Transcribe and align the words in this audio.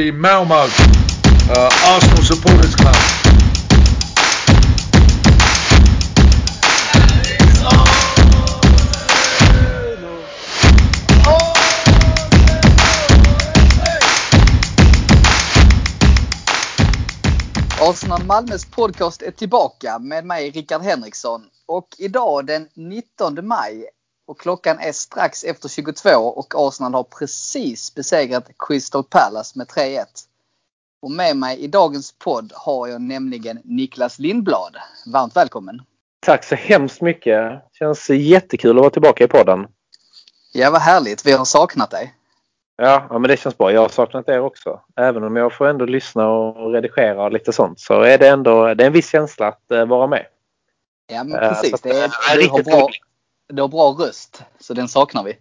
the 0.00 0.10
Malmo 0.12 0.54
uh, 0.54 1.70
Arsenal 1.84 2.22
Supporters 2.22 2.74
Club. 2.74 2.94
Arsenal 17.80 18.24
Malmös 18.24 18.64
podcast 18.64 19.22
är 19.22 19.30
tillbaka 19.30 19.98
med 19.98 20.24
mig 20.24 20.50
Rickard 20.50 20.82
Henriksson. 20.82 21.42
Och 21.66 21.88
idag 21.98 22.46
den 22.46 22.68
19 22.74 23.46
maj 23.46 23.88
och 24.30 24.40
klockan 24.40 24.78
är 24.78 24.92
strax 24.92 25.44
efter 25.44 25.68
22 25.68 26.10
och 26.10 26.54
Arsenal 26.56 26.94
har 26.94 27.02
precis 27.02 27.94
besegrat 27.94 28.50
Crystal 28.58 29.04
Palace 29.04 29.58
med 29.58 29.66
3-1. 29.66 30.04
Och 31.02 31.10
med 31.10 31.36
mig 31.36 31.58
i 31.58 31.66
dagens 31.66 32.12
podd 32.12 32.52
har 32.54 32.88
jag 32.88 33.00
nämligen 33.00 33.60
Niklas 33.64 34.18
Lindblad. 34.18 34.76
Varmt 35.12 35.36
välkommen! 35.36 35.82
Tack 36.20 36.44
så 36.44 36.54
hemskt 36.54 37.00
mycket! 37.00 37.62
Känns 37.78 38.10
jättekul 38.10 38.70
att 38.70 38.80
vara 38.80 38.90
tillbaka 38.90 39.24
i 39.24 39.28
podden. 39.28 39.66
Ja, 40.52 40.70
vad 40.70 40.80
härligt. 40.80 41.26
Vi 41.26 41.32
har 41.32 41.44
saknat 41.44 41.90
dig. 41.90 42.14
Ja, 42.76 43.06
ja, 43.10 43.18
men 43.18 43.28
det 43.28 43.36
känns 43.36 43.58
bra. 43.58 43.72
Jag 43.72 43.80
har 43.80 43.88
saknat 43.88 44.28
er 44.28 44.40
också. 44.40 44.80
Även 44.96 45.24
om 45.24 45.36
jag 45.36 45.52
får 45.52 45.68
ändå 45.68 45.84
lyssna 45.84 46.28
och 46.28 46.72
redigera 46.72 47.24
och 47.24 47.32
lite 47.32 47.52
sånt 47.52 47.80
så 47.80 48.00
är 48.00 48.18
det 48.18 48.28
ändå 48.28 48.74
det 48.74 48.84
är 48.84 48.86
en 48.86 48.92
viss 48.92 49.10
känsla 49.10 49.48
att 49.48 49.62
uh, 49.72 49.84
vara 49.84 50.06
med. 50.06 50.26
Ja, 51.12 51.24
men 51.24 51.38
precis. 51.38 51.72
Uh, 51.72 51.78
det 51.82 51.90
är, 51.90 52.10
det 52.36 52.44
är 52.44 52.62
bra, 52.64 52.88
du 53.50 53.62
har 53.62 53.68
bra 53.68 53.96
röst, 53.98 54.42
så 54.60 54.74
den 54.74 54.88
saknar 54.88 55.24
vi. 55.24 55.36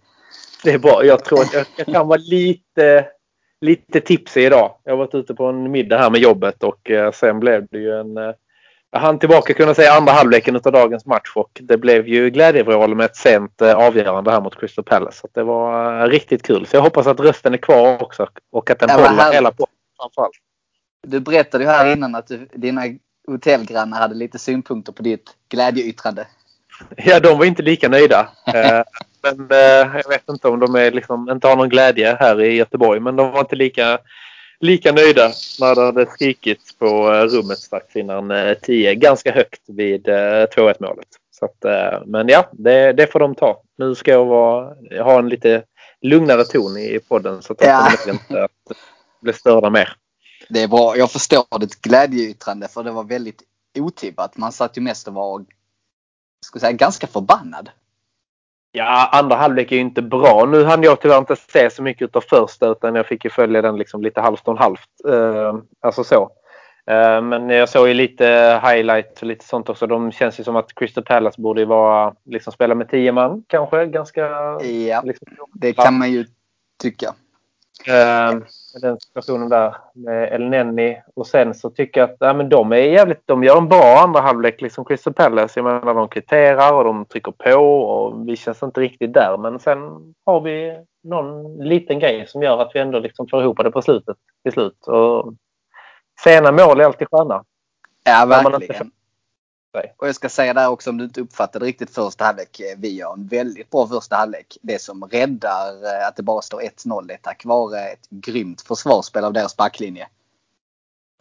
Det 0.63 0.71
är 0.71 0.79
bra. 0.79 1.05
Jag 1.05 1.25
tror 1.25 1.41
att 1.41 1.53
jag, 1.53 1.65
jag 1.75 1.87
kan 1.87 2.07
vara 2.07 2.19
lite, 2.19 3.07
lite 3.61 4.01
tipsig 4.01 4.45
idag. 4.45 4.75
Jag 4.83 4.91
har 4.91 4.97
varit 4.97 5.15
ute 5.15 5.33
på 5.33 5.45
en 5.45 5.71
middag 5.71 5.97
här 5.97 6.09
med 6.09 6.21
jobbet 6.21 6.63
och 6.63 6.89
uh, 6.89 7.11
sen 7.11 7.39
blev 7.39 7.67
det 7.71 7.77
ju 7.77 7.99
en 7.99 8.35
jag 8.91 8.99
hann 8.99 9.19
tillbaka 9.19 9.53
kunna 9.53 9.75
säga 9.75 9.93
andra 9.93 10.13
halvleken 10.13 10.55
av 10.55 10.71
dagens 10.71 11.05
match 11.05 11.31
och 11.35 11.59
det 11.63 11.77
blev 11.77 12.07
ju 12.07 12.29
glädjevrål 12.29 12.95
med 12.95 13.05
ett 13.05 13.15
sent 13.15 13.61
eh, 13.61 13.73
avgörande 13.73 14.31
här 14.31 14.41
mot 14.41 14.59
Crystal 14.59 14.83
Palace. 14.83 15.19
Så 15.19 15.27
det 15.31 15.43
var 15.43 16.01
eh, 16.01 16.07
riktigt 16.07 16.43
kul. 16.43 16.65
Så 16.65 16.75
jag 16.75 16.81
hoppas 16.81 17.07
att 17.07 17.19
rösten 17.19 17.53
är 17.53 17.57
kvar 17.57 18.03
också 18.03 18.27
och 18.51 18.69
att 18.69 18.79
den 18.79 18.89
håller 18.89 19.07
härligt. 19.07 19.35
hela 19.35 19.51
på 19.51 19.67
framförallt. 20.01 20.35
Du 21.07 21.19
berättade 21.19 21.63
ju 21.63 21.69
här 21.69 21.93
innan 21.93 22.15
att 22.15 22.27
du, 22.27 22.47
dina 22.53 22.81
hotellgrannar 23.27 23.97
hade 23.97 24.15
lite 24.15 24.39
synpunkter 24.39 24.91
på 24.91 25.03
ditt 25.03 25.35
glädjeyttrande. 25.49 26.27
Ja, 26.97 27.19
de 27.19 27.37
var 27.37 27.45
inte 27.45 27.61
lika 27.61 27.89
nöjda. 27.89 28.29
Eh, 28.47 28.83
men 29.23 29.47
jag 29.93 30.09
vet 30.09 30.29
inte 30.29 30.47
om 30.47 30.59
de 30.59 30.75
är 30.75 30.91
liksom, 30.91 31.29
inte 31.29 31.47
har 31.47 31.55
någon 31.55 31.69
glädje 31.69 32.17
här 32.19 32.41
i 32.41 32.55
Göteborg. 32.55 32.99
Men 32.99 33.15
de 33.15 33.31
var 33.31 33.39
inte 33.39 33.55
lika 33.55 33.99
lika 34.59 34.91
nöjda 34.91 35.31
när 35.59 35.75
det 35.75 35.81
hade 35.81 36.05
skrikits 36.05 36.75
på 36.77 37.13
eh, 37.13 37.23
rummet 37.23 37.57
strax 37.57 37.95
innan 37.95 38.55
10. 38.61 38.91
Eh, 38.91 38.93
Ganska 38.93 39.31
högt 39.31 39.61
vid 39.67 40.07
2-1 40.07 40.69
eh, 40.69 40.75
målet. 40.79 41.07
Så 41.31 41.45
att, 41.45 41.65
men 42.05 42.27
ja, 42.27 42.49
det, 42.51 42.93
det, 42.93 43.07
får 43.07 43.19
de 43.19 43.35
ta. 43.35 43.61
Nu 43.77 43.95
ska 43.95 44.11
jag 44.11 44.25
vara, 44.25 44.75
ha 45.03 45.19
en 45.19 45.29
lite 45.29 45.63
lugnare 46.01 46.43
ton 46.43 46.77
i 46.77 46.99
podden 47.09 47.41
så 47.41 47.53
att 47.53 47.59
de 47.59 47.65
ja. 47.65 47.91
kommer 48.03 48.13
inte 48.13 48.43
att 48.43 48.77
bli 49.21 49.33
störda 49.33 49.69
mer. 49.69 49.93
Det 50.49 50.63
är 50.63 50.67
bra. 50.67 50.97
Jag 50.97 51.11
förstår 51.11 51.59
ditt 51.59 51.81
glädjeyttrande 51.81 52.67
för 52.67 52.83
det 52.83 52.91
var 52.91 53.03
väldigt 53.03 53.43
otippat. 53.79 54.37
Man 54.37 54.51
satt 54.51 54.77
ju 54.77 54.81
mest 54.81 55.07
och 55.07 55.13
var 55.13 55.45
ska 56.45 56.59
säga, 56.59 56.71
ganska 56.71 57.07
förbannad. 57.07 57.69
Ja, 58.71 59.09
andra 59.11 59.35
halvlek 59.35 59.71
är 59.71 59.75
ju 59.75 59.81
inte 59.81 60.01
bra. 60.01 60.45
Nu 60.45 60.63
hann 60.63 60.83
jag 60.83 61.01
tyvärr 61.01 61.17
inte 61.17 61.35
se 61.35 61.69
så 61.69 61.83
mycket 61.83 62.15
av 62.15 62.21
första 62.21 62.67
utan 62.67 62.95
jag 62.95 63.05
fick 63.05 63.23
ju 63.23 63.29
följa 63.29 63.61
den 63.61 63.77
liksom 63.77 64.03
lite 64.03 64.21
halvt 64.21 64.47
om 64.47 64.57
halvt. 64.57 64.89
Uh, 65.07 65.55
alltså 65.79 66.03
så. 66.03 66.23
Uh, 66.91 67.21
men 67.21 67.49
jag 67.49 67.69
såg 67.69 67.87
ju 67.87 67.93
lite 67.93 68.25
highlights 68.63 69.21
och 69.21 69.27
lite 69.27 69.45
sånt 69.45 69.69
också. 69.69 69.87
De 69.87 70.11
känns 70.11 70.39
ju 70.39 70.43
som 70.43 70.55
att 70.55 70.75
Crystal 70.75 71.03
Palace 71.03 71.41
borde 71.41 71.65
vara, 71.65 72.13
liksom 72.25 72.53
spela 72.53 72.75
med 72.75 72.89
tio 72.89 73.11
man 73.11 73.43
kanske. 73.47 73.85
Ganska... 73.85 74.21
Ja, 74.61 75.01
liksom, 75.03 75.27
det 75.53 75.73
kan 75.73 75.97
man 75.97 76.11
ju 76.11 76.25
tycka. 76.81 77.13
Uh, 77.87 78.41
den 78.81 78.99
situationen 78.99 79.49
där 79.49 79.75
med 79.93 80.33
El 80.33 80.49
Nenni. 80.49 81.01
Och 81.15 81.27
sen 81.27 81.53
så 81.53 81.69
tycker 81.69 82.01
jag 82.01 82.09
att 82.09 82.17
ja, 82.19 82.33
men 82.33 82.49
de 82.49 82.71
är 82.71 82.77
jävligt, 82.77 83.21
de 83.25 83.43
gör 83.43 83.57
en 83.57 83.69
bra 83.69 83.99
andra 83.99 84.21
halvlek 84.21 84.61
liksom 84.61 84.85
Crystal 84.85 85.13
Palace. 85.13 85.59
Jag 85.59 85.63
menar 85.63 85.93
de 85.93 86.07
kvitterar 86.07 86.73
och 86.73 86.83
de 86.83 87.05
trycker 87.05 87.31
på 87.31 87.59
och 87.59 88.29
vi 88.29 88.35
känns 88.35 88.63
inte 88.63 88.81
riktigt 88.81 89.13
där. 89.13 89.37
Men 89.37 89.59
sen 89.59 89.79
har 90.25 90.41
vi 90.41 90.77
någon 91.03 91.57
liten 91.57 91.99
grej 91.99 92.27
som 92.27 92.43
gör 92.43 92.61
att 92.61 92.71
vi 92.73 92.79
ändå 92.79 92.99
liksom 92.99 93.27
får 93.27 93.41
ihop 93.43 93.63
det 93.63 93.71
på 93.71 93.81
slutet 93.81 94.17
till 94.43 94.53
slut. 94.53 94.87
Och 94.87 95.33
sena 96.23 96.51
mål 96.51 96.79
är 96.79 96.85
alltid 96.85 97.07
sköna. 97.11 97.43
Ja, 98.03 98.25
verkligen. 98.25 98.91
Och 99.73 100.07
jag 100.07 100.15
ska 100.15 100.29
säga 100.29 100.53
där 100.53 100.69
också 100.69 100.89
om 100.89 100.97
du 100.97 101.03
inte 101.03 101.21
uppfattade 101.21 101.65
riktigt 101.65 101.89
första 101.89 102.25
halvlek. 102.25 102.59
Eh, 102.59 102.77
vi 102.77 102.95
gör 102.95 103.13
en 103.13 103.27
väldigt 103.27 103.69
bra 103.69 103.87
första 103.87 104.15
halvlek. 104.15 104.57
Det 104.61 104.81
som 104.81 105.03
räddar 105.03 105.85
eh, 105.85 106.07
att 106.07 106.15
det 106.15 106.23
bara 106.23 106.41
står 106.41 106.61
1-0 106.61 107.11
är 107.11 107.17
tack 107.17 107.45
vare 107.45 107.87
ett 107.87 108.09
grymt 108.09 108.61
försvarsspel 108.61 109.23
av 109.23 109.33
deras 109.33 109.57
backlinje. 109.57 110.07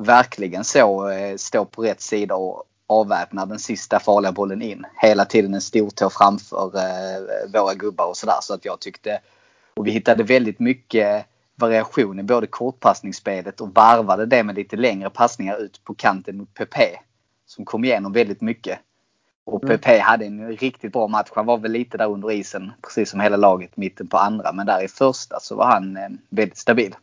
Verkligen 0.03 0.65
så. 0.65 1.09
Eh, 1.09 1.37
Stå 1.37 1.65
på 1.65 1.83
rätt 1.83 2.01
sida 2.01 2.35
och 2.35 2.65
avväpna 2.87 3.47
den 3.47 3.59
sista 3.59 4.01
farliga 4.01 4.33
bollen 4.33 4.63
in. 4.63 4.87
Hela 4.97 5.25
tiden 5.25 5.55
en 5.55 5.61
stortå 5.61 6.11
framför 6.11 6.71
våra 7.53 7.75
gubbar 7.75 8.07
och 8.07 8.17
sådär. 8.17 8.39
Så 8.43 8.55
att 8.55 8.65
jag 8.65 8.81
tyckte, 8.81 9.21
och 9.75 9.87
vi 9.87 9.91
hittade 9.91 10.23
väldigt 10.23 10.61
mycket 10.61 11.27
variation 11.55 12.19
i 12.19 12.23
både 12.23 12.47
kortpassningsspelet 12.47 13.61
och 13.61 13.75
varvade 13.75 14.27
det 14.27 14.45
med 14.45 14.55
lite 14.55 14.77
längre 14.77 15.11
passningar 15.11 15.57
ut 15.57 15.85
på 15.85 15.95
kanten 15.95 16.37
mot 16.37 16.55
PP 16.55 16.77
som 17.49 17.65
kom 17.65 17.85
igenom 17.85 18.13
väldigt 18.13 18.41
mycket. 18.41 18.79
Och 19.47 19.63
PP 19.63 19.87
mm. 19.87 20.01
hade 20.01 20.25
en 20.25 20.49
riktigt 20.49 20.93
bra 20.93 21.09
match. 21.09 21.29
Han 21.35 21.47
var 21.47 21.59
väl 21.59 21.73
lite 21.73 21.99
där 21.99 22.11
under 22.11 22.33
isen, 22.33 22.73
precis 22.83 23.11
som 23.11 23.21
hela 23.21 23.37
laget, 23.37 23.77
mitten 23.77 24.09
på 24.09 24.17
andra. 24.17 24.53
Men 24.53 24.67
där 24.67 24.85
i 24.85 24.89
första 24.89 25.41
så 25.41 25.57
var 25.57 25.67
han 25.67 25.97
eh, 25.97 26.09
väldigt 26.31 26.59
stabil. 26.59 26.95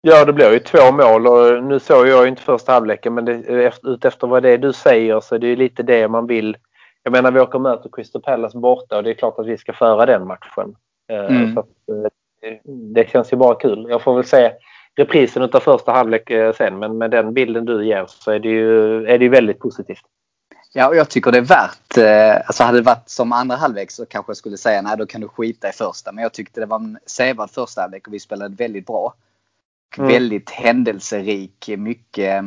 Ja, 0.00 0.24
det 0.24 0.32
blev 0.32 0.52
ju 0.52 0.58
två 0.58 0.92
mål 0.92 1.26
och 1.26 1.64
nu 1.64 1.78
såg 1.78 2.06
jag 2.06 2.28
inte 2.28 2.42
första 2.42 2.72
halvleken 2.72 3.14
men 3.14 3.24
det, 3.24 3.72
utefter 3.82 4.26
vad 4.26 4.42
det 4.42 4.50
är 4.50 4.58
du 4.58 4.72
säger 4.72 5.20
så 5.20 5.34
är 5.34 5.38
det 5.38 5.46
ju 5.46 5.56
lite 5.56 5.82
det 5.82 6.08
man 6.08 6.26
vill. 6.26 6.56
Jag 7.02 7.12
menar 7.12 7.30
vi 7.30 7.40
åker 7.40 7.54
och 7.54 7.60
möter 7.60 7.90
Crystal 7.92 8.22
Palace 8.22 8.58
borta 8.58 8.96
och 8.96 9.04
det 9.04 9.10
är 9.10 9.14
klart 9.14 9.38
att 9.38 9.46
vi 9.46 9.58
ska 9.58 9.72
föra 9.72 10.06
den 10.06 10.26
matchen. 10.26 10.76
Eh, 11.08 11.36
mm. 11.36 11.54
Så 11.54 11.60
att, 11.60 11.66
eh, 11.66 12.56
det 12.94 13.10
känns 13.10 13.32
ju 13.32 13.36
bara 13.36 13.54
kul. 13.54 13.86
Jag 13.88 14.02
får 14.02 14.14
väl 14.14 14.24
se 14.24 14.52
reprisen 14.98 15.42
av 15.42 15.60
första 15.60 15.92
halvlek 15.92 16.30
eh, 16.30 16.54
sen. 16.54 16.78
Men 16.78 16.98
med 16.98 17.10
den 17.10 17.34
bilden 17.34 17.64
du 17.64 17.86
ger 17.86 18.06
så 18.08 18.30
är 18.30 18.38
det 18.38 18.48
ju, 18.48 19.04
är 19.06 19.18
det 19.18 19.28
väldigt 19.28 19.58
positivt. 19.58 20.02
Ja, 20.72 20.88
och 20.88 20.96
jag 20.96 21.08
tycker 21.08 21.32
det 21.32 21.38
är 21.38 21.42
värt, 21.42 21.98
eh, 21.98 22.46
alltså 22.46 22.62
hade 22.62 22.78
det 22.78 22.84
varit 22.84 23.08
som 23.08 23.32
andra 23.32 23.56
halvlek 23.56 23.90
så 23.90 24.06
kanske 24.06 24.30
jag 24.30 24.36
skulle 24.36 24.56
säga 24.56 24.82
nej 24.82 24.96
då 24.96 25.06
kan 25.06 25.20
du 25.20 25.28
skita 25.28 25.68
i 25.68 25.72
första. 25.72 26.12
Men 26.12 26.22
jag 26.22 26.32
tyckte 26.32 26.60
det 26.60 26.66
var 26.66 26.78
en 26.78 26.98
sevärd 27.06 27.50
första 27.50 27.80
halvlek 27.80 28.06
och 28.06 28.14
vi 28.14 28.20
spelade 28.20 28.56
väldigt 28.56 28.86
bra. 28.86 29.14
Mm. 29.98 30.08
Väldigt 30.08 30.50
händelserik, 30.50 31.70
mycket 31.76 32.44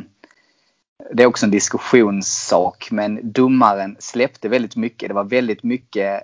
det 1.13 1.23
är 1.23 1.27
också 1.27 1.45
en 1.45 1.51
diskussionssak 1.51 2.87
men 2.91 3.19
domaren 3.31 3.95
släppte 3.99 4.49
väldigt 4.49 4.75
mycket. 4.75 5.09
Det 5.09 5.13
var 5.13 5.23
väldigt 5.23 5.63
mycket 5.63 6.23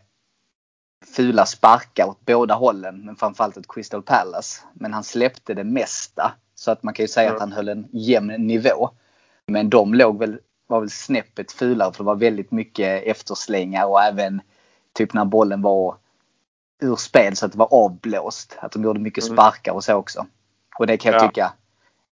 fula 1.05 1.45
sparkar 1.45 2.05
åt 2.05 2.25
båda 2.25 2.55
hållen. 2.55 3.05
Men 3.05 3.15
framförallt 3.15 3.57
åt 3.57 3.67
Crystal 3.67 4.01
Palace. 4.01 4.61
Men 4.73 4.93
han 4.93 5.03
släppte 5.03 5.53
det 5.53 5.63
mesta. 5.63 6.33
Så 6.55 6.71
att 6.71 6.83
man 6.83 6.93
kan 6.93 7.03
ju 7.03 7.07
säga 7.07 7.27
mm. 7.27 7.35
att 7.35 7.41
han 7.41 7.51
höll 7.51 7.69
en 7.69 7.87
jämn 7.91 8.47
nivå. 8.47 8.89
Men 9.47 9.69
de 9.69 9.93
låg 9.93 10.19
väl, 10.19 10.39
var 10.67 10.79
väl 10.79 10.89
snäppet 10.89 11.51
fulare 11.51 11.93
för 11.93 12.03
det 12.03 12.07
var 12.07 12.15
väldigt 12.15 12.51
mycket 12.51 13.03
efterslängar 13.03 13.85
och 13.85 14.01
även 14.01 14.41
typ 14.93 15.13
när 15.13 15.25
bollen 15.25 15.61
var 15.61 15.95
ur 16.81 16.95
spel 16.95 17.35
så 17.35 17.45
att 17.45 17.51
det 17.51 17.57
var 17.57 17.73
avblåst. 17.73 18.57
Att 18.59 18.71
de 18.71 18.83
gjorde 18.83 18.99
mycket 18.99 19.23
mm. 19.23 19.35
sparkar 19.35 19.71
och 19.71 19.83
så 19.83 19.93
också. 19.93 20.25
Och 20.79 20.87
det 20.87 20.97
kan 20.97 21.13
jag 21.13 21.21
ja. 21.21 21.27
tycka, 21.27 21.53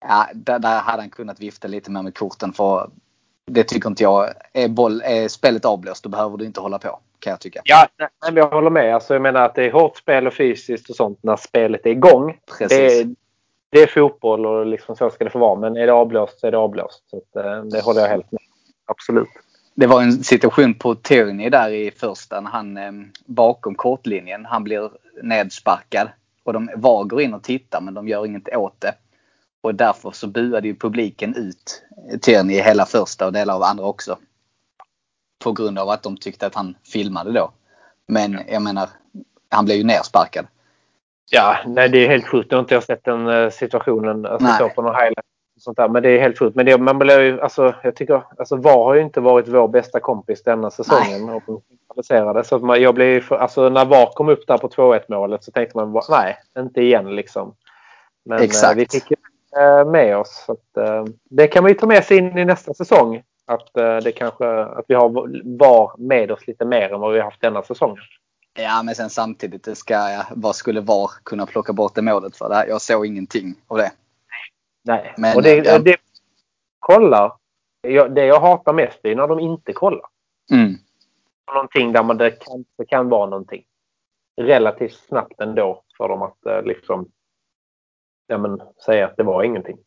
ja, 0.01 0.29
där, 0.33 0.59
där 0.59 0.79
hade 0.79 1.01
han 1.01 1.09
kunnat 1.09 1.39
vifta 1.39 1.67
lite 1.67 1.91
mer 1.91 2.01
med 2.01 2.17
korten 2.17 2.53
för 2.53 2.89
det 3.45 3.63
tycker 3.63 3.89
inte 3.89 4.03
jag. 4.03 4.29
Är, 4.53 4.67
boll, 4.67 5.01
är 5.05 5.27
spelet 5.27 5.65
avblåst 5.65 6.03
då 6.03 6.09
behöver 6.09 6.37
du 6.37 6.45
inte 6.45 6.59
hålla 6.59 6.79
på 6.79 6.99
kan 7.19 7.31
jag 7.31 7.39
tycka. 7.39 7.61
Ja, 7.63 7.87
men 8.25 8.35
jag 8.35 8.49
håller 8.49 8.69
med. 8.69 8.95
Alltså, 8.95 9.13
jag 9.13 9.21
menar 9.21 9.45
att 9.45 9.55
det 9.55 9.63
är 9.63 9.71
hårt 9.71 9.97
spel 9.97 10.27
och 10.27 10.33
fysiskt 10.33 10.89
och 10.89 10.95
sånt 10.95 11.19
när 11.23 11.35
spelet 11.35 11.85
är 11.85 11.89
igång. 11.89 12.37
Precis. 12.57 12.69
Det 12.69 12.99
är, 12.99 13.15
det 13.69 13.83
är 13.83 13.87
fotboll 13.87 14.45
och 14.45 14.65
liksom 14.65 14.95
så 14.95 15.09
ska 15.09 15.23
det 15.23 15.29
få 15.29 15.39
vara. 15.39 15.59
Men 15.59 15.77
är 15.77 15.87
det 15.87 15.93
avblåst 15.93 16.39
så 16.39 16.47
är 16.47 16.51
det 16.51 16.57
avblåst. 16.57 17.03
Så 17.09 17.17
att, 17.17 17.45
eh, 17.45 17.63
det 17.63 17.81
håller 17.81 18.01
jag 18.01 18.07
helt 18.07 18.31
med 18.31 18.41
Absolut. 18.85 19.27
Det 19.75 19.87
var 19.87 20.01
en 20.01 20.23
situation 20.23 20.73
på 20.73 20.95
Tierney 20.95 21.49
där 21.49 21.69
i 21.69 21.91
första 21.91 22.41
han 22.41 22.77
eh, 22.77 22.91
bakom 23.25 23.75
kortlinjen. 23.75 24.45
Han 24.45 24.63
blir 24.63 24.91
nedsparkad. 25.23 26.09
Och 26.43 26.53
de 26.53 26.69
VAR 26.75 27.03
går 27.03 27.21
in 27.21 27.33
och 27.33 27.43
tittar 27.43 27.81
men 27.81 27.93
de 27.93 28.07
gör 28.07 28.25
inget 28.25 28.55
åt 28.55 28.81
det. 28.81 28.93
Och 29.61 29.75
därför 29.75 30.11
så 30.11 30.27
buade 30.27 30.67
ju 30.67 30.75
publiken 30.75 31.35
ut 31.35 31.83
Tierney 32.21 32.55
i 32.55 32.61
hela 32.61 32.85
första 32.85 33.25
och 33.25 33.33
delar 33.33 33.55
av 33.55 33.63
andra 33.63 33.85
också. 33.85 34.17
På 35.45 35.51
grund 35.51 35.79
av 35.79 35.89
att 35.89 36.03
de 36.03 36.17
tyckte 36.17 36.47
att 36.47 36.55
han 36.55 36.75
filmade 36.93 37.31
då. 37.31 37.51
Men 38.07 38.39
jag 38.47 38.61
menar, 38.61 38.89
han 39.49 39.65
blev 39.65 39.77
ju 39.77 39.83
nersparkad. 39.83 40.45
Ja, 41.31 41.57
nej 41.65 41.89
det 41.89 42.05
är 42.05 42.09
helt 42.09 42.27
sjukt. 42.27 42.51
Jag 42.51 42.57
har 42.57 42.61
inte 42.61 42.81
sett 42.81 43.03
den 43.03 43.27
uh, 43.27 43.49
situationen 43.49 44.25
alltså, 44.25 44.47
så 44.59 44.69
på 44.69 44.81
någon 44.81 44.95
highlight. 44.95 45.25
Sånt 45.59 45.77
där. 45.77 45.87
Men 45.87 46.03
det 46.03 46.09
är 46.09 46.19
helt 46.19 46.39
sjukt. 46.39 46.55
Men 46.55 46.65
det, 46.65 46.77
man 46.77 46.99
blir 46.99 47.19
ju, 47.19 47.41
alltså, 47.41 47.75
jag 47.83 47.95
tycker, 47.95 48.23
alltså 48.37 48.55
VAR 48.55 48.83
har 48.83 48.93
ju 48.93 49.01
inte 49.01 49.21
varit 49.21 49.47
vår 49.47 49.67
bästa 49.67 49.99
kompis 49.99 50.43
denna 50.43 50.71
säsongen. 50.71 51.29
Och 51.29 52.05
så 52.45 52.55
att 52.55 52.61
man, 52.61 52.81
jag 52.81 52.95
blev, 52.95 53.33
alltså, 53.33 53.69
när 53.69 53.85
VAR 53.85 54.13
kom 54.13 54.29
upp 54.29 54.47
där 54.47 54.57
på 54.57 54.67
2-1 54.67 55.01
målet 55.09 55.43
så 55.43 55.51
tänkte 55.51 55.77
man 55.77 56.01
nej, 56.09 56.37
inte 56.57 56.81
igen 56.81 57.15
liksom. 57.15 57.55
Men 58.25 58.41
Exakt. 58.41 58.73
Uh, 58.73 58.77
vi 58.77 58.87
fick 58.91 59.11
ju 59.11 59.17
uh, 59.61 59.91
med 59.91 60.17
oss. 60.17 60.43
Så 60.45 60.51
att, 60.51 61.07
det 61.29 61.47
kan 61.47 61.63
man 61.63 61.71
ju 61.71 61.77
ta 61.77 61.85
med 61.85 62.03
sig 62.03 62.17
in 62.17 62.37
i 62.37 62.45
nästa 62.45 62.73
säsong. 62.73 63.23
Att, 63.47 63.73
det 63.73 64.11
kanske, 64.11 64.47
att 64.47 64.85
vi 64.87 64.95
har 64.95 65.09
VAR 65.57 65.97
med 65.97 66.31
oss 66.31 66.47
lite 66.47 66.65
mer 66.65 66.93
än 66.93 66.99
vad 66.99 67.13
vi 67.13 67.19
har 67.19 67.25
haft 67.25 67.41
denna 67.41 67.63
säsongen. 67.63 68.03
Ja, 68.57 68.83
men 68.83 68.95
sen 68.95 69.09
samtidigt, 69.09 69.63
det 69.63 69.75
ska, 69.75 70.23
vad 70.35 70.55
skulle 70.55 70.81
VAR 70.81 71.11
kunna 71.23 71.45
plocka 71.45 71.73
bort 71.73 71.95
det 71.95 72.01
målet 72.01 72.37
för? 72.37 72.49
Det 72.49 72.67
jag 72.67 72.81
såg 72.81 73.05
ingenting 73.05 73.55
av 73.67 73.77
det. 73.77 73.91
Nej, 74.83 75.13
men, 75.17 75.35
och 75.35 75.43
det, 75.43 75.55
ja. 75.55 75.79
det 75.79 75.97
kollar. 76.79 77.31
Det 78.09 78.25
jag 78.25 78.39
hatar 78.39 78.73
mest 78.73 78.99
är 79.03 79.15
när 79.15 79.27
de 79.27 79.39
inte 79.39 79.73
kollar. 79.73 80.05
Mm. 80.51 80.73
Någonting 81.53 81.91
där 81.91 82.03
man 82.03 82.17
det 82.17 82.31
kan, 82.31 82.65
det 82.77 82.85
kan 82.85 83.09
vara 83.09 83.29
någonting. 83.29 83.65
Relativt 84.41 84.93
snabbt 84.93 85.41
ändå 85.41 85.83
för 85.97 86.09
dem 86.09 86.21
att 86.21 86.65
liksom 86.65 87.11
ja, 88.27 88.37
men, 88.37 88.61
säga 88.85 89.05
att 89.07 89.17
det 89.17 89.23
var 89.23 89.43
ingenting. 89.43 89.77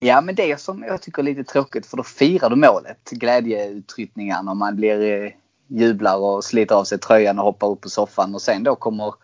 Ja, 0.00 0.20
men 0.20 0.34
det 0.34 0.60
som 0.60 0.82
jag 0.82 1.02
tycker 1.02 1.22
är 1.22 1.24
lite 1.24 1.44
tråkigt 1.44 1.86
för 1.86 1.96
då 1.96 2.02
firar 2.02 2.50
du 2.50 2.56
målet. 2.56 3.10
Glädjeutryckningarna 3.10 4.50
och 4.50 4.56
man 4.56 4.76
blir 4.76 5.32
jublar 5.66 6.16
och 6.16 6.44
sliter 6.44 6.74
av 6.74 6.84
sig 6.84 6.98
tröjan 6.98 7.38
och 7.38 7.44
hoppar 7.44 7.68
upp 7.68 7.80
på 7.80 7.88
soffan 7.88 8.34
och 8.34 8.42
sen 8.42 8.64
då 8.64 8.76
kommer 8.76 9.14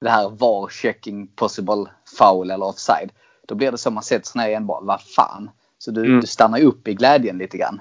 det 0.00 0.10
här 0.10 0.28
VAR 0.28 0.68
checking 0.68 1.26
possible 1.26 1.84
foul 2.18 2.50
eller 2.50 2.66
offside. 2.66 3.10
Då 3.48 3.54
blir 3.54 3.70
det 3.70 3.78
som 3.78 3.94
man 3.94 4.02
sätter 4.02 4.26
sig 4.26 4.40
ner 4.40 4.48
igen 4.48 4.66
bara, 4.66 4.80
vad 4.80 5.02
fan. 5.02 5.50
Så 5.78 5.90
du, 5.90 6.04
mm. 6.04 6.20
du 6.20 6.26
stannar 6.26 6.62
upp 6.62 6.88
i 6.88 6.94
glädjen 6.94 7.38
lite 7.38 7.58
grann. 7.58 7.80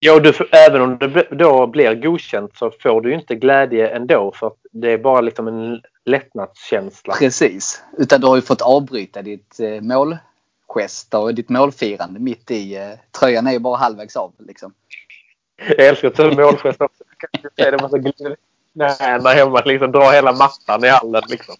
Ja, 0.00 0.20
du, 0.20 0.32
även 0.52 0.82
om 0.82 0.98
det 0.98 1.28
då 1.30 1.66
blir 1.66 1.94
godkänt 1.94 2.56
så 2.56 2.70
får 2.82 3.00
du 3.00 3.14
inte 3.14 3.34
glädje 3.34 3.88
ändå 3.88 4.32
för 4.34 4.46
att 4.46 4.56
det 4.72 4.92
är 4.92 4.98
bara 4.98 5.20
liksom 5.20 5.48
en 5.48 5.80
lättnadskänsla. 6.04 7.14
Precis. 7.14 7.82
Utan 7.98 8.20
du 8.20 8.26
har 8.26 8.36
ju 8.36 8.42
fått 8.42 8.62
avbryta 8.62 9.22
ditt 9.22 9.60
eh, 9.60 9.82
målgest 10.74 11.14
och 11.14 11.34
ditt 11.34 11.48
målfirande 11.48 12.20
mitt 12.20 12.50
i. 12.50 12.76
Eh, 12.76 12.90
tröjan 13.20 13.46
är 13.46 13.52
ju 13.52 13.58
bara 13.58 13.76
halvvägs 13.76 14.16
av 14.16 14.32
liksom. 14.38 14.72
Jag 15.68 15.86
älskar 15.86 16.08
att 16.08 16.14
ta 16.14 16.24
målgest 16.24 16.80
också. 16.80 17.04
Jag 17.56 17.70
kan 17.70 17.82
massa 17.82 17.98
glider 17.98 18.36
hemma. 19.34 19.62
Liksom, 19.64 19.92
dra 19.92 20.10
hela 20.10 20.32
mattan 20.32 20.84
i 20.84 20.88
hallen. 20.88 21.22
Liksom. 21.28 21.54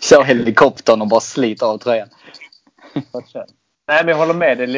Kör 0.00 0.22
helikoptern 0.22 1.00
och 1.00 1.08
bara 1.08 1.20
sliter 1.20 1.66
av 1.66 1.78
tröjan. 1.78 2.08
Nej, 3.86 4.04
men 4.04 4.08
jag 4.08 4.16
håller 4.16 4.34
med 4.34 4.58
dig. 4.58 4.76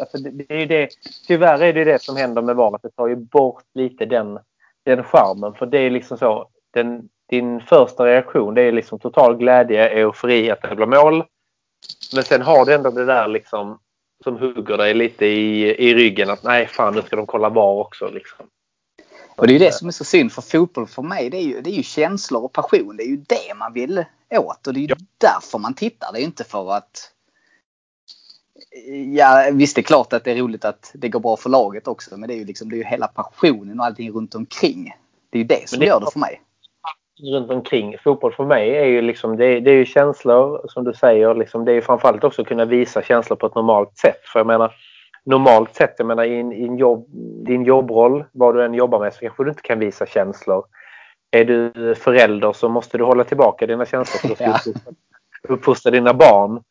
Alltså, 0.00 0.18
det, 0.18 0.30
det 0.30 0.62
är 0.62 0.66
det, 0.66 0.88
tyvärr 1.26 1.62
är 1.62 1.72
det 1.72 1.84
det 1.84 2.02
som 2.02 2.16
händer 2.16 2.42
med 2.42 2.56
VAR. 2.56 2.78
Det 2.82 2.90
tar 2.90 3.08
ju 3.08 3.16
bort 3.16 3.64
lite 3.74 4.06
den, 4.06 4.38
den 4.84 5.04
charmen. 5.04 5.54
För 5.54 5.66
det 5.66 5.78
är 5.78 5.90
liksom 5.90 6.18
så. 6.18 6.48
Den, 6.74 7.08
din 7.30 7.60
första 7.60 8.04
reaktion 8.04 8.54
det 8.54 8.62
är 8.62 8.72
liksom 8.72 8.98
total 8.98 9.36
glädje, 9.36 9.88
eufori 9.88 10.50
att 10.50 10.62
det 10.62 10.76
blir 10.76 10.86
mål. 10.86 11.24
Men 12.14 12.24
sen 12.24 12.42
har 12.42 12.66
du 12.66 12.74
ändå 12.74 12.90
det 12.90 13.04
där 13.04 13.28
liksom 13.28 13.78
som 14.24 14.36
hugger 14.36 14.76
dig 14.76 14.94
lite 14.94 15.26
i, 15.26 15.62
i 15.88 15.94
ryggen 15.94 16.30
att 16.30 16.42
nej 16.42 16.66
fan 16.66 16.94
nu 16.94 17.02
ska 17.02 17.16
de 17.16 17.26
kolla 17.26 17.48
VAR 17.48 17.80
också. 17.80 18.10
Liksom. 18.10 18.46
Och 19.36 19.46
det 19.46 19.52
är 19.52 19.58
ju 19.58 19.58
det 19.58 19.74
som 19.74 19.88
är 19.88 19.92
så 19.92 20.04
synd 20.04 20.32
för 20.32 20.42
fotboll 20.42 20.86
för 20.86 21.02
mig. 21.02 21.30
Det 21.30 21.36
är 21.36 21.42
ju, 21.42 21.60
det 21.60 21.70
är 21.70 21.74
ju 21.74 21.82
känslor 21.82 22.44
och 22.44 22.52
passion. 22.52 22.96
Det 22.96 23.02
är 23.02 23.08
ju 23.08 23.16
det 23.16 23.54
man 23.56 23.72
vill 23.72 24.04
åt 24.30 24.66
och 24.66 24.74
det 24.74 24.80
är 24.80 24.82
ju 24.82 24.88
ja. 24.88 24.96
därför 25.18 25.58
man 25.58 25.74
tittar. 25.74 26.12
Det 26.12 26.18
är 26.18 26.20
ju 26.20 26.26
inte 26.26 26.44
för 26.44 26.72
att 26.72 27.12
Ja 29.14 29.50
visst 29.52 29.74
det 29.74 29.80
är 29.80 29.82
klart 29.82 30.12
att 30.12 30.24
det 30.24 30.32
är 30.32 30.36
roligt 30.36 30.64
att 30.64 30.90
det 30.94 31.08
går 31.08 31.20
bra 31.20 31.36
för 31.36 31.50
laget 31.50 31.88
också. 31.88 32.16
Men 32.16 32.28
det 32.28 32.34
är 32.34 32.38
ju 32.38 32.44
liksom 32.44 32.70
det 32.70 32.76
är 32.76 32.78
ju 32.78 32.84
hela 32.84 33.06
passionen 33.06 33.80
och 33.80 33.86
allting 33.86 34.10
runt 34.12 34.34
omkring. 34.34 34.94
Det 35.30 35.38
är 35.38 35.42
ju 35.42 35.48
det 35.48 35.68
som 35.68 35.78
det 35.78 35.86
gör 35.86 36.00
det 36.00 36.10
för 36.12 36.20
mig. 36.20 36.40
Runt 37.22 37.50
omkring. 37.50 37.96
Fotboll 37.98 38.32
för 38.32 38.44
mig 38.44 38.76
är 38.76 38.84
ju 38.84 39.02
liksom 39.02 39.36
det 39.36 39.46
är, 39.46 39.60
det 39.60 39.70
är 39.70 39.74
ju 39.74 39.84
känslor 39.84 40.60
som 40.68 40.84
du 40.84 40.92
säger. 40.92 41.34
Liksom, 41.34 41.64
det 41.64 41.72
är 41.72 41.74
ju 41.74 41.82
framförallt 41.82 42.24
också 42.24 42.42
att 42.42 42.48
kunna 42.48 42.64
visa 42.64 43.02
känslor 43.02 43.36
på 43.36 43.46
ett 43.46 43.54
normalt 43.54 43.96
sätt. 43.96 44.20
För 44.32 44.40
jag 44.40 44.46
menar 44.46 44.72
normalt 45.24 45.74
sett, 45.74 45.94
jag 45.98 46.06
menar 46.06 46.24
i, 46.24 46.38
i 46.38 46.76
jobb, 46.76 47.06
din 47.46 47.64
jobbroll, 47.64 48.24
vad 48.32 48.54
du 48.54 48.64
än 48.64 48.74
jobbar 48.74 49.00
med 49.00 49.14
så 49.14 49.20
kanske 49.20 49.44
du 49.44 49.50
inte 49.50 49.62
kan 49.62 49.78
visa 49.78 50.06
känslor. 50.06 50.64
Är 51.30 51.44
du 51.44 51.94
förälder 51.94 52.52
så 52.52 52.68
måste 52.68 52.98
du 52.98 53.04
hålla 53.04 53.24
tillbaka 53.24 53.66
dina 53.66 53.86
känslor 53.86 54.36
för 54.36 54.44
att 54.44 54.50
uppfostra, 54.66 54.92
uppfostra 55.48 55.90
dina 55.90 56.14
barn. 56.14 56.62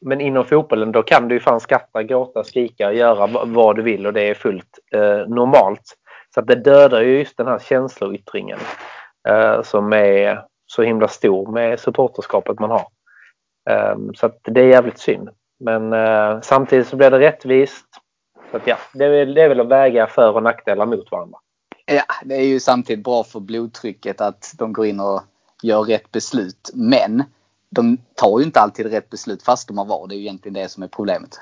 Men 0.00 0.20
inom 0.20 0.44
fotbollen 0.44 0.92
då 0.92 1.02
kan 1.02 1.28
du 1.28 1.34
ju 1.34 1.40
fan 1.40 1.60
skratta, 1.60 2.02
gråta, 2.02 2.44
skrika, 2.44 2.92
göra 2.92 3.44
vad 3.44 3.76
du 3.76 3.82
vill 3.82 4.06
och 4.06 4.12
det 4.12 4.22
är 4.22 4.34
fullt 4.34 4.78
eh, 4.94 5.28
normalt. 5.28 5.96
Så 6.34 6.40
att 6.40 6.46
det 6.46 6.54
dödar 6.54 7.02
ju 7.02 7.18
just 7.18 7.36
den 7.36 7.46
här 7.46 7.58
känsloyttringen 7.58 8.58
som 9.62 9.92
är 9.92 10.44
så 10.66 10.82
himla 10.82 11.08
stor 11.08 11.52
med 11.52 11.80
supporterskapet 11.80 12.58
man 12.58 12.70
har. 12.70 12.86
Eh, 13.70 13.96
så 14.14 14.30
det 14.42 14.60
är 14.60 14.66
jävligt 14.66 14.98
synd. 14.98 15.28
Men 15.60 15.92
eh, 15.92 16.40
samtidigt 16.40 16.86
så 16.86 16.96
blir 16.96 17.10
det 17.10 17.18
rättvist. 17.18 17.86
Så 18.50 18.58
ja, 18.64 18.76
det 18.94 19.04
är, 19.04 19.26
det 19.26 19.42
är 19.42 19.48
väl 19.48 19.60
att 19.60 19.68
väga 19.68 20.06
för 20.06 20.32
och 20.32 20.42
nackdelar 20.42 20.86
mot 20.86 21.10
varandra. 21.10 21.38
Ja, 21.86 22.02
det 22.24 22.34
är 22.34 22.46
ju 22.46 22.60
samtidigt 22.60 23.04
bra 23.04 23.24
för 23.24 23.40
blodtrycket 23.40 24.20
att 24.20 24.54
de 24.58 24.72
går 24.72 24.86
in 24.86 25.00
och 25.00 25.22
gör 25.62 25.82
rätt 25.82 26.12
beslut. 26.12 26.70
Men 26.74 27.22
de 27.70 27.98
tar 28.14 28.38
ju 28.38 28.44
inte 28.44 28.60
alltid 28.60 28.92
rätt 28.92 29.10
beslut 29.10 29.42
fast 29.42 29.68
de 29.68 29.78
har 29.78 29.84
VAR. 29.84 30.06
Det 30.08 30.14
är 30.14 30.16
ju 30.16 30.22
egentligen 30.22 30.54
det 30.54 30.68
som 30.68 30.82
är 30.82 30.88
problemet. 30.88 31.40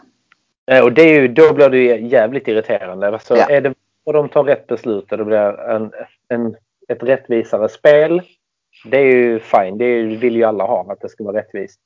Och 0.82 0.92
det 0.92 1.02
är 1.02 1.20
ju, 1.20 1.28
då 1.28 1.54
blir 1.54 1.70
det 1.70 1.96
jävligt 1.96 2.48
irriterande. 2.48 3.08
Alltså, 3.08 3.36
ja. 3.36 3.50
är 3.50 3.60
det 3.60 3.75
och 4.04 4.12
de 4.12 4.28
tar 4.28 4.44
rätt 4.44 4.66
beslut 4.66 5.12
och 5.12 5.19
det 5.19 5.25
blir 5.25 5.60
en, 5.60 5.92
en, 6.28 6.56
ett 6.88 7.02
rättvisare 7.02 7.69
spel. 7.69 8.22
Det 8.84 8.96
är 8.96 9.04
ju 9.04 9.40
fine. 9.40 9.78
Det 9.78 10.02
vill 10.02 10.36
ju 10.36 10.44
alla 10.44 10.64
ha, 10.64 10.92
att 10.92 11.00
det 11.00 11.08
ska 11.08 11.25
vara 11.25 11.38
rättvist. 11.38 11.81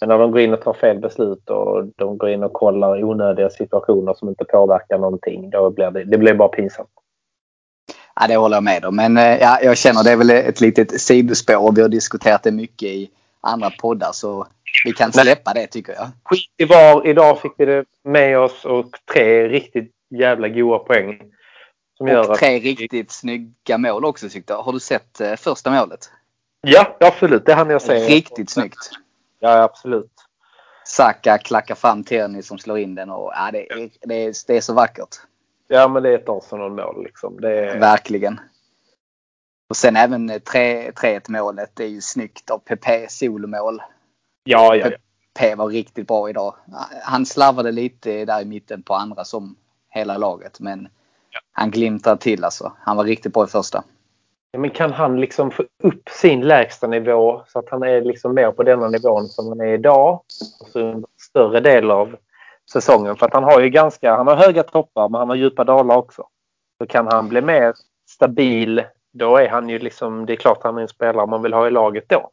Men 0.00 0.08
när 0.08 0.18
de 0.18 0.30
går 0.30 0.40
in 0.40 0.52
och 0.52 0.62
tar 0.62 0.72
fel 0.72 0.98
beslut 0.98 1.50
och 1.50 1.86
de 1.96 2.18
går 2.18 2.30
in 2.30 2.42
och 2.42 2.52
kollar 2.52 3.04
onödiga 3.04 3.50
situationer 3.50 4.14
som 4.14 4.28
inte 4.28 4.44
påverkar 4.44 4.98
någonting. 4.98 5.50
Då 5.50 5.70
blir 5.70 5.90
det, 5.90 6.04
det 6.04 6.18
blir 6.18 6.34
bara 6.34 6.48
pinsamt. 6.48 6.88
Ja, 8.20 8.26
det 8.26 8.36
håller 8.36 8.56
jag 8.56 8.64
med 8.64 8.84
om. 8.84 8.96
Men 8.96 9.16
eh, 9.16 9.36
ja, 9.36 9.58
jag 9.62 9.78
känner 9.78 10.04
det 10.04 10.12
är 10.12 10.16
väl 10.16 10.30
ett 10.30 10.60
litet 10.60 11.00
sidospår 11.00 11.72
vi 11.72 11.82
har 11.82 11.88
diskuterat 11.88 12.42
det 12.42 12.52
mycket 12.52 12.88
i 12.88 13.10
andra 13.40 13.70
poddar 13.70 14.10
så 14.12 14.46
vi 14.84 14.92
kan 14.92 15.12
släppa 15.12 15.52
det 15.54 15.66
tycker 15.66 15.92
jag. 15.92 16.08
Skit 16.24 16.50
i 16.56 16.64
VAR. 16.64 17.06
Idag 17.06 17.40
fick 17.40 17.52
vi 17.56 17.64
det 17.64 17.84
med 18.04 18.38
oss 18.38 18.64
och 18.64 18.86
tre 19.12 19.48
riktigt 19.48 19.92
jävla 20.10 20.48
goa 20.48 20.78
poäng. 20.78 21.20
Som 21.98 22.08
och 22.08 22.38
tre 22.38 22.56
att... 22.56 22.62
riktigt 22.62 23.10
snygga 23.10 23.78
mål 23.78 24.04
också 24.04 24.28
tyckte 24.28 24.52
jag. 24.52 24.62
Har 24.62 24.72
du 24.72 24.80
sett 24.80 25.20
eh, 25.20 25.36
första 25.36 25.70
målet? 25.70 26.10
Ja, 26.60 26.96
absolut. 27.00 27.46
Det 27.46 27.54
hann 27.54 27.70
jag 27.70 27.82
se. 27.82 28.08
Riktigt 28.08 28.50
snyggt. 28.50 28.90
Ja, 29.40 29.62
absolut. 29.62 30.12
Saka 30.84 31.38
klackar 31.38 31.74
fram 31.74 32.04
Tierney 32.04 32.42
som 32.42 32.58
slår 32.58 32.78
in 32.78 32.94
den 32.94 33.10
och 33.10 33.32
ja, 33.34 33.50
det, 33.52 33.72
är, 33.72 33.90
det, 34.00 34.14
är, 34.14 34.34
det 34.46 34.56
är 34.56 34.60
så 34.60 34.74
vackert. 34.74 35.16
Ja, 35.68 35.88
men 35.88 36.02
det 36.02 36.10
är 36.10 36.14
ett 36.14 36.28
Arsenal-mål 36.28 37.04
liksom. 37.04 37.44
Är... 37.44 37.78
Verkligen. 37.78 38.40
Och 39.68 39.76
sen 39.76 39.96
även 39.96 40.30
3-1 40.30 41.30
målet. 41.30 41.70
Det 41.74 41.84
är 41.84 41.88
ju 41.88 42.00
snyggt 42.00 42.50
av 42.50 42.58
PP 42.58 43.10
solomål. 43.10 43.82
Ja, 44.44 44.76
ja, 44.76 44.90
ja. 44.90 44.96
PP 45.34 45.54
var 45.54 45.68
riktigt 45.68 46.06
bra 46.06 46.30
idag. 46.30 46.54
Han 47.02 47.26
slarvade 47.26 47.72
lite 47.72 48.24
där 48.24 48.40
i 48.40 48.44
mitten 48.44 48.82
på 48.82 48.94
andra 48.94 49.24
som 49.24 49.56
hela 49.88 50.18
laget. 50.18 50.60
Men. 50.60 50.88
Han 51.52 51.70
glimtar 51.70 52.16
till 52.16 52.44
alltså. 52.44 52.72
Han 52.80 52.96
var 52.96 53.04
riktigt 53.04 53.32
bra 53.32 53.44
i 53.44 53.46
första. 53.46 53.84
Ja, 54.50 54.58
men 54.58 54.70
kan 54.70 54.92
han 54.92 55.20
liksom 55.20 55.50
få 55.50 55.62
upp 55.82 56.08
sin 56.08 56.40
lägsta 56.40 56.86
nivå 56.86 57.42
så 57.48 57.58
att 57.58 57.70
han 57.70 57.82
är 57.82 58.00
liksom 58.00 58.34
mer 58.34 58.50
på 58.50 58.62
denna 58.62 58.88
nivån 58.88 59.28
som 59.28 59.48
han 59.48 59.60
är 59.60 59.72
idag? 59.72 60.20
Alltså 60.60 60.80
en 60.80 61.04
större 61.30 61.60
del 61.60 61.90
av 61.90 62.16
säsongen. 62.72 63.16
För 63.16 63.26
att 63.26 63.34
han 63.34 63.44
har 63.44 63.60
ju 63.60 63.70
ganska, 63.70 64.16
han 64.16 64.26
har 64.26 64.36
höga 64.36 64.62
toppar 64.62 65.08
men 65.08 65.18
han 65.18 65.28
har 65.28 65.36
djupa 65.36 65.64
dalar 65.64 65.96
också. 65.96 66.26
Så 66.78 66.86
kan 66.86 67.06
han 67.06 67.28
bli 67.28 67.40
mer 67.40 67.74
stabil 68.08 68.84
då 69.12 69.36
är 69.36 69.48
han 69.48 69.68
ju 69.68 69.78
liksom, 69.78 70.26
det 70.26 70.32
är 70.32 70.36
klart 70.36 70.62
han 70.62 70.78
är 70.78 70.82
en 70.82 70.88
spelare 70.88 71.26
man 71.26 71.42
vill 71.42 71.52
ha 71.52 71.66
i 71.66 71.70
laget 71.70 72.08
då. 72.08 72.30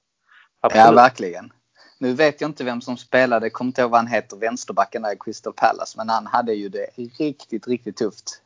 Absolut. 0.61 0.85
Ja, 0.85 0.91
verkligen. 0.91 1.53
Nu 1.99 2.13
vet 2.13 2.41
jag 2.41 2.49
inte 2.49 2.63
vem 2.63 2.81
som 2.81 2.97
spelade, 2.97 3.49
kommer 3.49 3.69
inte 3.69 3.81
ihåg 3.81 3.91
vad 3.91 3.99
han 3.99 4.07
heter, 4.07 4.37
vänsterbacken 4.37 5.01
där 5.01 5.13
i 5.13 5.17
Crystal 5.19 5.53
Palace. 5.53 5.97
Men 5.97 6.09
han 6.09 6.27
hade 6.27 6.53
ju 6.53 6.69
det 6.69 6.87
riktigt, 7.19 7.67
riktigt 7.67 7.97
tufft. 7.97 8.41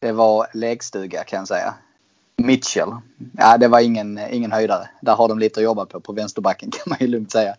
Det 0.00 0.12
var 0.12 0.46
lägstuga 0.54 1.24
kan 1.24 1.38
jag 1.38 1.48
säga. 1.48 1.74
Mitchell. 2.36 2.90
Ja, 3.38 3.58
det 3.58 3.68
var 3.68 3.80
ingen, 3.80 4.20
ingen 4.30 4.52
höjdare. 4.52 4.88
Där 5.00 5.14
har 5.14 5.28
de 5.28 5.38
lite 5.38 5.60
att 5.60 5.64
jobba 5.64 5.86
på, 5.86 6.00
på 6.00 6.12
vänsterbacken 6.12 6.70
kan 6.72 6.82
man 6.86 6.98
ju 7.00 7.06
lugnt 7.06 7.32
säga. 7.32 7.54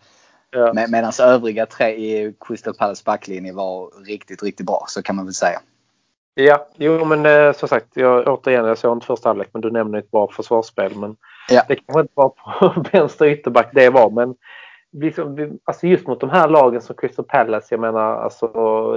Ja. 0.50 0.72
Med, 0.72 0.90
Medan 0.90 1.12
övriga 1.20 1.66
tre 1.66 1.88
i 1.88 2.34
Crystal 2.40 2.74
Palace 2.74 3.02
backlinje 3.06 3.52
var 3.52 4.04
riktigt, 4.06 4.42
riktigt 4.42 4.66
bra. 4.66 4.84
Så 4.88 5.02
kan 5.02 5.16
man 5.16 5.24
väl 5.24 5.34
säga. 5.34 5.60
Ja, 6.34 6.66
jo 6.76 7.04
men 7.04 7.26
eh, 7.26 7.52
som 7.52 7.68
sagt, 7.68 7.86
jag, 7.94 8.28
återigen, 8.28 8.64
jag 8.64 8.78
såg 8.78 8.96
inte 8.96 9.06
första 9.06 9.28
halvlek 9.28 9.48
men 9.52 9.62
du 9.62 9.70
nämner 9.70 9.98
ett 9.98 10.10
bra 10.10 10.28
försvarsspel. 10.28 10.96
Men 10.96 11.16
ja. 11.50 11.62
det 11.68 11.76
kanske 11.76 12.00
inte 12.00 12.12
var 12.14 12.28
på 12.28 12.84
vänster 12.92 13.26
ytterback 13.26 13.70
det 13.72 13.90
var. 13.90 14.10
Men 14.10 14.34
liksom, 14.92 15.58
alltså 15.64 15.86
just 15.86 16.06
mot 16.06 16.20
de 16.20 16.30
här 16.30 16.48
lagen 16.48 16.80
som 16.80 16.96
Crystal 16.96 17.24
Palace, 17.24 17.66
jag 17.70 17.80
menar 17.80 18.16
alltså 18.16 18.48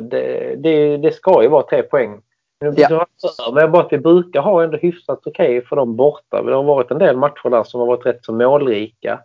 det, 0.02 0.56
det, 0.64 0.98
det 0.98 1.12
ska 1.12 1.44
ju 1.44 1.50
vara 1.50 1.64
tre 1.64 1.84
poäng. 1.84 2.22
Ja. 2.59 3.05
Men 3.53 3.71
bara 3.71 3.83
att 3.83 3.93
vi 3.93 3.97
brukar 3.97 4.41
ha 4.41 4.63
ändå 4.63 4.77
hyfsat 4.77 5.19
okej 5.25 5.57
okay 5.57 5.67
för 5.67 5.75
dem 5.75 5.95
borta. 5.95 6.41
Det 6.41 6.55
har 6.55 6.63
varit 6.63 6.91
en 6.91 7.00
del 7.00 7.17
matcher 7.17 7.50
där 7.50 7.63
som 7.63 7.79
har 7.79 7.88
varit 7.88 8.05
rätt 8.05 8.25
så 8.25 8.33
målrika. 8.33 9.19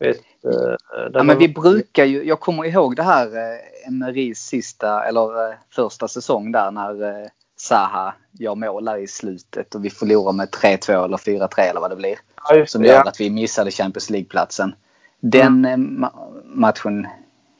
Vet, 0.00 0.16
eh, 0.16 1.08
ja, 1.12 1.22
men 1.22 1.38
vi 1.38 1.48
brukar 1.48 2.04
ju, 2.04 2.24
jag 2.24 2.40
kommer 2.40 2.64
ihåg 2.64 2.96
det 2.96 3.02
här 3.02 3.26
eh, 3.26 3.88
Emerys 3.88 4.38
sista 4.38 5.04
eller 5.04 5.50
eh, 5.50 5.54
första 5.70 6.08
säsong 6.08 6.52
där 6.52 6.70
när 6.70 7.28
Saha 7.56 8.14
gör 8.32 8.54
mål 8.54 8.84
där 8.84 8.96
i 8.96 9.06
slutet 9.06 9.74
och 9.74 9.84
vi 9.84 9.90
förlorar 9.90 10.32
med 10.32 10.48
3-2 10.48 11.04
eller 11.04 11.16
4-3 11.16 11.60
eller 11.60 11.80
vad 11.80 11.90
det 11.90 11.96
blir. 11.96 12.18
Ja, 12.48 12.66
som 12.66 12.84
gör 12.84 12.94
ja. 12.94 13.02
att 13.02 13.20
vi 13.20 13.30
missade 13.30 13.70
Champions 13.70 14.10
League-platsen. 14.10 14.74
Den 15.20 15.64
mm. 15.64 16.06
matchen 16.44 17.06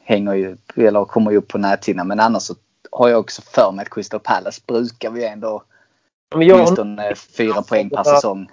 hänger 0.03 0.33
ju, 0.33 0.57
eller 0.75 1.05
kommer 1.05 1.31
ju 1.31 1.37
upp 1.37 1.47
på 1.47 1.57
näthinnan 1.57 2.07
men 2.07 2.19
annars 2.19 2.43
så 2.43 2.55
har 2.91 3.09
jag 3.09 3.19
också 3.19 3.41
för 3.41 3.71
mig 3.71 3.83
att 3.83 3.89
Crystal 3.89 4.19
Palace 4.19 4.61
brukar 4.67 5.11
vi 5.11 5.25
ändå 5.25 5.63
åtminstone 6.35 7.15
fyra 7.15 7.61
poäng 7.61 7.89
per 7.89 8.03
säsong. 8.03 8.47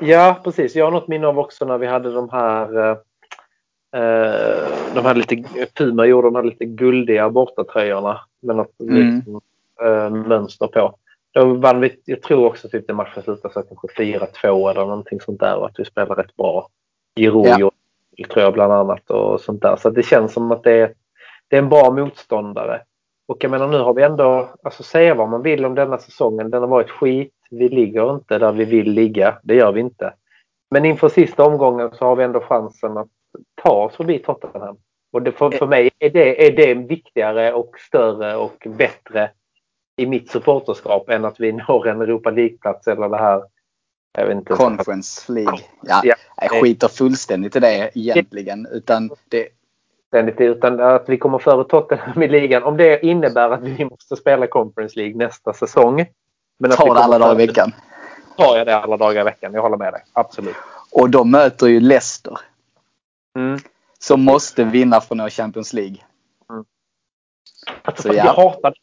Ja 0.00 0.40
precis, 0.44 0.74
jag 0.74 0.84
har 0.84 0.92
något 0.92 1.08
minne 1.08 1.26
av 1.26 1.38
också 1.38 1.64
när 1.64 1.78
vi 1.78 1.86
hade 1.86 2.12
de 2.12 2.28
här 2.28 2.98
Eh, 3.92 4.68
de 4.94 5.04
här 5.04 5.14
lite, 5.14 5.66
Puma 5.74 6.06
gjorde 6.06 6.26
de 6.26 6.34
här 6.34 6.42
lite 6.42 6.64
guldiga 6.64 7.30
bortatröjorna 7.30 8.20
med 8.40 8.56
något 8.56 8.80
mm. 8.80 9.16
liksom, 9.16 9.40
eh, 9.82 10.10
mönster 10.10 10.66
på. 10.66 10.94
Då 11.32 11.44
vann 11.54 11.80
vi, 11.80 12.00
jag 12.04 12.22
tror 12.22 12.46
också 12.46 12.68
typ 12.68 12.86
det 12.86 12.94
matchen 12.94 13.22
slutade 13.22 13.54
så 13.54 13.62
kanske 13.62 14.02
4-2 14.02 14.70
eller 14.70 14.80
någonting 14.80 15.20
sånt 15.20 15.40
där 15.40 15.56
och 15.56 15.66
att 15.66 15.78
vi 15.78 15.84
spelade 15.84 16.22
rätt 16.22 16.36
bra. 16.36 16.68
Giroud 17.16 17.46
ja. 17.46 17.70
tror 18.30 18.44
jag 18.44 18.52
bland 18.52 18.72
annat 18.72 19.10
och 19.10 19.40
sånt 19.40 19.62
där. 19.62 19.76
Så 19.76 19.90
det 19.90 20.02
känns 20.02 20.32
som 20.32 20.52
att 20.52 20.62
det 20.62 20.72
är, 20.72 20.94
det 21.48 21.56
är 21.56 21.62
en 21.62 21.68
bra 21.68 21.90
motståndare. 21.90 22.82
Och 23.30 23.44
jag 23.44 23.50
menar 23.50 23.68
nu 23.68 23.78
har 23.78 23.94
vi 23.94 24.02
ändå, 24.02 24.48
alltså 24.62 24.82
säga 24.82 25.14
vad 25.14 25.28
man 25.28 25.42
vill 25.42 25.64
om 25.64 25.74
denna 25.74 25.98
säsongen, 25.98 26.50
den 26.50 26.60
har 26.60 26.68
varit 26.68 26.90
skit. 26.90 27.34
Vi 27.50 27.68
ligger 27.68 28.14
inte 28.14 28.38
där 28.38 28.52
vi 28.52 28.64
vill 28.64 28.90
ligga, 28.90 29.38
det 29.42 29.54
gör 29.54 29.72
vi 29.72 29.80
inte. 29.80 30.14
Men 30.70 30.84
inför 30.84 31.08
sista 31.08 31.44
omgången 31.44 31.90
så 31.92 32.04
har 32.04 32.16
vi 32.16 32.24
ändå 32.24 32.40
chansen 32.40 32.96
att 32.96 33.08
ta 33.62 33.70
oss 33.70 33.96
förbi 33.96 34.18
Tottenham. 34.18 34.76
Och 35.12 35.22
det, 35.22 35.32
för, 35.32 35.50
för 35.50 35.66
mig 35.66 35.90
är 35.98 36.10
det, 36.10 36.46
är 36.46 36.56
det 36.56 36.74
viktigare 36.74 37.52
och 37.52 37.78
större 37.78 38.36
och 38.36 38.66
bättre 38.76 39.30
i 39.96 40.06
mitt 40.06 40.30
supporterskap 40.30 41.08
än 41.08 41.24
att 41.24 41.40
vi 41.40 41.52
når 41.52 41.88
en 41.88 42.00
Europa 42.00 42.30
League-plats 42.30 42.88
eller 42.88 43.08
det 43.08 43.18
här 43.18 43.42
jag 44.18 44.26
vet 44.26 44.36
inte. 44.36 44.54
Conference 44.54 45.32
League. 45.32 45.58
Ja, 45.82 46.00
ja. 46.04 46.14
Jag 46.36 46.50
skiter 46.50 46.88
fullständigt 46.88 47.56
i 47.56 47.60
det 47.60 47.90
egentligen. 47.94 48.66
Utan 48.72 49.10
det... 49.28 49.48
Utan 50.38 50.80
att 50.80 51.08
vi 51.08 51.18
kommer 51.18 51.38
före 51.38 51.64
Tottenham 51.64 52.22
i 52.22 52.28
ligan. 52.28 52.62
Om 52.62 52.76
det 52.76 53.06
innebär 53.06 53.50
att 53.50 53.62
vi 53.62 53.84
måste 53.84 54.16
spela 54.16 54.46
Conference 54.46 54.98
League 54.98 55.16
nästa 55.16 55.52
säsong. 55.52 56.06
Men 56.58 56.70
Ta 56.70 56.94
det 56.94 57.00
alla 57.00 57.18
dagar 57.18 57.40
i 57.40 57.46
veckan. 57.46 57.72
Tar 58.36 58.56
jag 58.56 58.66
det 58.66 58.76
alla 58.76 58.96
dagar 58.96 59.20
i 59.20 59.24
veckan. 59.24 59.54
Jag 59.54 59.62
håller 59.62 59.76
med 59.76 59.92
dig. 59.92 60.02
Absolut. 60.12 60.56
Och 60.92 61.10
de 61.10 61.30
möter 61.30 61.66
ju 61.66 61.80
Leicester. 61.80 62.38
Mm. 63.36 63.58
Som 63.98 64.24
måste 64.24 64.64
vinna 64.64 65.00
för 65.00 65.14
att 65.14 65.18
nå 65.18 65.28
Champions 65.28 65.72
League. 65.72 65.96
Mm. 66.50 66.64
Alltså, 67.82 68.02
så, 68.02 68.14
ja. 68.14 68.24
Jag 68.24 68.34
hatar 68.34 68.74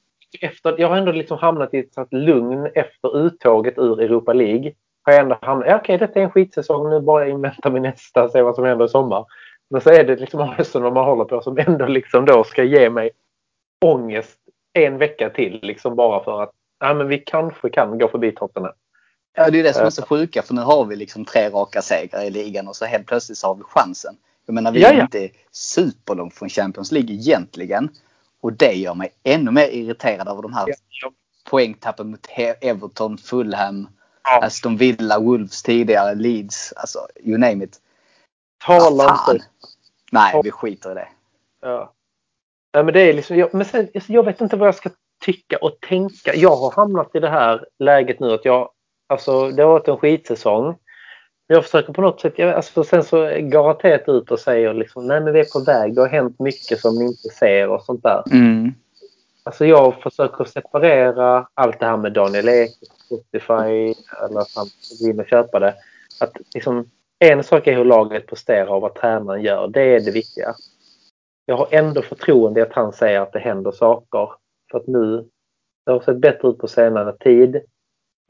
efter, 0.41 0.75
jag 0.79 0.89
har 0.89 0.97
ändå 0.97 1.11
liksom 1.11 1.37
hamnat 1.37 1.73
i 1.73 1.79
ett 1.79 2.07
lugn 2.11 2.69
efter 2.75 3.17
uttåget 3.17 3.77
ur 3.77 4.01
Europa 4.01 4.33
League. 4.33 4.71
Har 5.03 5.13
jag 5.13 5.21
ändå 5.21 5.37
hamnat, 5.41 5.65
okej 5.65 5.75
okay, 5.75 5.97
detta 5.97 6.19
är 6.19 6.23
en 6.23 6.31
skitsäsong, 6.31 6.89
nu 6.89 6.99
bara 6.99 7.27
inväntar 7.27 7.69
vi 7.69 7.79
nästa, 7.79 8.23
och 8.23 8.31
se 8.31 8.41
vad 8.41 8.55
som 8.55 8.65
händer 8.65 8.85
i 8.85 8.89
sommar. 8.89 9.25
Men 9.69 9.81
så 9.81 9.89
är 9.89 10.03
det 10.03 10.15
liksom 10.15 10.39
Arsenal 10.59 10.93
man 10.93 11.05
håller 11.05 11.25
på 11.25 11.41
som 11.41 11.57
ändå 11.57 11.87
liksom 11.87 12.25
då 12.25 12.43
ska 12.43 12.63
ge 12.63 12.89
mig 12.89 13.09
ångest 13.85 14.37
en 14.73 14.97
vecka 14.97 15.29
till 15.29 15.59
liksom 15.61 15.95
bara 15.95 16.23
för 16.23 16.43
att 16.43 16.51
ja, 16.79 16.93
men 16.93 17.07
vi 17.07 17.17
kanske 17.17 17.69
kan 17.69 17.99
gå 17.99 18.07
förbi 18.07 18.31
Tottenham. 18.31 18.73
Ja, 19.35 19.49
det 19.49 19.59
är 19.59 19.63
det 19.63 19.73
som 19.73 19.85
är 19.85 19.89
så 19.89 20.05
sjuka 20.05 20.41
för 20.41 20.53
nu 20.53 20.61
har 20.61 20.85
vi 20.85 20.95
liksom 20.95 21.25
tre 21.25 21.49
raka 21.49 21.81
segrar 21.81 22.23
i 22.23 22.29
ligan 22.29 22.67
och 22.67 22.75
så 22.75 22.85
helt 22.85 23.07
plötsligt 23.07 23.37
så 23.37 23.47
har 23.47 23.55
vi 23.55 23.63
chansen. 23.63 24.15
Jag 24.45 24.53
menar 24.53 24.71
vi 24.71 24.83
är 24.83 24.91
Jaja. 24.91 25.01
inte 25.01 25.29
superlångt 25.51 26.33
från 26.33 26.49
Champions 26.49 26.91
League 26.91 27.15
egentligen. 27.15 27.89
Och 28.41 28.53
det 28.53 28.73
gör 28.73 28.93
mig 28.93 29.09
ännu 29.23 29.51
mer 29.51 29.67
irriterad 29.67 30.27
över 30.27 30.41
de 30.41 30.53
här 30.53 30.65
ja. 30.67 31.11
poängtappen 31.49 32.11
mot 32.11 32.27
Everton, 32.61 33.17
Fulham, 33.17 33.87
ja. 34.23 34.45
Aston 34.45 34.77
Villa, 34.77 35.19
Wolves 35.19 35.63
tidigare, 35.63 36.15
Leeds. 36.15 36.73
Alltså 36.75 36.99
you 37.23 37.37
name 37.37 37.63
it. 37.63 37.79
Tala 38.65 39.19
inte. 39.29 39.45
Nej, 40.11 40.41
vi 40.43 40.51
skiter 40.51 40.91
i 40.91 40.93
det. 40.93 41.07
Ja. 41.61 41.93
Nej, 42.73 42.83
men 42.83 42.93
det 42.93 43.01
är 43.01 43.13
liksom, 43.13 43.37
jag, 43.37 43.53
men 43.53 43.65
sen, 43.65 43.87
alltså, 43.95 44.13
jag 44.13 44.23
vet 44.23 44.41
inte 44.41 44.55
vad 44.55 44.67
jag 44.67 44.75
ska 44.75 44.89
tycka 45.25 45.57
och 45.57 45.77
tänka. 45.89 46.35
Jag 46.35 46.55
har 46.55 46.71
hamnat 46.71 47.15
i 47.15 47.19
det 47.19 47.29
här 47.29 47.65
läget 47.79 48.19
nu 48.19 48.33
att 48.33 48.45
jag, 48.45 48.69
alltså 49.07 49.49
det 49.49 49.63
har 49.63 49.69
varit 49.69 49.87
en 49.87 49.97
skitsäsong. 49.97 50.75
Jag 51.47 51.63
försöker 51.63 51.93
på 51.93 52.01
något 52.01 52.21
sätt, 52.21 52.33
jag, 52.37 52.53
alltså 52.53 52.83
sen 52.83 53.03
så 53.03 53.17
går 53.39 53.69
Arteta 53.69 54.11
ut 54.11 54.31
och 54.31 54.39
säger 54.39 54.73
liksom 54.73 55.07
nej 55.07 55.21
men 55.21 55.33
vi 55.33 55.39
är 55.39 55.53
på 55.53 55.59
väg, 55.59 55.95
det 55.95 56.01
har 56.01 56.07
hänt 56.07 56.39
mycket 56.39 56.79
som 56.79 56.95
ni 56.95 57.05
inte 57.05 57.29
ser 57.29 57.69
och 57.69 57.83
sånt 57.83 58.03
där. 58.03 58.23
Mm. 58.31 58.73
Alltså 59.43 59.65
jag 59.65 60.01
försöker 60.01 60.45
separera 60.45 61.47
allt 61.53 61.79
det 61.79 61.85
här 61.85 61.97
med 61.97 62.13
Daniel 62.13 62.49
Ek, 62.49 62.71
Spotify 63.05 63.93
eller 64.23 64.39
att 64.39 64.55
han 64.55 64.67
och 65.19 65.27
köpa 65.27 65.59
det. 65.59 65.75
Att 66.19 66.31
liksom, 66.53 66.89
en 67.19 67.43
sak 67.43 67.67
är 67.67 67.75
hur 67.75 67.85
laget 67.85 68.27
presterar 68.27 68.67
och 68.67 68.81
vad 68.81 68.95
tränaren 68.95 69.41
gör, 69.41 69.67
det 69.67 69.81
är 69.81 69.99
det 69.99 70.11
viktiga. 70.11 70.55
Jag 71.45 71.57
har 71.57 71.67
ändå 71.71 72.01
förtroende 72.01 72.63
att 72.63 72.73
han 72.73 72.93
säger 72.93 73.21
att 73.21 73.33
det 73.33 73.39
händer 73.39 73.71
saker. 73.71 74.31
För 74.71 74.77
att 74.77 74.87
nu, 74.87 75.29
det 75.85 75.91
har 75.91 75.99
sett 75.99 76.17
bättre 76.17 76.47
ut 76.47 76.57
på 76.57 76.67
senare 76.67 77.17
tid. 77.17 77.61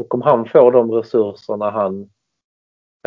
Och 0.04 0.14
om 0.14 0.22
han 0.22 0.46
får 0.46 0.72
de 0.72 0.92
resurserna 0.92 1.70
han 1.70 2.10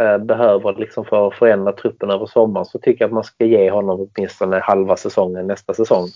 Eh, 0.01 0.19
behöver 0.19 0.75
liksom 0.75 1.05
för 1.05 1.29
att 1.29 1.35
förändra 1.35 1.73
truppen 1.73 2.11
över 2.11 2.27
sommaren 2.27 2.67
så 2.67 2.79
tycker 2.79 3.05
jag 3.05 3.09
att 3.09 3.15
man 3.15 3.25
ska 3.25 3.45
ge 3.45 3.71
honom 3.71 4.09
åtminstone 4.15 4.61
halva 4.61 4.97
säsongen 4.97 5.47
nästa 5.47 5.75
säsong. 5.75 6.09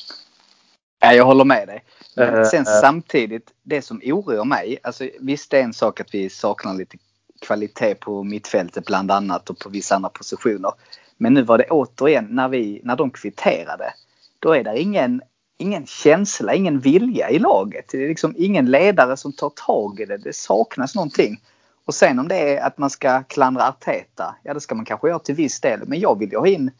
Ja, 1.01 1.13
jag 1.13 1.25
håller 1.25 1.45
med 1.45 1.69
dig. 1.69 1.85
Men 2.17 2.35
uh, 2.35 2.45
sen 2.45 2.61
uh, 2.61 2.81
samtidigt, 2.81 3.51
det 3.63 3.83
som 3.83 4.01
oroar 4.05 4.45
mig, 4.45 4.79
alltså 4.83 5.09
visst 5.21 5.51
det 5.51 5.59
är 5.59 5.63
en 5.63 5.73
sak 5.73 6.01
att 6.01 6.15
vi 6.15 6.31
saknar 6.31 6.75
lite 6.75 6.97
kvalitet 7.45 7.95
på 7.95 8.23
mittfältet 8.23 8.85
bland 8.85 9.11
annat 9.11 9.51
och 9.51 9.59
på 9.59 9.69
vissa 9.69 9.95
andra 9.95 10.09
positioner. 10.09 10.73
Men 11.17 11.35
nu 11.35 11.43
var 11.43 11.59
det 11.59 11.65
återigen 11.71 12.29
när, 12.31 12.49
vi, 12.49 12.81
när 12.85 12.97
de 12.97 13.11
kvitterade, 13.11 13.95
då 14.39 14.53
är 14.53 14.65
det 14.65 14.81
ingen, 14.81 15.23
ingen 15.59 15.87
känsla, 15.87 16.55
ingen 16.55 16.81
vilja 16.81 17.31
i 17.31 17.39
laget. 17.39 17.85
Det 17.89 18.05
är 18.05 18.09
liksom 18.09 18.35
ingen 18.39 18.71
ledare 18.71 19.17
som 19.17 19.33
tar 19.33 19.51
tag 19.51 20.01
i 20.01 20.05
det. 20.05 20.17
Det 20.17 20.37
saknas 20.37 20.95
någonting. 20.95 21.41
Och 21.85 21.95
sen 21.95 22.19
om 22.19 22.29
det 22.29 22.57
är 22.57 22.67
att 22.67 22.79
man 22.79 22.91
ska 22.91 23.23
klandra 23.23 23.69
Arteta, 23.69 24.37
ja 24.43 24.55
det 24.55 24.61
ska 24.61 24.75
man 24.75 24.85
kanske 24.85 25.09
göra 25.09 25.19
till 25.19 25.35
viss 25.35 25.61
del. 25.61 25.81
Men 25.87 26.01
jag 26.01 26.19
vill 26.19 26.31
ju 26.33 26.39
ha 26.39 26.47
in... 26.47 26.71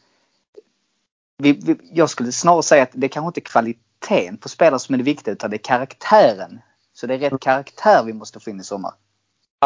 Jag 1.91 2.09
skulle 2.09 2.31
snarare 2.31 2.63
säga 2.63 2.83
att 2.83 2.89
det 2.93 3.07
kanske 3.07 3.27
inte 3.27 3.39
är 3.39 3.51
kvaliteten 3.51 4.37
på 4.37 4.49
spelare 4.49 4.79
som 4.79 4.93
är 4.93 4.97
det 4.97 5.03
viktiga 5.03 5.33
utan 5.33 5.49
det 5.49 5.55
är 5.55 5.63
karaktären. 5.63 6.59
Så 6.93 7.07
det 7.07 7.13
är 7.13 7.19
rätt 7.19 7.39
karaktär 7.39 8.03
vi 8.03 8.13
måste 8.13 8.39
få 8.39 8.49
in 8.49 8.59
i 8.59 8.63
sommar. 8.63 8.93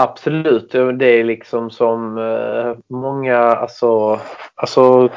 Absolut, 0.02 0.72
det 0.72 1.06
är 1.06 1.24
liksom 1.24 1.70
som 1.70 2.18
eh, 2.18 2.78
många, 2.88 3.38
alltså, 3.38 4.20
alltså 4.56 5.10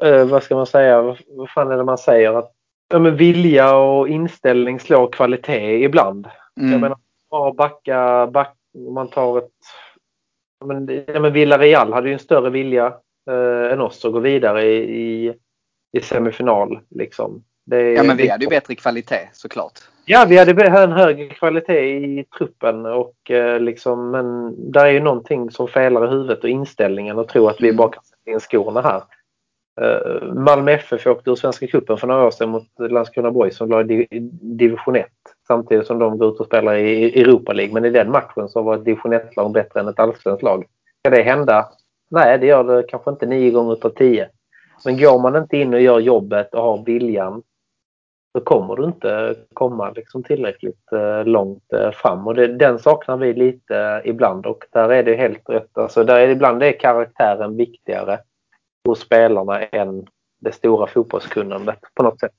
eh, 0.00 0.26
vad 0.26 0.42
ska 0.42 0.56
man 0.56 0.66
säga, 0.66 1.16
vad 1.28 1.50
fan 1.50 1.70
är 1.70 1.76
det 1.76 1.84
man 1.84 1.98
säger? 1.98 2.34
Att 2.34 2.52
ja, 2.88 2.98
men 2.98 3.16
vilja 3.16 3.76
och 3.76 4.08
inställning 4.08 4.80
slår 4.80 5.12
kvalitet 5.12 5.84
ibland. 5.84 6.26
Mm. 6.60 6.72
Jag 6.72 6.80
menar, 6.80 6.98
backa, 7.54 8.26
back, 8.26 8.56
man 8.94 9.08
tar 9.08 9.38
ett... 9.38 9.50
Men, 10.64 11.04
ja, 11.06 11.20
men 11.20 11.32
Villarreal 11.32 11.92
hade 11.92 12.08
ju 12.08 12.12
en 12.12 12.18
större 12.18 12.50
vilja 12.50 12.86
eh, 13.30 13.72
än 13.72 13.80
oss 13.80 14.04
att 14.04 14.12
gå 14.12 14.18
vidare 14.18 14.64
i, 14.64 15.26
i, 15.26 15.34
i 15.92 16.00
semifinal. 16.00 16.80
Liksom. 16.90 17.44
Det, 17.64 17.92
ja 17.92 18.02
men 18.02 18.16
vi 18.16 18.28
hade 18.28 18.44
ju 18.44 18.48
bättre 18.48 18.74
kvalitet 18.74 19.28
såklart. 19.32 19.80
Ja 20.04 20.26
vi 20.28 20.36
hade 20.36 20.66
en 20.66 20.92
högre 20.92 21.28
kvalitet 21.28 21.96
i 21.96 22.24
truppen 22.38 22.86
och 22.86 23.30
eh, 23.30 23.60
liksom 23.60 24.10
men 24.10 24.54
där 24.72 24.84
är 24.86 24.90
ju 24.90 25.00
någonting 25.00 25.50
som 25.50 25.68
felar 25.68 26.06
i 26.06 26.10
huvudet 26.10 26.44
och 26.44 26.50
inställningen 26.50 27.18
och 27.18 27.28
tro 27.28 27.48
att 27.48 27.60
vi 27.60 27.68
mm. 27.68 27.76
bara 27.76 27.92
kan 27.92 28.04
sätta 28.04 28.30
in 28.30 28.40
skorna 28.40 28.80
här. 28.80 29.02
Uh, 29.80 30.34
Malmö 30.34 30.72
FF 30.72 31.06
åkte 31.06 31.30
ur 31.30 31.34
Svenska 31.34 31.66
cupen 31.66 31.96
för 31.96 32.06
några 32.06 32.26
år 32.26 32.30
sedan 32.30 32.48
mot 32.48 32.66
Landskrona 32.78 33.30
Boys 33.30 33.56
som 33.56 33.68
låg 33.68 33.90
i 33.90 34.06
division 34.40 34.96
1 34.96 35.06
samtidigt 35.46 35.86
som 35.86 35.98
de 35.98 36.18
går 36.18 36.34
ut 36.34 36.40
och 36.40 36.46
spelar 36.46 36.74
i 36.74 37.20
Europa 37.20 37.52
League. 37.52 37.74
Men 37.74 37.84
i 37.84 37.90
den 37.90 38.10
matchen 38.10 38.48
så 38.48 38.62
var 38.62 38.74
ett 38.76 38.84
division 38.84 39.14
1-lag 39.14 39.52
bättre 39.52 39.80
än 39.80 39.88
ett 39.88 39.98
allsvenskt 39.98 40.42
lag. 40.42 40.64
Ska 41.00 41.10
det 41.10 41.22
hända? 41.22 41.68
Nej, 42.10 42.38
det 42.38 42.46
gör 42.46 42.64
det 42.64 42.82
kanske 42.82 43.10
inte 43.10 43.26
nio 43.26 43.50
gånger 43.50 43.78
av 43.86 43.90
tio. 43.90 44.28
Men 44.84 44.98
går 44.98 45.18
man 45.18 45.36
inte 45.36 45.56
in 45.56 45.74
och 45.74 45.80
gör 45.80 45.98
jobbet 45.98 46.54
och 46.54 46.62
har 46.62 46.84
viljan 46.84 47.42
så 48.38 48.44
kommer 48.44 48.76
du 48.76 48.84
inte 48.84 49.36
komma 49.52 49.90
liksom 49.90 50.22
tillräckligt 50.22 50.92
eh, 50.92 51.24
långt 51.24 51.72
eh, 51.72 51.90
fram. 51.90 52.26
Och 52.26 52.34
det, 52.34 52.46
den 52.46 52.78
saknar 52.78 53.16
vi 53.16 53.34
lite 53.34 54.02
ibland 54.04 54.46
och 54.46 54.64
där 54.70 54.88
är 54.88 55.02
det 55.02 55.16
helt 55.16 55.48
rätt. 55.48 55.78
Alltså, 55.78 56.04
där 56.04 56.20
är 56.20 56.26
det 56.26 56.32
ibland 56.32 56.62
är 56.62 56.80
karaktären 56.80 57.56
viktigare 57.56 58.20
hos 58.88 59.00
spelarna 59.00 59.62
än 59.62 60.06
det 60.40 60.52
stora 60.52 60.86
fotbollskunnandet 60.86 61.78
på 61.94 62.02
något 62.02 62.20
sätt. 62.20 62.34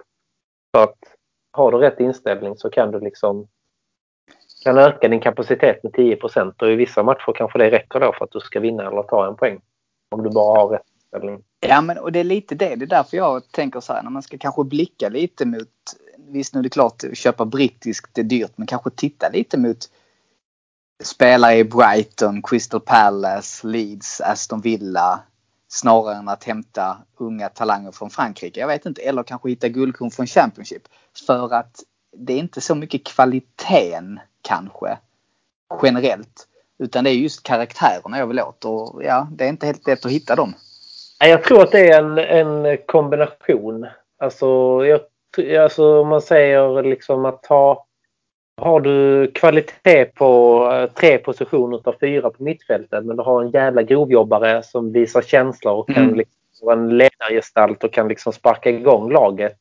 Så 0.75 0.83
att 0.83 0.97
har 1.51 1.71
du 1.71 1.77
rätt 1.77 1.99
inställning 1.99 2.57
så 2.57 2.69
kan 2.69 2.91
du 2.91 2.99
liksom 2.99 3.47
kan 4.63 4.77
öka 4.77 5.07
din 5.07 5.19
kapacitet 5.19 5.83
med 5.83 5.93
10% 5.93 6.61
och 6.61 6.71
i 6.71 6.75
vissa 6.75 7.03
matcher 7.03 7.33
kanske 7.35 7.59
det 7.59 7.71
räcker 7.71 7.99
då 7.99 8.13
för 8.13 8.25
att 8.25 8.31
du 8.31 8.39
ska 8.39 8.59
vinna 8.59 8.87
eller 8.87 9.03
ta 9.03 9.27
en 9.27 9.35
poäng. 9.35 9.61
Om 10.11 10.23
du 10.23 10.29
bara 10.29 10.59
har 10.59 10.67
rätt 10.67 10.94
inställning. 11.15 11.43
Ja 11.59 11.81
men 11.81 11.97
och 11.97 12.11
det 12.11 12.19
är 12.19 12.23
lite 12.23 12.55
det. 12.55 12.75
Det 12.75 12.85
är 12.85 12.87
därför 12.87 13.17
jag 13.17 13.51
tänker 13.51 13.79
så 13.79 13.93
här 13.93 14.03
när 14.03 14.11
man 14.11 14.23
ska 14.23 14.37
kanske 14.37 14.63
blicka 14.63 15.09
lite 15.09 15.45
mot 15.45 15.69
Visst 16.27 16.53
nu 16.53 16.59
är 16.59 16.63
det 16.63 16.69
klart 16.69 17.03
att 17.03 17.17
köpa 17.17 17.45
brittiskt 17.45 18.17
är 18.17 18.23
dyrt 18.23 18.51
men 18.55 18.67
kanske 18.67 18.89
titta 18.89 19.29
lite 19.29 19.57
mot 19.57 19.89
spelare 21.03 21.57
i 21.57 21.63
Brighton, 21.63 22.41
Crystal 22.41 22.79
Palace, 22.79 23.67
Leeds, 23.67 24.21
Aston 24.21 24.61
Villa 24.61 25.19
snarare 25.67 26.15
än 26.15 26.29
att 26.29 26.43
hämta 26.43 26.97
unga 27.17 27.49
talanger 27.49 27.91
från 27.91 28.09
Frankrike. 28.09 28.59
Jag 28.59 28.67
vet 28.67 28.85
inte. 28.85 29.01
Eller 29.01 29.23
kanske 29.23 29.49
hitta 29.49 29.67
guldkorn 29.67 30.11
från 30.11 30.27
Championship. 30.27 30.81
För 31.27 31.53
att 31.53 31.83
det 32.17 32.33
är 32.33 32.37
inte 32.37 32.61
så 32.61 32.75
mycket 32.75 33.03
kvaliteten 33.03 34.19
kanske 34.41 34.97
generellt. 35.83 36.47
Utan 36.79 37.03
det 37.03 37.09
är 37.09 37.13
just 37.13 37.43
karaktärerna 37.43 38.17
jag 38.17 38.27
vill 38.27 38.39
åt 38.39 38.65
och 38.65 39.03
ja, 39.03 39.27
det 39.31 39.45
är 39.45 39.49
inte 39.49 39.65
helt 39.65 39.87
lätt 39.87 40.05
att 40.05 40.11
hitta 40.11 40.35
dem. 40.35 40.53
Jag 41.19 41.43
tror 41.43 41.63
att 41.63 41.71
det 41.71 41.89
är 41.89 41.99
en, 41.99 42.17
en 42.17 42.77
kombination. 42.77 43.87
Alltså, 44.19 44.45
jag, 44.85 44.99
alltså 45.59 45.99
om 46.01 46.07
man 46.07 46.21
säger 46.21 46.83
liksom 46.83 47.25
att 47.25 47.45
ha 47.45 47.85
har 48.61 48.79
du 48.79 49.27
kvalitet 49.31 50.05
på 50.05 50.61
eh, 50.73 50.91
tre 50.93 51.17
positioner 51.17 51.81
av 51.83 51.95
fyra 51.99 52.29
på 52.29 52.43
mittfältet 52.43 53.05
men 53.05 53.17
du 53.17 53.23
har 53.23 53.41
en 53.41 53.51
jävla 53.51 53.83
grovjobbare 53.83 54.63
som 54.63 54.91
visar 54.91 55.21
känslor 55.21 55.73
och 55.73 55.87
kan 55.87 56.03
mm. 56.03 56.15
liksom 56.15 56.69
en 56.69 56.97
ledargestalt 56.97 57.83
och 57.83 57.93
kan 57.93 58.07
liksom 58.07 58.33
sparka 58.33 58.69
igång 58.69 59.11
laget. 59.11 59.57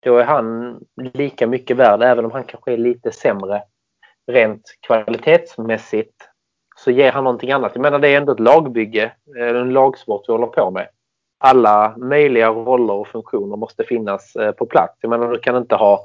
Då 0.00 0.18
är 0.18 0.24
han 0.24 0.76
lika 1.14 1.46
mycket 1.46 1.76
värd 1.76 2.02
även 2.02 2.24
om 2.24 2.30
han 2.30 2.44
kanske 2.44 2.72
är 2.72 2.76
lite 2.76 3.12
sämre 3.12 3.62
rent 4.26 4.62
kvalitetsmässigt. 4.80 6.28
Så 6.84 6.90
ger 6.90 7.12
han 7.12 7.24
någonting 7.24 7.52
annat. 7.52 7.72
Jag 7.74 7.82
menar 7.82 7.98
det 7.98 8.08
är 8.08 8.16
ändå 8.16 8.32
ett 8.32 8.40
lagbygge, 8.40 9.12
en 9.36 9.72
lagsport 9.72 10.24
vi 10.28 10.32
håller 10.32 10.46
på 10.46 10.70
med. 10.70 10.88
Alla 11.40 11.94
möjliga 11.96 12.48
roller 12.48 12.94
och 12.94 13.08
funktioner 13.08 13.56
måste 13.56 13.84
finnas 13.84 14.36
eh, 14.36 14.52
på 14.52 14.66
plats. 14.66 14.98
Jag 15.00 15.10
menar 15.10 15.30
du 15.30 15.38
kan 15.38 15.56
inte 15.56 15.74
ha 15.74 16.00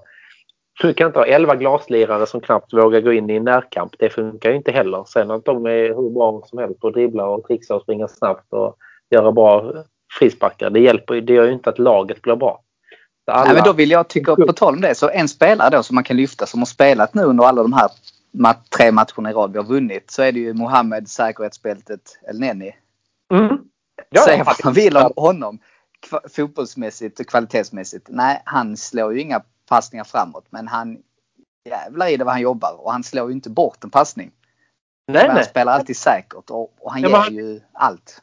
du 0.82 0.94
kan 0.94 1.08
inte 1.08 1.20
ha 1.20 1.26
11 1.26 1.56
glaslirare 1.56 2.28
som 2.28 2.42
knappt 2.42 2.74
vågar 2.74 3.02
gå 3.02 3.14
in 3.14 3.30
i 3.30 3.36
en 3.36 3.44
närkamp. 3.44 3.96
Det 4.00 4.10
funkar 4.10 4.50
ju 4.50 4.56
inte 4.56 4.72
heller. 4.72 5.04
Sen 5.08 5.32
att 5.32 5.46
de 5.46 5.66
är 5.66 5.88
hur 5.88 6.10
bra 6.10 6.42
som 6.46 6.60
helst 6.60 6.80
på 6.80 6.88
att 6.88 6.94
dribbla 6.94 7.26
och 7.26 7.44
trixa 7.44 7.76
och 7.76 7.82
springa 7.82 8.08
snabbt 8.08 8.54
och 8.54 8.78
göra 9.10 9.32
bra 9.32 9.74
frisparkar. 10.20 10.70
Det 10.70 10.80
hjälper 10.80 11.22
Det 11.22 11.34
gör 11.34 11.46
ju 11.46 11.54
inte 11.54 11.70
att 11.70 11.80
laget 11.80 12.22
blir 12.22 12.36
bra. 12.36 12.62
Alla... 13.32 13.46
Nej, 13.46 13.54
men 13.54 13.64
då 13.64 13.74
vill 13.74 13.92
jag 13.92 14.08
tycka, 14.08 14.36
på 14.36 14.54
tal 14.54 14.74
om 14.74 14.82
det, 14.82 14.96
så 14.96 15.10
en 15.10 15.28
spelare 15.28 15.70
då 15.70 15.84
som 15.84 15.96
man 15.96 16.04
kan 16.04 16.18
lyfta 16.18 16.46
som 16.46 16.62
har 16.62 16.66
spelat 16.66 17.14
nu 17.14 17.24
under 17.24 17.46
alla 17.46 17.64
de 17.64 17.74
här 17.74 17.90
tre 18.78 18.92
matcherna 18.92 19.32
i 19.32 19.34
rad 19.34 19.52
vi 19.52 19.58
har 19.58 19.66
vunnit 19.66 20.12
så 20.12 20.22
är 20.22 20.32
det 20.32 20.40
ju 20.40 20.54
Mohammed 20.54 21.10
säkerhetsbältet 21.10 22.20
El 22.30 22.40
Neni. 22.40 22.76
Mm. 23.34 23.58
Ja, 24.10 24.22
Säg 24.22 24.44
vad 24.44 24.56
man 24.64 24.74
vill 24.74 24.98
om 24.98 25.12
honom 25.16 25.60
fotbollsmässigt 26.36 27.20
och 27.20 27.28
kvalitetsmässigt. 27.28 28.08
Nej, 28.10 28.42
han 28.46 28.78
slår 28.78 29.14
ju 29.14 29.22
inga 29.22 29.42
passningar 29.70 30.04
framåt. 30.04 30.46
Men 30.50 30.68
han 30.68 30.98
jävlar 31.70 32.08
i 32.08 32.18
det 32.18 32.24
vad 32.24 32.34
han 32.34 32.42
jobbar 32.42 32.86
och 32.86 32.92
han 32.92 33.04
slår 33.04 33.28
ju 33.28 33.34
inte 33.34 33.50
bort 33.50 33.84
en 33.84 33.90
passning. 33.90 34.32
Nej, 35.08 35.28
han 35.28 35.36
nej. 35.36 35.46
spelar 35.46 35.74
alltid 35.74 35.98
säkert 35.98 36.50
och, 36.50 36.74
och 36.80 36.92
han 36.92 37.02
ja, 37.02 37.10
ger 37.10 37.16
han, 37.16 37.34
ju 37.34 37.62
allt. 37.74 38.22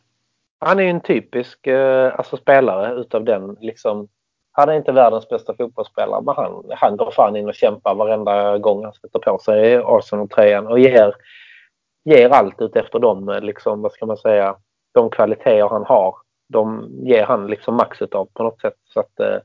Han 0.59 0.79
är 0.79 0.83
ju 0.83 0.91
en 0.91 1.01
typisk 1.01 1.67
eh, 1.67 2.15
alltså, 2.19 2.37
spelare 2.37 3.01
utav 3.01 3.25
den 3.25 3.57
liksom. 3.61 4.09
Han 4.53 4.69
är 4.69 4.73
inte 4.73 4.93
världens 4.93 5.29
bästa 5.29 5.55
fotbollsspelare 5.55 6.23
men 6.23 6.35
han, 6.35 6.65
han 6.71 6.97
går 6.97 7.11
fan 7.11 7.37
in 7.37 7.49
och 7.49 7.55
kämpar 7.55 7.95
varenda 7.95 8.59
gång 8.59 8.85
han 8.85 8.93
sätter 8.93 9.19
på 9.19 9.39
sig 9.39 9.77
Arsenal-tröjan 9.77 10.67
och 10.67 10.79
ger, 10.79 11.15
ger 12.05 12.31
allt 12.31 12.61
utefter 12.61 12.99
de, 12.99 13.29
eh, 13.29 13.41
liksom, 13.41 13.83
vad 13.83 13.93
ska 13.93 14.07
man 14.07 14.17
säga, 14.17 14.57
de 14.95 15.11
kvaliteter 15.11 15.69
han 15.69 15.85
har. 15.85 16.15
De 16.49 16.89
ger 17.03 17.25
han 17.25 17.47
liksom 17.47 17.77
max 17.77 18.03
utav 18.03 18.29
på 18.35 18.43
något 18.43 18.61
sätt. 18.61 18.77
Så 18.85 19.01
att, 19.01 19.21
eh, 19.21 19.39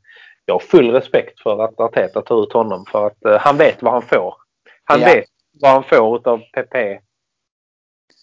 jag 0.46 0.56
har 0.56 0.60
full 0.60 0.92
respekt 0.92 1.40
för 1.40 1.64
att 1.64 1.80
Arteta 1.80 2.22
tar 2.22 2.44
ut 2.44 2.54
honom 2.54 2.86
för 2.92 3.08
att 3.08 3.26
uh, 3.26 3.38
han 3.38 3.58
vet 3.58 3.82
vad 3.82 3.94
han 3.94 4.02
får. 4.02 4.36
Han 4.84 5.02
ja. 5.02 5.08
vet 5.08 5.26
vad 5.62 5.72
han 5.72 5.84
får 5.84 6.28
av 6.28 6.38
PP 6.38 7.00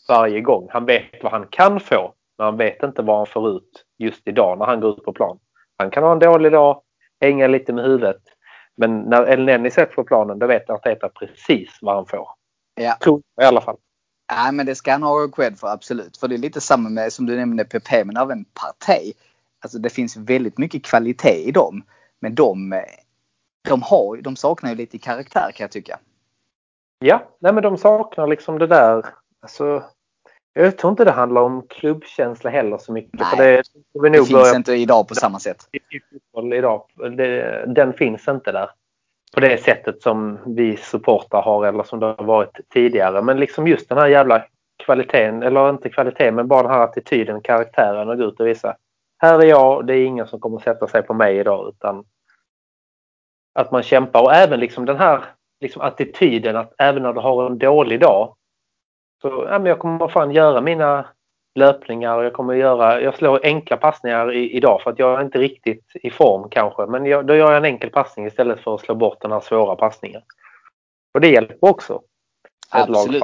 varje 0.08 0.40
gång. 0.40 0.68
Han 0.70 0.86
vet 0.86 1.22
vad 1.22 1.32
han 1.32 1.46
kan 1.46 1.80
få, 1.80 2.14
men 2.38 2.44
han 2.44 2.56
vet 2.56 2.82
inte 2.82 3.02
vad 3.02 3.16
han 3.16 3.26
får 3.26 3.50
ut 3.50 3.84
just 3.98 4.28
idag 4.28 4.58
när 4.58 4.66
han 4.66 4.80
går 4.80 4.90
ut 4.90 5.04
på 5.04 5.12
plan. 5.12 5.38
Han 5.82 5.90
kan 5.90 6.02
ha 6.02 6.12
en 6.12 6.18
dålig 6.18 6.52
dag, 6.52 6.82
hänga 7.20 7.46
lite 7.46 7.72
med 7.72 7.84
huvudet. 7.84 8.22
Men 8.76 9.00
när 9.00 9.26
El 9.26 9.44
Neni 9.44 9.70
sätts 9.70 9.94
på 9.94 10.04
planen, 10.04 10.38
då 10.38 10.46
vet 10.46 10.70
Arteta 10.70 11.08
precis 11.08 11.78
vad 11.80 11.94
han 11.94 12.06
får. 12.06 12.28
Ja. 12.74 12.96
Tror 13.00 13.22
i 13.40 13.44
alla 13.44 13.60
fall. 13.60 13.76
Nej, 14.32 14.52
men 14.52 14.66
det 14.66 14.74
ska 14.74 14.92
han 14.92 15.02
ha 15.02 15.28
cred 15.28 15.58
för, 15.58 15.68
absolut. 15.68 16.16
För 16.16 16.28
det 16.28 16.34
är 16.34 16.38
lite 16.38 16.60
samma 16.60 16.88
med, 16.88 17.12
som 17.12 17.26
du 17.26 17.36
nämnde, 17.36 17.64
PP, 17.64 18.04
men 18.04 18.16
även 18.16 18.44
Partey. 18.44 19.12
Alltså 19.60 19.78
det 19.78 19.90
finns 19.90 20.16
väldigt 20.16 20.58
mycket 20.58 20.84
kvalitet 20.84 21.48
i 21.48 21.50
dem. 21.50 21.82
Men 22.20 22.34
de, 22.34 22.82
de, 23.68 23.82
har, 23.82 24.16
de 24.16 24.36
saknar 24.36 24.70
ju 24.70 24.76
lite 24.76 24.98
karaktär 24.98 25.50
kan 25.54 25.64
jag 25.64 25.70
tycka. 25.70 25.98
Ja, 26.98 27.22
nej 27.38 27.52
men 27.52 27.62
de 27.62 27.78
saknar 27.78 28.26
liksom 28.26 28.58
det 28.58 28.66
där. 28.66 29.06
Alltså, 29.40 29.84
jag 30.52 30.78
tror 30.78 30.90
inte 30.90 31.04
det 31.04 31.10
handlar 31.10 31.42
om 31.42 31.66
klubbkänsla 31.68 32.50
heller 32.50 32.78
så 32.78 32.92
mycket. 32.92 33.20
Nej, 33.20 33.28
för 33.30 33.36
det, 33.36 33.62
det, 33.92 34.18
det 34.18 34.24
finns 34.24 34.54
inte 34.54 34.72
idag 34.72 35.08
på 35.08 35.14
samma 35.14 35.38
sätt. 35.38 35.68
Idag, 36.54 36.82
det, 37.16 37.64
den 37.66 37.92
finns 37.92 38.28
inte 38.28 38.52
där 38.52 38.70
på 39.34 39.40
det 39.40 39.62
sättet 39.62 40.02
som 40.02 40.38
vi 40.46 40.76
supportrar 40.76 41.42
har 41.42 41.66
eller 41.66 41.82
som 41.82 42.00
det 42.00 42.06
har 42.06 42.24
varit 42.24 42.60
tidigare. 42.68 43.22
Men 43.22 43.40
liksom 43.40 43.66
just 43.66 43.88
den 43.88 43.98
här 43.98 44.06
jävla 44.06 44.44
kvaliteten, 44.84 45.42
eller 45.42 45.70
inte 45.70 45.88
kvaliteten, 45.88 46.34
men 46.34 46.48
bara 46.48 46.62
den 46.62 46.72
här 46.72 46.84
attityden, 46.84 47.40
karaktären 47.40 48.08
och 48.08 48.18
gå 48.18 48.24
ut 48.24 48.40
och 48.40 48.46
visa. 48.46 48.76
Här 49.18 49.38
är 49.38 49.46
jag, 49.46 49.86
det 49.86 49.96
är 49.96 50.04
ingen 50.04 50.26
som 50.26 50.40
kommer 50.40 50.58
sätta 50.58 50.88
sig 50.88 51.02
på 51.02 51.14
mig 51.14 51.38
idag 51.38 51.68
utan 51.68 52.04
att 53.54 53.72
man 53.72 53.82
kämpar 53.82 54.22
och 54.22 54.34
även 54.34 54.60
liksom 54.60 54.86
den 54.86 54.96
här 54.96 55.24
liksom 55.60 55.82
attityden 55.82 56.56
att 56.56 56.72
även 56.78 57.02
när 57.02 57.12
du 57.12 57.20
har 57.20 57.46
en 57.46 57.58
dålig 57.58 58.00
dag 58.00 58.36
så 59.22 59.46
ja, 59.50 59.58
men 59.58 59.66
jag 59.66 59.78
kommer 59.78 60.08
fan 60.08 60.30
göra 60.30 60.60
mina 60.60 61.06
löpningar 61.54 62.18
och 62.18 62.24
jag 62.24 62.32
kommer 62.32 62.54
göra, 62.54 63.00
jag 63.00 63.14
slår 63.16 63.40
enkla 63.42 63.76
passningar 63.76 64.32
i, 64.32 64.56
idag 64.56 64.82
för 64.82 64.90
att 64.90 64.98
jag 64.98 65.20
är 65.20 65.24
inte 65.24 65.38
riktigt 65.38 65.84
i 65.94 66.10
form 66.10 66.50
kanske 66.50 66.86
men 66.86 67.06
jag, 67.06 67.26
då 67.26 67.36
gör 67.36 67.52
jag 67.52 67.56
en 67.56 67.64
enkel 67.64 67.90
passning 67.90 68.26
istället 68.26 68.60
för 68.60 68.74
att 68.74 68.80
slå 68.80 68.94
bort 68.94 69.20
den 69.20 69.32
här 69.32 69.40
svåra 69.40 69.76
passningen. 69.76 70.22
Och 71.14 71.20
det 71.20 71.28
hjälper 71.28 71.56
också. 71.60 72.02
Absolut. 72.70 73.22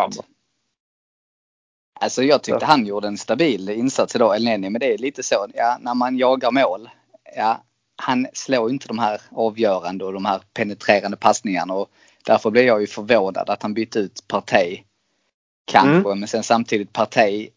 Alltså 2.01 2.23
jag 2.23 2.43
tyckte 2.43 2.65
han 2.65 2.87
gjorde 2.87 3.09
en 3.09 3.19
stabil 3.19 3.69
insats 3.69 4.17
idag, 4.17 4.37
Elneny, 4.37 4.71
men 4.71 4.81
det 4.81 4.95
är 4.95 4.99
lite 4.99 5.23
så, 5.23 5.47
ja, 5.55 5.77
när 5.81 5.95
man 5.95 6.17
jagar 6.19 6.51
mål, 6.51 6.89
ja, 7.37 7.63
han 7.97 8.27
slår 8.33 8.71
inte 8.71 8.89
de 8.89 8.99
här 8.99 9.21
avgörande 9.31 10.05
och 10.05 10.13
de 10.13 10.25
här 10.25 10.41
penetrerande 10.55 11.17
passningarna 11.17 11.75
och 11.75 11.89
därför 12.27 12.51
blev 12.51 12.65
jag 12.65 12.81
ju 12.81 12.87
förvånad 12.87 13.51
att 13.51 13.63
han 13.63 13.75
bytte 13.75 13.99
ut 13.99 14.25
Partey. 14.29 14.83
Kanske, 15.69 16.09
mm. 16.09 16.19
men 16.19 16.29
sen 16.29 16.43
samtidigt 16.43 16.93
Partey. 16.93 17.49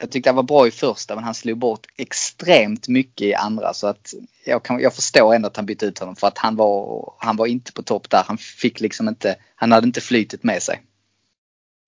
Jag 0.00 0.10
tyckte 0.10 0.30
han 0.30 0.36
var 0.36 0.42
bra 0.42 0.66
i 0.66 0.70
första 0.70 1.14
men 1.14 1.24
han 1.24 1.34
slog 1.34 1.58
bort 1.58 1.86
extremt 1.96 2.88
mycket 2.88 3.26
i 3.26 3.34
andra 3.34 3.72
så 3.72 3.86
att 3.86 4.14
jag, 4.46 4.62
kan, 4.62 4.80
jag 4.80 4.94
förstår 4.94 5.34
ändå 5.34 5.46
att 5.46 5.56
han 5.56 5.66
bytte 5.66 5.86
ut 5.86 5.98
honom 5.98 6.16
för 6.16 6.26
att 6.26 6.38
han 6.38 6.56
var, 6.56 7.12
han 7.18 7.36
var 7.36 7.46
inte 7.46 7.72
på 7.72 7.82
topp 7.82 8.10
där. 8.10 8.22
Han 8.26 8.38
fick 8.38 8.80
liksom 8.80 9.08
inte, 9.08 9.36
han 9.54 9.72
hade 9.72 9.86
inte 9.86 10.00
flytet 10.00 10.44
med 10.44 10.62
sig. 10.62 10.82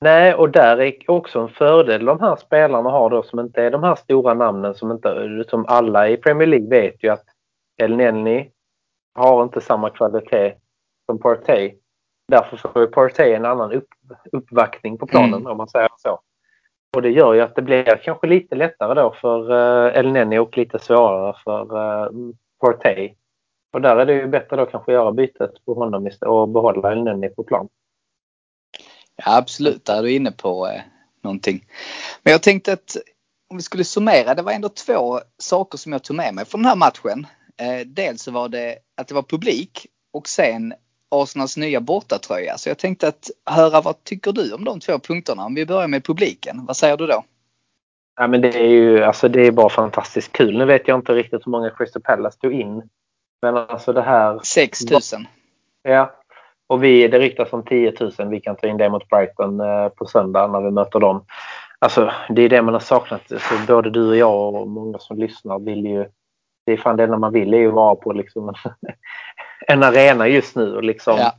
Nej, 0.00 0.34
och 0.34 0.50
där 0.50 0.80
är 0.80 1.10
också 1.10 1.40
en 1.40 1.48
fördel 1.48 2.04
de 2.04 2.20
här 2.20 2.36
spelarna 2.36 2.90
har 2.90 3.10
då 3.10 3.22
som 3.22 3.40
inte 3.40 3.62
är 3.62 3.70
de 3.70 3.82
här 3.82 3.94
stora 3.94 4.34
namnen 4.34 4.74
som 4.74 4.90
inte, 4.90 5.44
som 5.48 5.66
alla 5.68 6.08
i 6.08 6.16
Premier 6.16 6.48
League 6.48 6.68
vet 6.68 7.04
ju 7.04 7.08
att 7.08 7.24
El 7.82 7.96
Neni 7.96 8.50
har 9.14 9.42
inte 9.42 9.60
samma 9.60 9.90
kvalitet 9.90 10.54
som 11.06 11.18
Partey. 11.18 11.74
Därför 12.28 12.56
får 12.56 12.86
Partey 12.86 13.32
en 13.32 13.44
annan 13.44 13.72
upp, 13.72 13.88
uppvaktning 14.32 14.98
på 14.98 15.06
planen 15.06 15.34
mm. 15.34 15.46
om 15.46 15.56
man 15.56 15.68
säger 15.68 15.88
så. 15.96 16.20
Och 16.96 17.02
det 17.02 17.10
gör 17.10 17.34
ju 17.34 17.40
att 17.40 17.56
det 17.56 17.62
blir 17.62 18.00
kanske 18.04 18.26
lite 18.26 18.54
lättare 18.54 18.94
då 18.94 19.14
för 19.20 19.52
uh, 19.52 19.98
El 19.98 20.12
Neni 20.12 20.38
och 20.38 20.56
lite 20.56 20.78
svårare 20.78 21.36
för 21.44 21.76
uh, 21.76 22.32
Partey. 22.60 23.14
Och 23.72 23.80
där 23.80 23.96
är 23.96 24.06
det 24.06 24.12
ju 24.12 24.26
bättre 24.26 24.56
då 24.56 24.66
kanske 24.66 24.92
göra 24.92 25.12
bytet 25.12 25.64
på 25.64 25.74
honom 25.74 26.10
och 26.20 26.48
behålla 26.48 26.92
El 26.92 27.04
Neni 27.04 27.28
på 27.28 27.44
plan. 27.44 27.68
Ja, 29.16 29.36
absolut, 29.36 29.84
där 29.84 29.98
är 29.98 30.02
du 30.02 30.12
inne 30.12 30.32
på 30.32 30.66
eh, 30.66 30.80
någonting. 31.22 31.64
Men 32.22 32.32
jag 32.32 32.42
tänkte 32.42 32.72
att 32.72 32.96
om 33.50 33.56
vi 33.56 33.62
skulle 33.62 33.84
summera, 33.84 34.34
det 34.34 34.42
var 34.42 34.52
ändå 34.52 34.68
två 34.68 35.20
saker 35.38 35.78
som 35.78 35.92
jag 35.92 36.04
tog 36.04 36.16
med 36.16 36.34
mig 36.34 36.44
från 36.44 36.62
den 36.62 36.68
här 36.68 36.76
matchen. 36.76 37.26
Eh, 37.56 37.86
dels 37.86 38.22
så 38.22 38.30
var 38.30 38.48
det 38.48 38.78
att 38.96 39.08
det 39.08 39.14
var 39.14 39.22
publik 39.22 39.86
och 40.12 40.28
sen 40.28 40.74
Arsenals 41.12 41.56
nya 41.56 41.80
bortatröja. 41.80 42.58
Så 42.58 42.68
jag 42.68 42.78
tänkte 42.78 43.08
att 43.08 43.30
höra 43.50 43.80
vad 43.80 44.04
tycker 44.04 44.32
du 44.32 44.52
om 44.52 44.64
de 44.64 44.80
två 44.80 44.98
punkterna? 44.98 45.44
Om 45.44 45.54
vi 45.54 45.66
börjar 45.66 45.88
med 45.88 46.04
publiken, 46.04 46.64
vad 46.66 46.76
säger 46.76 46.96
du 46.96 47.06
då? 47.06 47.24
Ja, 48.16 48.26
men 48.26 48.40
det 48.40 48.54
är 48.54 48.68
ju 48.68 49.04
alltså 49.04 49.28
det 49.28 49.46
är 49.46 49.50
bara 49.50 49.68
fantastiskt 49.68 50.32
kul. 50.32 50.58
Nu 50.58 50.64
vet 50.64 50.88
jag 50.88 50.98
inte 50.98 51.14
riktigt 51.14 51.46
hur 51.46 51.50
många 51.50 51.70
Crystal 51.70 52.02
Palace 52.02 52.38
tog 52.38 52.52
in. 52.52 52.82
Men 53.42 53.56
alltså 53.56 53.92
det 53.92 54.02
här... 54.02 54.40
6 54.44 54.80
000. 54.90 55.00
Ja. 55.82 56.12
Och 56.66 56.84
vi, 56.84 57.08
det 57.08 57.18
ryktas 57.18 57.52
om 57.52 57.64
10 57.64 57.94
000. 58.00 58.28
Vi 58.30 58.40
kan 58.40 58.56
ta 58.56 58.66
in 58.66 58.76
det 58.76 58.90
mot 58.90 59.08
Brighton 59.08 59.60
eh, 59.60 59.88
på 59.88 60.06
söndag 60.06 60.46
när 60.46 60.60
vi 60.60 60.70
möter 60.70 61.00
dem. 61.00 61.24
Alltså 61.78 62.12
det 62.28 62.42
är 62.42 62.48
det 62.48 62.62
man 62.62 62.74
har 62.74 62.80
saknat. 62.80 63.22
Så 63.28 63.54
både 63.66 63.90
du 63.90 64.08
och 64.08 64.16
jag 64.16 64.54
och 64.54 64.68
många 64.68 64.98
som 64.98 65.18
lyssnar 65.18 65.58
vill 65.58 65.86
ju... 65.86 66.06
Det 66.66 66.72
är 66.72 66.76
fan 66.76 66.96
det 66.96 67.04
enda 67.04 67.18
man 67.18 67.32
vill 67.32 67.54
är 67.54 67.58
ju 67.58 67.70
vara 67.70 67.94
på 67.94 68.12
liksom 68.12 68.48
en, 68.48 68.54
en 69.66 69.82
arena 69.82 70.28
just 70.28 70.56
nu. 70.56 70.76
Och 70.76 70.84
liksom, 70.84 71.16
Ja. 71.18 71.32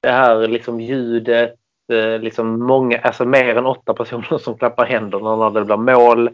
Det 0.00 0.10
här 0.10 0.48
liksom 0.48 0.80
ljudet, 0.80 1.54
eh, 1.92 2.18
liksom 2.20 2.60
många, 2.60 2.98
alltså 2.98 3.24
mer 3.24 3.56
än 3.56 3.66
åtta 3.66 3.94
personer 3.94 4.38
som 4.38 4.58
klappar 4.58 4.86
händerna 4.86 5.36
när 5.36 5.50
det 5.50 5.64
blir 5.64 5.76
mål. 5.76 6.28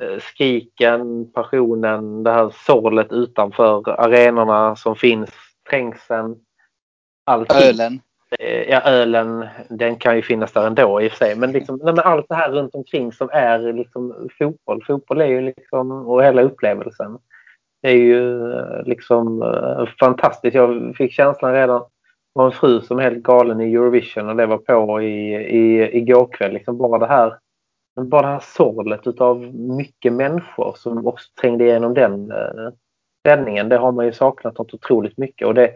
Eh, 0.00 0.18
Skriken, 0.20 1.32
passionen, 1.32 2.22
det 2.22 2.32
här 2.32 2.50
sorlet 2.66 3.12
utanför 3.12 3.90
arenorna 3.90 4.76
som 4.76 4.96
finns, 4.96 5.30
trängseln. 5.70 6.36
Allting. 7.24 7.56
Ölen. 7.68 8.00
Eh, 8.38 8.62
Ja, 8.70 8.80
ölen, 8.80 9.46
den 9.68 9.96
kan 9.96 10.16
ju 10.16 10.22
finnas 10.22 10.52
där 10.52 10.66
ändå 10.66 11.02
i 11.02 11.08
och 11.08 11.12
för 11.12 11.18
sig. 11.18 11.36
Men, 11.36 11.52
liksom, 11.52 11.80
men 11.84 11.98
allt 11.98 12.28
det 12.28 12.34
här 12.34 12.50
runt 12.50 12.74
omkring 12.74 13.12
som 13.12 13.28
är 13.32 13.72
liksom 13.72 14.28
fotboll. 14.38 14.84
Fotboll 14.86 15.20
är 15.20 15.26
ju 15.26 15.40
liksom, 15.40 15.90
och 15.92 16.24
hela 16.24 16.42
upplevelsen. 16.42 17.18
Det 17.86 17.92
är 17.92 17.96
ju 17.96 18.52
eh, 18.52 18.82
liksom 18.86 19.42
eh, 19.42 19.86
fantastiskt. 20.00 20.54
Jag 20.54 20.96
fick 20.96 21.12
känslan 21.12 21.52
redan 21.52 21.80
det 21.80 21.86
var 22.32 22.46
en 22.46 22.52
fru 22.52 22.80
som 22.80 22.98
är 22.98 23.02
helt 23.02 23.22
galen 23.22 23.60
i 23.60 23.74
Eurovision 23.74 24.28
och 24.28 24.36
det 24.36 24.46
var 24.46 24.58
på 24.58 25.02
i, 25.02 25.34
i, 25.34 25.96
igår 25.96 26.28
kväll. 26.32 26.52
Liksom 26.52 26.78
bara 26.78 26.98
det 26.98 27.06
här 27.06 27.38
bara 28.00 28.22
det 28.22 28.32
här 28.32 28.42
sorlet 28.42 29.06
utav 29.06 29.54
mycket 29.54 30.12
människor 30.12 30.74
som 30.76 31.06
också 31.06 31.28
trängde 31.40 31.64
igenom 31.64 31.94
den 31.94 32.30
eh, 32.30 32.70
sändningen. 33.28 33.68
Det 33.68 33.76
har 33.76 33.92
man 33.92 34.06
ju 34.06 34.12
saknat 34.12 34.58
något 34.58 34.74
otroligt 34.74 35.18
mycket. 35.18 35.46
Och, 35.46 35.54
det, 35.54 35.72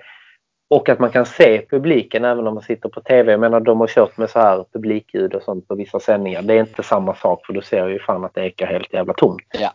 och 0.70 0.88
att 0.88 0.98
man 0.98 1.10
kan 1.10 1.26
se 1.26 1.66
publiken 1.70 2.24
även 2.24 2.46
om 2.46 2.54
man 2.54 2.62
sitter 2.62 2.88
på 2.88 3.00
tv. 3.00 3.32
Jag 3.32 3.40
menar 3.40 3.60
de 3.60 3.80
har 3.80 3.86
kört 3.86 4.16
med 4.16 4.30
så 4.30 4.38
här 4.38 4.64
publikljud 4.72 5.34
och 5.34 5.42
sånt 5.42 5.68
på 5.68 5.74
vissa 5.74 6.00
sändningar. 6.00 6.42
Det 6.42 6.54
är 6.54 6.60
inte 6.60 6.82
samma 6.82 7.14
sak 7.14 7.46
för 7.46 7.52
du 7.52 7.62
ser 7.62 7.88
ju 7.88 7.98
fan 7.98 8.24
att 8.24 8.34
det 8.34 8.46
ekar 8.46 8.66
helt 8.66 8.92
jävla 8.92 9.12
tomt. 9.12 9.46
Ja. 9.52 9.70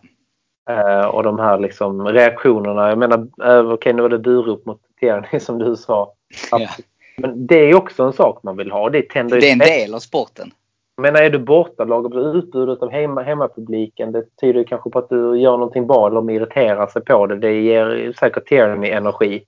Eh, 0.70 1.06
och 1.06 1.24
de 1.24 1.40
här 1.40 1.60
liksom 1.60 2.08
reaktionerna. 2.08 2.90
Jag 2.90 2.98
menar, 2.98 3.28
eh, 3.44 3.72
okej 3.72 3.94
nu 3.94 4.02
var 4.02 4.10
det 4.10 4.20
burop 4.20 4.66
mot 4.66 4.82
Tierney 5.00 5.40
som 5.40 5.58
du 5.58 5.76
sa. 5.76 6.14
Ja. 6.52 6.70
Men 7.18 7.48
det 7.48 7.56
är 7.56 7.76
också 7.76 8.04
en 8.04 8.14
sak 8.14 8.44
man 8.44 8.58
vill 8.58 8.72
ha. 8.72 8.90
Det 8.90 9.10
tänder 9.10 9.42
Det 9.42 9.48
är 9.48 9.52
en 9.52 9.60
del 9.60 9.94
av 9.94 10.00
sporten. 10.00 10.52
men 11.02 11.16
är 11.16 11.30
du 11.30 11.40
bortalag 11.40 12.06
och 12.06 12.12
blir 12.12 12.38
utbudet 12.38 12.82
av 12.84 12.92
hemma, 12.92 13.24
hemmapubliken 13.24 14.12
det 14.12 14.38
tyder 14.42 14.64
kanske 14.64 14.90
på 14.90 15.00
att 15.00 15.10
du 15.10 15.40
gör 15.40 15.52
någonting 15.52 15.88
bra 15.88 16.08
eller 16.08 16.32
irriterar 16.32 16.88
sig 16.88 17.04
på 17.04 17.28
det. 17.28 17.36
Det 17.36 17.62
ger 17.62 18.14
säkert 18.20 18.48
Tierney 18.48 18.92
energi. 18.92 19.44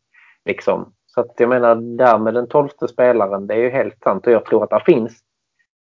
Liksom. 0.45 0.93
Så 1.07 1.21
att 1.21 1.33
jag 1.37 1.49
menar, 1.49 1.75
där 1.75 2.17
med 2.17 2.33
den 2.33 2.47
tolfte 2.47 2.87
spelaren, 2.87 3.47
det 3.47 3.53
är 3.53 3.57
ju 3.57 3.69
helt 3.69 3.99
sant. 4.03 4.27
Och 4.27 4.33
jag 4.33 4.45
tror 4.45 4.63
att 4.63 4.69
det 4.69 4.83
finns 4.85 5.19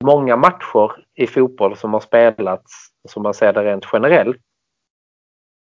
många 0.04 0.36
matcher 0.36 1.04
i 1.14 1.26
fotboll 1.26 1.76
som 1.76 1.92
har 1.92 2.00
spelats, 2.00 2.72
som 3.08 3.22
man 3.22 3.34
ser 3.34 3.52
det 3.52 3.64
rent 3.64 3.86
generellt. 3.92 4.40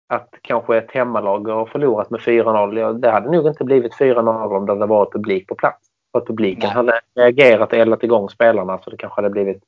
Att 0.07 0.29
kanske 0.43 0.77
ett 0.77 0.91
hemmalag 0.91 1.49
har 1.49 1.67
förlorat 1.67 2.11
med 2.11 2.21
4-0. 2.21 2.79
Ja, 2.79 2.93
Det 2.93 3.11
hade 3.11 3.31
nog 3.31 3.47
inte 3.47 3.65
blivit 3.65 3.95
4-0 3.95 4.57
om 4.57 4.67
det 4.67 4.73
hade 4.73 4.87
varit 4.87 5.13
publik 5.13 5.49
på 5.49 5.55
plats. 5.55 5.89
För 6.13 6.19
att 6.19 6.27
publiken 6.27 6.69
Nej. 6.69 6.75
hade 6.75 7.01
reagerat 7.15 7.73
och 7.73 7.79
eldat 7.79 8.03
igång 8.03 8.29
spelarna 8.29 8.79
så 8.79 8.91
det 8.91 8.97
kanske 8.97 9.19
hade 9.19 9.31
blivit 9.31 9.63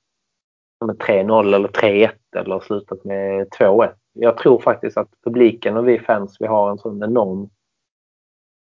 med 0.84 0.96
3-0 0.96 1.54
eller 1.54 1.68
3-1 1.68 2.10
eller 2.36 2.60
slutat 2.60 3.04
med 3.04 3.48
2-1. 3.48 3.92
Jag 4.12 4.38
tror 4.38 4.58
faktiskt 4.58 4.96
att 4.96 5.08
publiken 5.24 5.76
och 5.76 5.88
vi 5.88 5.98
fans 5.98 6.36
vi 6.40 6.46
har 6.46 6.70
en 6.70 6.78
sån 6.78 7.02
enorm 7.02 7.50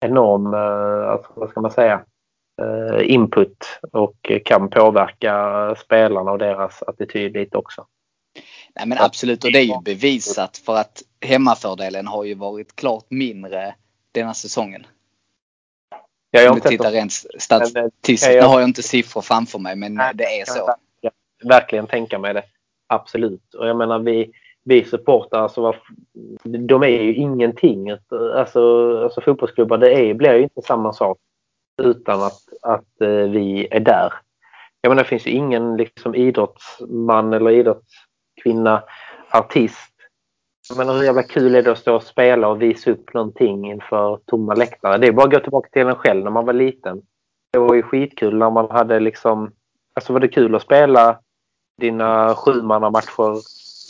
enorm, 0.01 0.53
eh, 0.53 1.09
alltså, 1.09 1.31
vad 1.35 1.49
ska 1.49 1.61
man 1.61 1.71
säga, 1.71 2.05
eh, 2.61 3.11
input 3.11 3.79
och 3.91 4.31
kan 4.45 4.69
påverka 4.69 5.75
spelarna 5.75 6.31
och 6.31 6.37
deras 6.37 6.83
attityd 6.83 7.33
lite 7.33 7.57
också. 7.57 7.85
Nej 8.75 8.87
men 8.87 8.97
absolut 8.97 9.43
och 9.43 9.51
det 9.51 9.59
är 9.59 9.63
ju 9.63 9.81
bevisat 9.85 10.57
för 10.57 10.75
att 10.75 11.03
hemmafördelen 11.25 12.07
har 12.07 12.23
ju 12.23 12.35
varit 12.35 12.75
klart 12.75 13.05
mindre 13.09 13.75
denna 14.11 14.33
säsongen. 14.33 14.85
Jag 16.31 16.41
har 16.41 16.49
Om 16.49 16.55
sett 16.61 16.69
tittar 16.69 16.91
rent 16.91 17.11
statistiskt. 17.39 18.25
men, 18.27 18.31
Nu 18.35 18.37
jag- 18.37 18.47
har 18.47 18.59
jag 18.59 18.69
inte 18.69 18.83
siffror 18.83 19.21
framför 19.21 19.59
mig 19.59 19.75
men 19.75 19.93
Nej, 19.95 20.11
det 20.15 20.39
är 20.39 20.45
så. 20.45 20.75
jag 21.01 21.11
verkligen 21.49 21.87
tänka 21.87 22.19
mig 22.19 22.33
det. 22.33 22.43
Absolut. 22.87 23.53
Och 23.53 23.67
jag 23.67 23.77
menar 23.77 23.99
vi, 23.99 24.31
vi 24.63 24.85
supportrar, 24.85 25.41
alltså, 25.41 25.73
de 26.43 26.83
är 26.83 26.87
ju 26.87 27.15
ingenting. 27.15 27.89
Alltså, 27.89 28.97
alltså 29.03 29.21
fotbollsklubbar, 29.21 29.77
det 29.77 29.93
är, 29.93 30.13
blir 30.13 30.33
ju 30.33 30.43
inte 30.43 30.61
samma 30.61 30.93
sak 30.93 31.17
utan 31.81 32.23
att, 32.23 32.39
att 32.61 33.01
eh, 33.01 33.07
vi 33.09 33.67
är 33.71 33.79
där. 33.79 34.13
Jag 34.81 34.89
menar 34.89 35.03
det 35.03 35.09
finns 35.09 35.27
ju 35.27 35.31
ingen 35.31 35.77
liksom, 35.77 36.15
idrottsman 36.15 37.33
eller 37.33 37.51
Kvinna, 38.43 38.83
artist. 39.31 39.91
Jag 40.69 40.77
menar 40.77 40.93
hur 40.93 41.03
jävla 41.03 41.23
kul 41.23 41.55
är 41.55 41.63
det 41.63 41.71
att 41.71 41.77
stå 41.77 41.95
och 41.95 42.03
spela 42.03 42.47
och 42.47 42.61
visa 42.61 42.91
upp 42.91 43.13
någonting 43.13 43.71
inför 43.71 44.19
tomma 44.25 44.55
läktare. 44.55 44.97
Det 44.97 45.07
är 45.07 45.11
bara 45.11 45.25
att 45.25 45.33
gå 45.33 45.39
tillbaka 45.39 45.69
till 45.69 45.87
en 45.87 45.95
själv 45.95 46.23
när 46.23 46.31
man 46.31 46.45
var 46.45 46.53
liten. 46.53 47.01
Det 47.51 47.59
var 47.59 47.75
ju 47.75 47.83
skitkul 47.83 48.37
när 48.37 48.49
man 48.49 48.71
hade 48.71 48.99
liksom, 48.99 49.51
alltså 49.93 50.13
var 50.13 50.19
det 50.19 50.27
kul 50.27 50.55
att 50.55 50.61
spela 50.61 51.19
dina 51.77 52.35
sjumannamatcher 52.35 53.37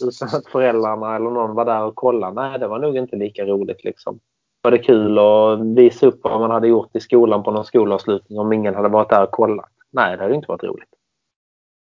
utan 0.08 0.28
att 0.28 0.48
föräldrarna 0.48 1.16
eller 1.16 1.30
någon 1.30 1.56
var 1.56 1.66
där 1.66 1.84
och 1.84 1.96
kollade? 1.96 2.34
Nej, 2.34 2.60
det 2.60 2.68
var 2.68 2.80
nog 2.80 2.98
inte 2.98 3.16
lika 3.16 3.46
roligt 3.46 3.84
liksom. 3.84 4.20
Var 4.62 4.72
det 4.72 4.78
kul 4.78 5.20
att 5.20 5.60
visa 5.78 6.08
upp 6.08 6.20
vad 6.24 6.40
man 6.40 6.52
hade 6.52 6.68
gjort 6.68 6.96
i 6.96 7.00
skolan 7.00 7.44
på 7.44 7.52
någon 7.52 7.66
skolavslutning 7.66 8.40
om 8.40 8.54
ingen 8.54 8.76
hade 8.76 8.90
varit 8.90 9.10
där 9.10 9.24
och 9.24 9.32
kollat? 9.32 9.70
Nej, 9.92 10.18
det 10.18 10.24
hade 10.24 10.36
inte 10.36 10.48
varit 10.48 10.64
roligt. 10.64 10.90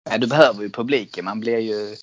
Nej, 0.09 0.19
du 0.19 0.27
behöver 0.27 0.63
ju 0.63 0.69
publiken. 0.69 1.25
Man 1.25 1.39
blir 1.39 1.59
ju... 1.59 1.95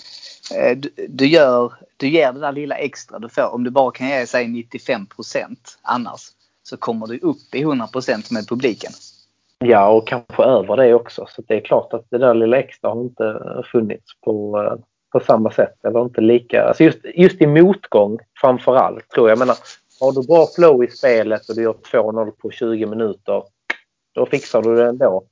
Eh, 0.57 0.77
du, 0.77 0.91
du, 1.09 1.27
gör, 1.27 1.73
du 1.97 2.09
ger 2.09 2.33
det 2.33 2.41
där 2.41 2.53
lilla 2.53 2.75
extra 2.75 3.19
du 3.19 3.29
får. 3.29 3.55
Om 3.55 3.65
du 3.65 3.71
bara 3.71 3.91
kan 3.91 4.09
ge 4.09 4.27
sig 4.27 4.49
95 4.49 5.07
procent 5.07 5.79
annars 5.83 6.21
så 6.63 6.77
kommer 6.77 7.07
du 7.07 7.19
upp 7.19 7.55
i 7.55 7.61
100 7.61 7.87
procent 7.87 8.31
med 8.31 8.49
publiken. 8.49 8.93
Ja, 9.59 9.89
och 9.89 10.07
kanske 10.07 10.43
över 10.43 10.77
det 10.77 10.95
också. 10.95 11.27
Så 11.29 11.43
det 11.49 11.55
är 11.55 11.61
klart 11.61 11.93
att 11.93 12.07
det 12.11 12.19
där 12.19 12.35
lilla 12.35 12.59
extra 12.59 12.91
har 12.91 13.01
inte 13.01 13.41
funnits 13.73 14.21
på, 14.21 14.63
eh, 14.63 14.85
på 15.13 15.21
samma 15.21 15.51
sätt. 15.51 15.85
Eller 15.85 16.03
inte 16.03 16.21
lika. 16.21 16.65
Alltså 16.65 16.85
just, 16.85 16.99
just 17.15 17.41
i 17.41 17.47
motgång 17.47 18.19
framför 18.41 18.77
allt 18.77 19.09
tror 19.09 19.29
jag. 19.29 19.35
jag 19.35 19.39
menar, 19.39 19.57
har 20.01 20.13
du 20.13 20.27
bra 20.27 20.47
flow 20.57 20.85
i 20.85 20.89
spelet 20.91 21.49
och 21.49 21.55
du 21.55 21.63
gör 21.63 21.73
2-0 21.73 22.31
på 22.31 22.51
20 22.51 22.87
minuter. 22.87 23.43
Då 24.15 24.27
fixar 24.27 24.63
du 24.63 24.77
det 24.77 24.87
ändå. 24.89 25.25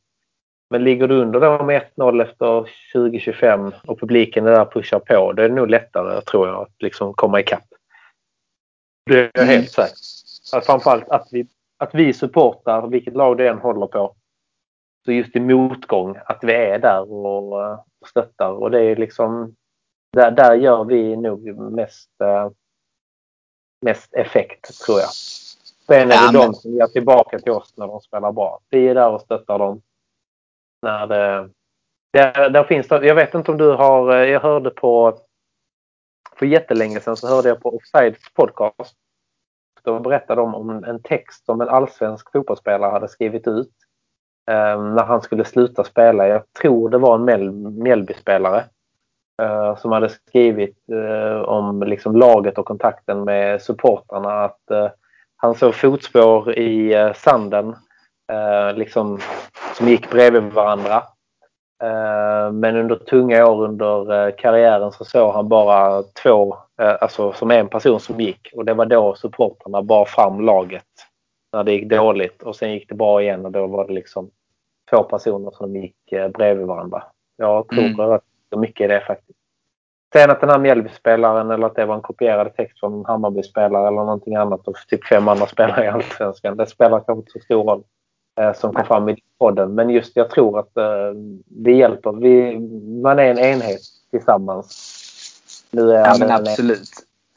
Men 0.71 0.85
ligger 0.85 1.09
du 1.09 1.21
under 1.21 1.41
då 1.41 1.65
med 1.65 1.83
1-0 1.97 2.23
efter 2.23 2.69
20-25 2.95 3.73
och 3.87 4.01
publiken 4.01 4.47
är 4.47 4.51
där 4.51 4.63
och 4.63 4.73
pushar 4.73 4.99
på. 4.99 5.33
Det 5.33 5.45
är 5.45 5.49
nog 5.49 5.71
lättare 5.71 6.21
tror 6.21 6.49
jag 6.49 6.63
att 6.63 6.83
liksom 6.83 7.15
komma 7.15 7.41
ikapp. 7.41 7.65
Det 9.11 9.19
är 9.19 9.31
jag 9.35 9.43
Mm. 9.45 9.49
helt 9.57 9.71
säker. 9.71 9.95
Att 10.59 10.67
Framförallt 10.67 11.09
att 11.09 11.29
vi, 11.31 11.47
att 11.79 11.95
vi 11.95 12.13
supportar, 12.13 12.87
vilket 12.87 13.15
lag 13.17 13.37
det 13.37 13.49
än 13.49 13.59
håller 13.59 13.87
på, 13.87 14.15
så 15.05 15.13
just 15.13 15.37
i 15.37 15.41
motgång 15.41 16.17
att 16.27 16.39
vi 16.43 16.53
är 16.55 16.79
där 16.79 17.13
och 17.13 17.65
eh, 17.65 17.81
stöttar. 18.11 18.51
Och 18.51 18.71
det 18.71 18.81
är 18.83 18.97
liksom, 18.97 19.55
där, 20.13 20.31
där 20.31 20.55
gör 20.55 20.85
vi 20.85 21.17
nog 21.17 21.73
mest, 21.73 22.11
eh, 22.21 22.51
mest 23.87 24.15
effekt 24.15 24.81
tror 24.87 24.99
jag. 25.01 25.09
Sen 25.87 26.11
är 26.11 26.15
Ja, 26.15 26.27
det 26.27 26.39
men- 26.39 26.47
de 26.51 26.55
som 26.55 26.73
ger 26.75 26.87
tillbaka 26.87 27.39
till 27.39 27.53
oss 27.53 27.75
när 27.77 27.87
de 27.87 28.01
spelar 28.01 28.33
bra. 28.33 28.61
Vi 28.71 28.89
är 28.89 28.95
där 28.95 29.11
och 29.11 29.21
stöttar 29.21 29.59
dem. 29.59 29.83
När 30.83 31.03
eh, 31.03 31.47
det, 32.13 32.33
där, 32.35 32.51
där 32.51 32.65
finns 32.65 32.89
det, 32.89 33.07
jag 33.07 33.15
vet 33.15 33.35
inte 33.35 33.51
om 33.51 33.59
du 33.59 33.71
har, 33.71 34.15
eh, 34.15 34.29
jag 34.29 34.41
hörde 34.41 34.71
på, 34.71 35.19
för 36.37 36.47
jättelänge 36.47 37.01
sedan 37.01 37.17
så 37.17 37.29
hörde 37.29 37.49
jag 37.49 37.63
på 37.63 37.77
Offsides 37.77 38.35
podcast. 38.35 38.97
Då 39.83 40.01
berättade 40.01 40.41
de 40.41 40.55
om 40.55 40.85
en 40.85 41.03
text 41.03 41.45
som 41.45 41.61
en 41.61 41.69
allsvensk 41.69 42.33
fotbollsspelare 42.33 42.91
hade 42.91 43.09
skrivit 43.09 43.47
ut 43.47 43.73
eh, 44.51 44.83
när 44.83 45.05
han 45.05 45.23
skulle 45.23 45.45
sluta 45.45 45.85
spela. 45.85 46.29
Jag 46.29 46.53
tror 46.53 46.91
det 46.91 46.99
var 46.99 47.15
en 47.15 47.25
Mjäl- 47.25 47.83
Mjällbyspelare 47.83 48.65
eh, 49.43 49.77
som 49.77 49.93
hade 49.93 50.09
skrivit 50.09 50.79
eh, 50.93 51.41
om 51.41 51.83
liksom 51.83 52.17
laget 52.17 52.59
och 52.59 52.67
kontakten 52.67 53.25
med 53.25 53.63
supportrarna. 53.63 54.45
Att 54.45 54.71
eh, 54.71 54.89
han 55.37 55.55
såg 55.55 55.75
fotspår 55.75 56.59
i 56.59 56.95
eh, 56.95 57.13
sanden 57.13 57.77
eh, 58.31 58.77
liksom, 58.77 59.19
som 59.75 59.89
gick 59.89 60.11
bredvid 60.11 60.43
varandra. 60.43 61.03
Eh, 61.83 62.53
men 62.53 62.77
under 62.77 62.97
tunga 62.97 63.47
år 63.47 63.65
under 63.65 64.27
eh, 64.27 64.35
karriären 64.35 64.93
så 64.93 65.05
såg 65.05 65.35
han 65.35 65.49
bara 65.49 66.03
två, 66.23 66.57
eh, 66.83 66.97
alltså 67.01 67.33
som 67.33 67.51
en 67.51 67.69
person 67.69 68.01
som 68.01 68.21
gick. 68.21 68.53
Och 68.55 68.65
det 68.65 68.75
var 68.75 68.87
då 68.87 69.15
supportrarna 69.15 69.83
bar 69.83 70.05
fram 70.05 70.41
laget 70.41 70.85
när 71.53 71.65
det 71.65 71.73
gick 71.73 71.91
dåligt. 71.91 72.43
Och 72.43 72.57
sen 72.57 72.73
gick 72.73 72.89
det 72.89 72.95
bra 72.95 73.23
igen 73.23 73.45
och 73.47 73.53
då 73.53 73.67
var 73.67 73.87
det 73.87 73.93
liksom 73.93 74.31
två 74.91 75.03
personer 75.03 75.51
som 75.51 75.77
gick 75.77 75.97
bredvid 76.35 76.67
varandra. 76.67 77.03
Jag 77.37 77.69
tror 77.69 77.85
Mm. 77.85 78.01
rätt 78.01 78.23
mycket 78.57 78.85
i 78.85 78.89
det 78.89 79.01
faktiskt. 79.01 79.39
Sen 80.13 80.31
att 80.31 80.41
den 80.41 80.51
här 80.51 80.59
Mjällby-spelaren 80.59 81.51
eller 81.51 81.67
att 81.67 81.75
det 81.77 81.85
var 81.85 81.95
en 81.95 82.03
kopierad 82.03 82.57
text 82.57 82.81
från 82.81 82.95
en 82.95 83.05
Hammarby-spelare 83.05 83.87
eller 83.89 83.97
någonting 83.97 84.35
annat 84.37 84.69
och 84.69 84.75
typ 84.89 85.07
fem 85.07 85.29
andra 85.29 85.47
spelare 85.47 85.85
i 85.85 85.89
Allsvenskan. 85.89 86.57
Det 86.57 86.67
spelar 86.67 86.99
kanske 87.01 87.13
inte 87.13 87.31
så 87.33 87.39
stor 87.39 87.65
roll 87.65 87.83
som 88.57 88.75
kom 88.75 88.85
fram 88.85 89.09
i 89.09 89.17
podden. 89.39 89.75
Men 89.75 89.91
just 89.91 90.17
jag 90.17 90.31
tror 90.31 90.59
att 90.59 90.77
eh, 90.77 90.85
vi 91.47 91.77
hjälper. 91.77 92.13
Vi, 92.13 92.59
man 93.03 93.19
är 93.19 93.25
en 93.25 93.39
enhet 93.39 93.81
tillsammans. 94.11 94.97
Nu 95.71 95.93
är 95.93 96.07
ja 96.07 96.17
men 96.19 96.31
absolut. 96.31 96.91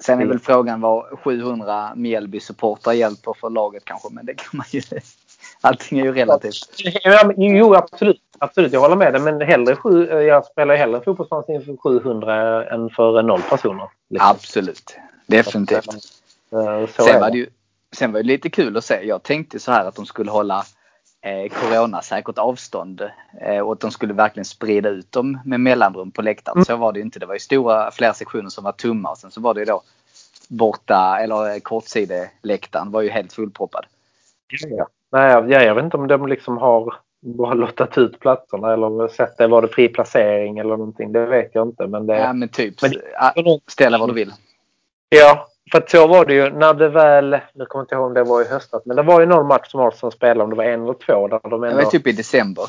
Sen 0.06 0.22
är 0.22 0.26
väl 0.26 0.40
frågan 0.40 0.82
vad 0.82 1.20
700 1.20 1.94
Mjällby-supportrar 1.96 2.94
hjälper 2.94 3.34
för 3.34 3.50
laget 3.50 3.86
kanske. 3.86 4.08
Men 4.12 4.26
det 4.26 4.34
kan 4.34 4.50
man 4.54 4.66
ju... 4.70 4.82
Allting 5.62 6.00
är 6.00 6.04
ju 6.04 6.14
relativt. 6.14 6.82
Jo, 7.38 7.76
absolut. 7.76 8.22
Absolut, 8.38 8.74
jag 8.74 8.80
håller 8.80 8.96
med 8.96 9.14
dig. 9.14 9.22
Men 9.22 9.42
hellre 9.42 9.76
sju, 9.76 10.06
jag 10.06 10.46
spelar 10.46 10.76
hellre 10.76 11.02
fotbollsmatch 11.02 11.50
inför 11.50 11.78
700 11.78 12.70
än 12.70 12.90
för 12.90 13.24
noll 13.24 13.42
personer. 13.50 13.90
Liksom. 14.10 14.30
Absolut. 14.30 14.96
Definitivt. 15.28 15.92
Så, 16.50 16.88
så 16.88 17.04
sen, 17.04 17.22
var 17.22 17.32
det 17.32 17.38
ju, 17.38 17.48
sen 17.92 18.12
var 18.12 18.20
det 18.20 18.28
lite 18.28 18.50
kul 18.50 18.78
att 18.78 18.86
se. 18.86 19.04
Jag 19.04 19.24
tänkte 19.24 19.60
så 19.60 19.72
här 19.72 19.86
att 19.86 19.96
de 19.96 20.06
skulle 20.06 20.32
hålla 20.32 20.66
eh, 21.24 21.50
coronasäkert 21.50 22.38
avstånd 22.38 23.02
eh, 23.42 23.60
och 23.60 23.74
att 23.74 23.80
de 23.80 23.92
skulle 23.92 24.14
verkligen 24.14 24.46
sprida 24.46 24.90
ut 24.90 25.12
dem 25.12 25.40
med 25.46 25.60
mellanrum 25.60 26.12
på 26.12 26.22
läktaren. 26.22 26.58
Mm. 26.58 26.66
Så 26.66 26.76
var 26.76 26.94
det 26.94 27.00
ju 27.00 27.06
inte. 27.06 27.20
Det 27.20 27.26
var 27.26 27.34
ju 27.34 27.40
stora, 27.40 27.92
flera 27.92 28.14
sektioner 28.14 28.50
som 28.50 28.64
var 28.64 28.72
tumma 28.72 29.10
och 29.10 29.18
sen 29.18 29.32
så 29.32 29.42
var 29.42 29.54
det 29.54 29.60
ju 29.60 29.66
då 29.66 29.82
borta 30.48 31.20
eller 31.20 31.60
kortsideläktaren 31.60 32.92
var 32.92 33.02
ju 33.02 33.10
helt 33.10 33.34
fullproppad. 33.34 33.86
Ja. 34.70 34.88
Nej, 35.12 35.32
jag, 35.32 35.52
jag 35.52 35.76
vet 35.76 35.84
inte 35.84 35.98
om 35.98 36.08
de 36.08 36.28
liksom 36.28 36.58
har 36.58 36.96
bara 37.20 37.54
lottat 37.54 37.98
ut 37.98 38.20
platserna 38.20 38.74
eller 38.74 39.08
sett 39.08 39.38
det. 39.38 39.48
Var 39.48 39.62
det 39.62 39.68
fri 39.68 39.88
placering 39.88 40.58
eller 40.58 40.78
någonting? 40.78 41.12
Det 41.12 41.26
vet 41.26 41.50
jag 41.54 41.68
inte. 41.68 41.88
Men 41.88 42.08
det, 42.08 42.20
ja, 42.20 42.34
men 42.34 42.50
typ. 42.50 42.82
Men, 42.82 42.92
ställa 43.68 43.98
vad 43.98 44.10
du 44.10 44.14
vill. 44.14 44.34
Ja, 45.10 45.48
för 45.72 45.78
att 45.78 45.90
så 45.90 46.08
var 46.08 46.26
det 46.26 46.34
ju 46.34 46.50
när 46.50 46.74
det 46.74 46.90
väl, 46.90 47.40
nu 47.54 47.66
kommer 47.66 47.82
jag 47.82 47.84
inte 47.84 47.96
ihåg 47.96 48.06
om 48.06 48.14
det 48.14 48.24
var 48.24 48.42
i 48.42 48.48
höstas, 48.48 48.82
men 48.86 48.96
det 48.96 49.04
var 49.04 49.20
ju 49.20 49.26
någon 49.26 49.48
match 49.48 49.72
som 49.72 49.82
Arsenal 49.82 50.12
spelade, 50.12 50.44
om 50.44 50.50
det 50.50 50.56
var 50.56 50.64
en 50.64 50.84
eller 50.84 50.94
två. 50.94 51.28
Där 51.28 51.40
de 51.44 51.64
ändå, 51.64 51.78
det 51.78 51.84
var 51.84 51.92
typ 51.92 52.08
i 52.08 52.12
december. 52.12 52.66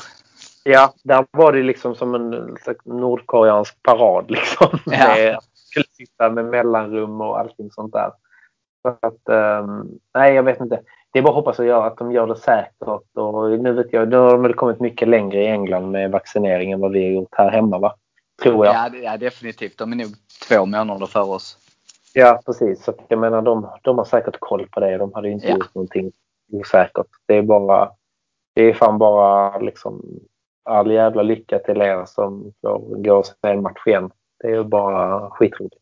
Ja, 0.63 0.93
där 1.03 1.25
var 1.31 1.53
det 1.53 1.63
liksom 1.63 1.95
som 1.95 2.15
en 2.15 2.57
nordkoreansk 2.83 3.83
parad 3.83 4.31
liksom. 4.31 4.79
Ja. 4.85 4.91
Med, 5.15 5.37
skulle 5.53 5.85
sitta 5.97 6.29
med 6.29 6.45
mellanrum 6.45 7.21
och 7.21 7.39
allting 7.39 7.71
sånt 7.71 7.93
där. 7.93 8.11
Så 8.81 8.97
att, 9.01 9.61
um, 9.63 9.99
nej, 10.13 10.33
jag 10.33 10.43
vet 10.43 10.61
inte 10.61 10.79
det 11.15 11.19
är 11.19 11.23
bara 11.23 11.29
att 11.29 11.35
hoppas 11.35 11.59
att, 11.59 11.65
göra, 11.65 11.85
att 11.85 11.97
de 11.97 12.11
gör 12.11 12.27
det 12.27 12.35
säkert. 12.35 13.17
Och 13.17 13.59
nu 13.59 13.73
vet 13.73 13.93
jag, 13.93 14.09
nu 14.09 14.17
har 14.17 14.31
de 14.31 14.41
väl 14.41 14.53
kommit 14.53 14.79
mycket 14.79 15.07
längre 15.07 15.43
i 15.43 15.47
England 15.47 15.91
med 15.91 16.11
vaccinering 16.11 16.71
än 16.71 16.79
vad 16.79 16.91
vi 16.91 17.03
har 17.03 17.11
gjort 17.11 17.29
här 17.31 17.51
hemma 17.51 17.79
va? 17.79 17.95
Tror 18.43 18.65
jag. 18.65 18.75
Ja, 18.75 18.89
ja 19.03 19.17
definitivt. 19.17 19.77
De 19.77 19.91
är 19.91 19.95
nog 19.95 20.07
två 20.47 20.65
månader 20.65 21.05
för 21.05 21.29
oss. 21.29 21.57
Ja, 22.17 22.41
precis. 22.45 22.83
Så 22.83 22.93
jag 23.07 23.19
menar, 23.19 23.41
de, 23.41 23.69
de 23.81 23.97
har 23.97 24.05
säkert 24.05 24.39
koll 24.39 24.67
på 24.71 24.79
det. 24.79 24.97
De 24.97 25.13
hade 25.13 25.29
inte 25.29 25.47
ja. 25.47 25.53
gjort 25.53 25.75
någonting 25.75 26.11
osäkert. 26.51 27.07
Det 27.25 27.35
är 27.35 27.41
bara, 27.41 27.91
det 28.53 28.61
är 28.61 28.73
fan 28.73 28.97
bara 28.97 29.59
liksom 29.59 30.19
all 30.63 30.91
jävla 30.91 31.21
lycka 31.21 31.59
till 31.59 31.81
er 31.81 32.05
som 32.05 32.53
får 32.61 33.03
gå 33.03 33.15
och 33.15 33.25
se 33.25 33.33
en 33.41 33.61
match 33.61 33.87
igen. 33.87 34.11
Det 34.39 34.47
är 34.47 34.51
ju 34.51 34.63
bara 34.63 35.29
skitroligt. 35.29 35.81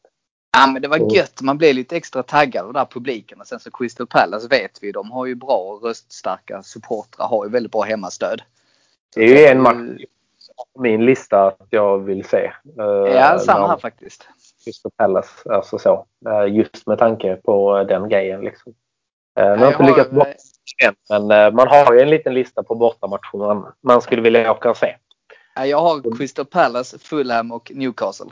Ja 0.58 0.68
men 0.68 0.82
det 0.82 0.88
var 0.88 1.16
gött. 1.16 1.42
Man 1.42 1.58
blev 1.58 1.76
lite 1.76 1.98
extra 1.98 2.24
taggad 2.24 2.66
av 2.66 2.74
den 2.74 2.80
där 2.80 2.90
publiken. 2.92 3.40
Och 3.40 3.48
sen 3.48 3.60
så 3.60 3.72
Crystal 3.72 4.08
Palace 4.08 4.48
vet 4.48 4.84
vi, 4.84 4.92
de 4.92 5.12
har 5.12 5.26
ju 5.26 5.36
bra 5.36 5.80
röststarka 5.84 6.64
supportrar. 6.64 7.28
Har 7.28 7.46
ju 7.46 7.52
väldigt 7.52 7.72
bra 7.72 7.82
hemmastöd. 7.82 8.42
Det 9.16 9.22
är 9.22 9.28
ju 9.28 9.46
en 9.46 9.62
match 9.62 10.04
på 10.74 10.82
min 10.82 11.06
lista 11.06 11.48
att 11.48 11.68
jag 11.70 12.00
vill 12.00 12.26
se. 12.26 12.52
Eh, 12.80 13.14
ja, 13.16 13.40
samma 13.40 13.68
här 13.68 13.78
faktiskt. 13.78 14.28
Crystal 14.64 14.92
Palace, 14.98 15.54
alltså 15.54 15.78
så. 15.78 16.06
Eh, 16.30 16.56
just 16.56 16.88
med 16.88 16.98
tanke 16.98 17.36
på 17.36 17.84
den 17.84 18.10
grejen 18.10 18.42
liksom. 18.42 18.74
Eh, 19.40 19.58
nu 19.58 19.66
har 19.66 19.72
inte 19.72 19.84
lyckats 19.84 20.12
bort 20.12 20.28
än, 20.84 20.96
men 21.10 21.56
man 21.56 21.68
har 21.68 21.94
ju 21.94 22.00
en 22.00 22.10
liten 22.10 22.34
lista 22.34 22.64
på 22.64 22.76
bortamatcher 22.76 23.38
man, 23.38 23.74
man 23.82 24.02
skulle 24.02 24.22
vilja 24.22 24.52
åka 24.52 24.70
och 24.70 24.78
se. 24.78 24.96
Jag 25.56 25.80
har 25.80 26.18
Crystal 26.18 26.46
Palace, 26.46 27.00
Fulham 27.00 27.52
och 27.52 27.72
Newcastle. 27.76 28.32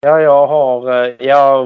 Ja, 0.00 0.20
jag 0.20 0.46
har 0.46 1.04
eh, 1.04 1.14
ja, 1.18 1.64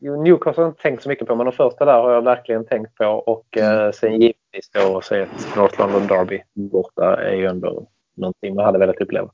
Newcastle 0.00 0.62
har 0.62 0.68
inte 0.68 0.82
tänkt 0.82 1.02
så 1.02 1.08
mycket 1.08 1.28
på 1.28 1.34
men 1.34 1.46
de 1.46 1.52
första 1.52 1.84
där 1.84 2.02
har 2.02 2.12
jag 2.12 2.22
verkligen 2.22 2.66
tänkt 2.66 2.94
på 2.94 3.04
och 3.06 3.56
eh, 3.56 3.80
mm. 3.80 3.92
sen 3.92 4.12
givetvis 4.12 4.70
då 4.72 4.98
att 4.98 5.04
se 5.04 5.20
ett 5.20 5.56
North 5.56 5.80
London 5.80 6.06
Derby 6.06 6.42
borta 6.54 7.16
är 7.16 7.34
ju 7.34 7.46
ändå 7.46 7.86
någonting 8.16 8.54
man 8.54 8.64
hade 8.64 8.78
velat 8.78 9.00
uppleva. 9.00 9.30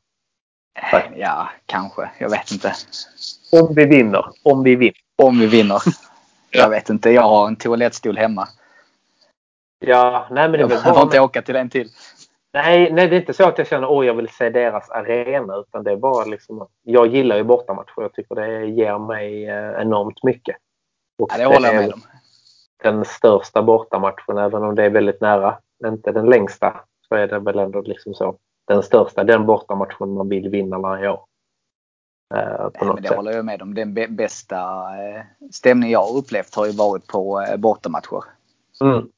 Tack. 0.90 1.10
Ja, 1.16 1.48
kanske. 1.66 2.10
Jag 2.18 2.30
vet 2.30 2.52
inte. 2.52 2.72
Om 3.52 3.74
vi 3.74 3.86
vinner. 3.86 4.24
Om 4.42 4.62
vi 4.62 4.76
vinner. 4.76 4.94
Om 5.22 5.38
vi 5.38 5.46
vinner. 5.46 5.82
Jag 6.50 6.70
vet 6.70 6.90
inte. 6.90 7.10
Jag 7.10 7.22
har 7.22 7.46
en 7.46 7.56
toalettstol 7.56 8.18
hemma. 8.18 8.48
Ja, 9.78 10.26
nej 10.30 10.48
men 10.48 10.68
det 10.68 10.74
Jag 10.74 10.94
får 10.94 11.02
inte 11.02 11.20
åka 11.20 11.42
till 11.42 11.56
en 11.56 11.70
till. 11.70 11.88
Nej, 12.52 12.92
nej, 12.92 13.08
det 13.08 13.16
är 13.16 13.20
inte 13.20 13.32
så 13.32 13.48
att 13.48 13.58
jag 13.58 13.66
känner 13.66 14.00
att 14.00 14.06
jag 14.06 14.14
vill 14.14 14.28
se 14.28 14.50
deras 14.50 14.90
arena. 14.90 15.56
Utan 15.56 15.84
det 15.84 15.90
är 15.92 15.96
bara 15.96 16.24
liksom 16.24 16.62
att 16.62 16.68
jag 16.82 17.06
gillar 17.06 17.36
ju 17.36 17.42
bortamatcher. 17.42 17.92
Jag 17.96 18.12
tycker 18.12 18.34
det 18.34 18.66
ger 18.66 18.98
mig 18.98 19.48
eh, 19.48 19.80
enormt 19.80 20.22
mycket. 20.22 20.56
Och 21.22 21.28
ja, 21.32 21.38
det 21.38 21.44
håller 21.44 21.72
jag 21.72 21.82
med 21.82 21.92
om. 21.92 22.00
Den 22.82 23.04
största 23.04 23.62
bortamatchen, 23.62 24.38
även 24.38 24.62
om 24.62 24.74
det 24.74 24.84
är 24.84 24.90
väldigt 24.90 25.20
nära. 25.20 25.58
Inte 25.86 26.12
den 26.12 26.26
längsta, 26.26 26.80
så 27.08 27.14
är 27.14 27.28
det 27.28 27.38
väl 27.38 27.58
ändå 27.58 27.80
liksom 27.80 28.14
så. 28.14 28.36
Den 28.66 28.82
största, 28.82 29.24
den 29.24 29.46
bortamatchen 29.46 30.14
man 30.14 30.28
vill 30.28 30.48
vinna 30.48 30.78
varje 30.78 31.08
år. 31.08 31.24
Eh, 32.34 32.68
på 32.68 32.84
något 32.84 32.94
men 32.94 33.02
det 33.02 33.08
sätt. 33.08 33.16
håller 33.16 33.32
jag 33.32 33.44
med 33.44 33.62
om. 33.62 33.74
Den 33.74 34.16
bästa 34.16 34.56
eh, 34.56 35.22
stämning 35.50 35.90
jag 35.90 36.02
har 36.02 36.16
upplevt 36.16 36.54
har 36.54 36.66
ju 36.66 36.72
varit 36.72 37.06
på 37.06 37.40
eh, 37.40 37.56
bortamatcher. 37.56 38.24
Mm. 38.80 39.08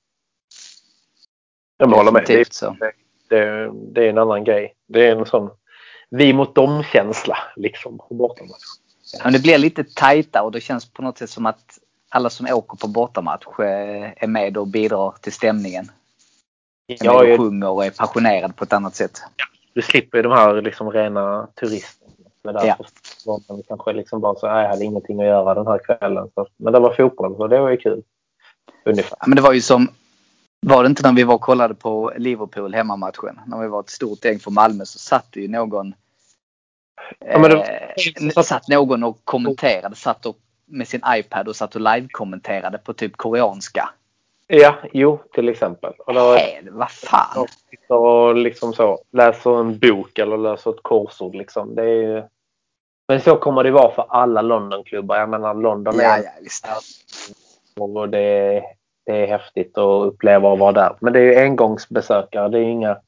Jag 1.77 1.89
håller 1.89 2.13
med. 2.13 2.25
Det, 2.27 2.53
så. 2.53 2.77
Det, 3.29 3.71
det, 3.93 4.05
är 4.05 4.11
en 4.11 4.19
annan 4.19 4.45
grej. 4.45 4.75
Det 4.87 5.09
är 5.09 5.17
en 5.17 5.27
sån 5.27 5.51
vi 6.11 6.33
mot 6.33 6.55
dem-känsla 6.55 7.39
liksom 7.57 7.99
på 7.99 8.15
bortamatch. 8.15 8.65
Ja, 9.25 9.31
det 9.31 9.43
blir 9.43 9.59
lite 9.59 9.85
tajta 9.85 10.43
och 10.43 10.53
det 10.53 10.61
känns 10.61 10.93
på 10.93 11.03
något 11.03 11.19
sätt 11.19 11.31
som 11.31 11.47
att 11.47 11.79
alla 12.09 12.31
som 12.31 12.47
åker 12.47 12.77
på 12.77 12.89
bortamatch 12.89 13.47
eh, 13.59 14.13
är 14.17 14.27
med 14.27 14.57
och 14.57 14.67
bidrar 14.67 15.15
till 15.21 15.33
stämningen. 15.33 15.91
Är 16.87 16.97
ja, 17.05 17.23
med 17.23 17.33
och 17.33 17.39
sjunger 17.39 17.69
och 17.69 17.85
är 17.85 17.91
passionerad 17.91 18.57
på 18.57 18.65
ett 18.65 18.73
annat 18.73 18.95
sätt. 18.95 19.21
Ja, 19.37 19.45
du 19.75 19.83
slipper 19.83 20.23
de 20.23 20.33
här 20.33 20.63
liksom 20.63 20.91
rena 20.91 21.49
turisterna. 21.55 22.30
Men 22.45 22.55
därför 22.55 22.87
ja. 23.27 23.41
man 23.49 23.63
kanske 23.69 23.93
liksom 23.93 24.21
bara 24.21 24.35
så 24.35 24.47
jag 24.47 24.69
hade 24.69 24.85
ingenting 24.85 25.21
att 25.21 25.27
göra 25.27 25.55
den 25.55 25.67
här 25.67 25.79
kvällen. 25.79 26.31
Så, 26.35 26.47
men 26.57 26.73
det 26.73 26.81
var 26.81 26.95
fotboll 26.95 27.37
så 27.37 27.47
det 27.47 27.61
var 27.61 27.71
ju 27.71 27.77
kul. 27.77 28.03
Ungefär. 28.85 29.17
Ja, 29.21 29.27
men 29.27 29.37
det 29.37 29.43
var 29.43 29.53
ju 29.53 29.61
som 29.61 29.89
var 30.67 30.83
det 30.83 30.87
inte 30.87 31.03
när 31.03 31.13
vi 31.13 31.23
var 31.23 31.35
och 31.35 31.41
kollade 31.41 31.75
på 31.75 32.13
Liverpool 32.17 32.75
hemmamatchen? 32.75 33.41
När 33.47 33.61
vi 33.61 33.69
var 33.69 33.81
ett 33.81 33.91
stort 33.91 34.25
gäng 34.25 34.39
från 34.39 34.55
Malmö 34.55 34.85
så 34.85 34.99
satt 34.99 35.27
det 35.33 35.41
ju 35.41 35.49
någon 35.49 35.95
ja, 37.19 37.39
det... 37.39 38.35
eh, 38.37 38.43
satt 38.43 38.69
någon 38.69 39.05
och 39.05 39.19
kommenterade. 39.25 39.97
Satt 39.97 40.27
och, 40.27 40.37
med 40.67 40.89
sin 40.89 41.01
iPad 41.09 41.49
och 41.49 41.57
satt 41.57 41.75
och 41.75 41.81
live-kommenterade 41.81 42.79
på 42.79 42.93
typ 42.93 43.17
koreanska. 43.17 43.91
Ja, 44.53 44.75
jo 44.93 45.19
till 45.33 45.49
exempel. 45.49 45.93
Och 45.99 46.15
då, 46.15 46.35
Hel, 46.35 46.71
vad 46.71 46.91
fan. 46.91 47.47
Och 47.89 48.35
liksom 48.35 48.73
så, 48.73 48.99
läser 49.13 49.61
en 49.61 49.79
bok 49.79 50.19
eller 50.19 50.37
läser 50.37 50.71
ett 50.71 50.83
korsord 50.83 51.35
liksom. 51.35 51.75
Det 51.75 51.91
är 51.91 52.29
Men 53.09 53.21
så 53.21 53.37
kommer 53.37 53.65
det 53.65 53.71
vara 53.71 53.95
för 53.95 54.07
alla 54.09 54.43
Londonklubbar. 54.43 55.17
Jag 55.17 55.29
menar 55.29 55.55
London 55.55 55.95
ja, 55.97 56.03
är... 56.03 56.23
Ja, 56.23 56.31
visst. 56.41 56.67
Och 57.79 58.09
det 58.09 58.19
är 58.19 58.63
det 59.11 59.23
är 59.23 59.27
häftigt 59.27 59.79
att 59.79 60.07
uppleva 60.07 60.49
och 60.49 60.59
vara 60.59 60.73
där. 60.73 60.97
Men 61.01 61.13
det 61.13 61.19
är 61.19 61.23
ju 61.23 61.39
engångsbesökare. 61.39 62.49
Det 62.49 62.59
är 62.59 62.63
inga... 62.63 63.01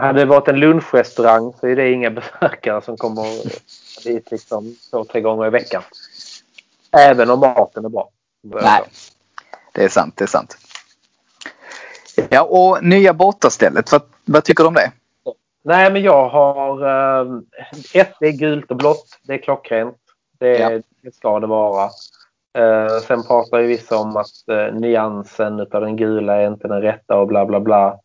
Hade 0.00 0.20
det 0.20 0.26
varit 0.26 0.48
en 0.48 0.60
lunchrestaurang 0.60 1.52
så 1.60 1.66
är 1.66 1.76
det 1.76 1.92
inga 1.92 2.10
besökare 2.10 2.82
som 2.82 2.96
kommer 2.96 3.24
dit 4.04 4.30
liksom 4.30 4.76
två, 4.90 5.04
tre 5.04 5.20
gånger 5.20 5.46
i 5.46 5.50
veckan. 5.50 5.82
Även 6.92 7.30
om 7.30 7.40
maten 7.40 7.84
är 7.84 7.88
bra. 7.88 8.10
Nej, 8.42 8.82
det 9.78 9.84
är 9.84 9.88
sant. 9.88 10.16
Det 10.16 10.24
är 10.24 10.26
sant. 10.26 10.56
Ja, 12.28 12.42
och 12.42 12.84
nya 12.84 13.14
bortastället. 13.14 13.92
Vad, 13.92 14.02
vad 14.24 14.44
tycker 14.44 14.64
du 14.64 14.68
om 14.68 14.74
det? 14.74 14.92
Nej, 15.64 15.92
men 15.92 16.02
jag 16.02 16.28
har... 16.28 16.82
Eh, 16.82 17.26
ett, 17.94 18.12
det 18.20 18.26
är 18.26 18.38
gult 18.38 18.70
och 18.70 18.76
blått. 18.76 19.18
Det 19.22 19.34
är 19.34 19.38
klockrent. 19.38 19.96
Det, 20.38 20.58
ja. 20.58 20.70
det 21.02 21.14
ska 21.14 21.40
det 21.40 21.46
vara. 21.46 21.84
Eh, 22.58 22.98
sen 23.06 23.22
pratar 23.22 23.58
ju 23.58 23.66
vissa 23.66 23.98
om 23.98 24.16
att 24.16 24.48
eh, 24.50 24.74
nyansen 24.74 25.60
av 25.60 25.80
den 25.80 25.96
gula 25.96 26.36
är 26.36 26.46
inte 26.46 26.68
den 26.68 26.82
rätta 26.82 27.16
och 27.16 27.26
bla 27.26 27.46
bla 27.46 27.60
bla. 27.60 27.98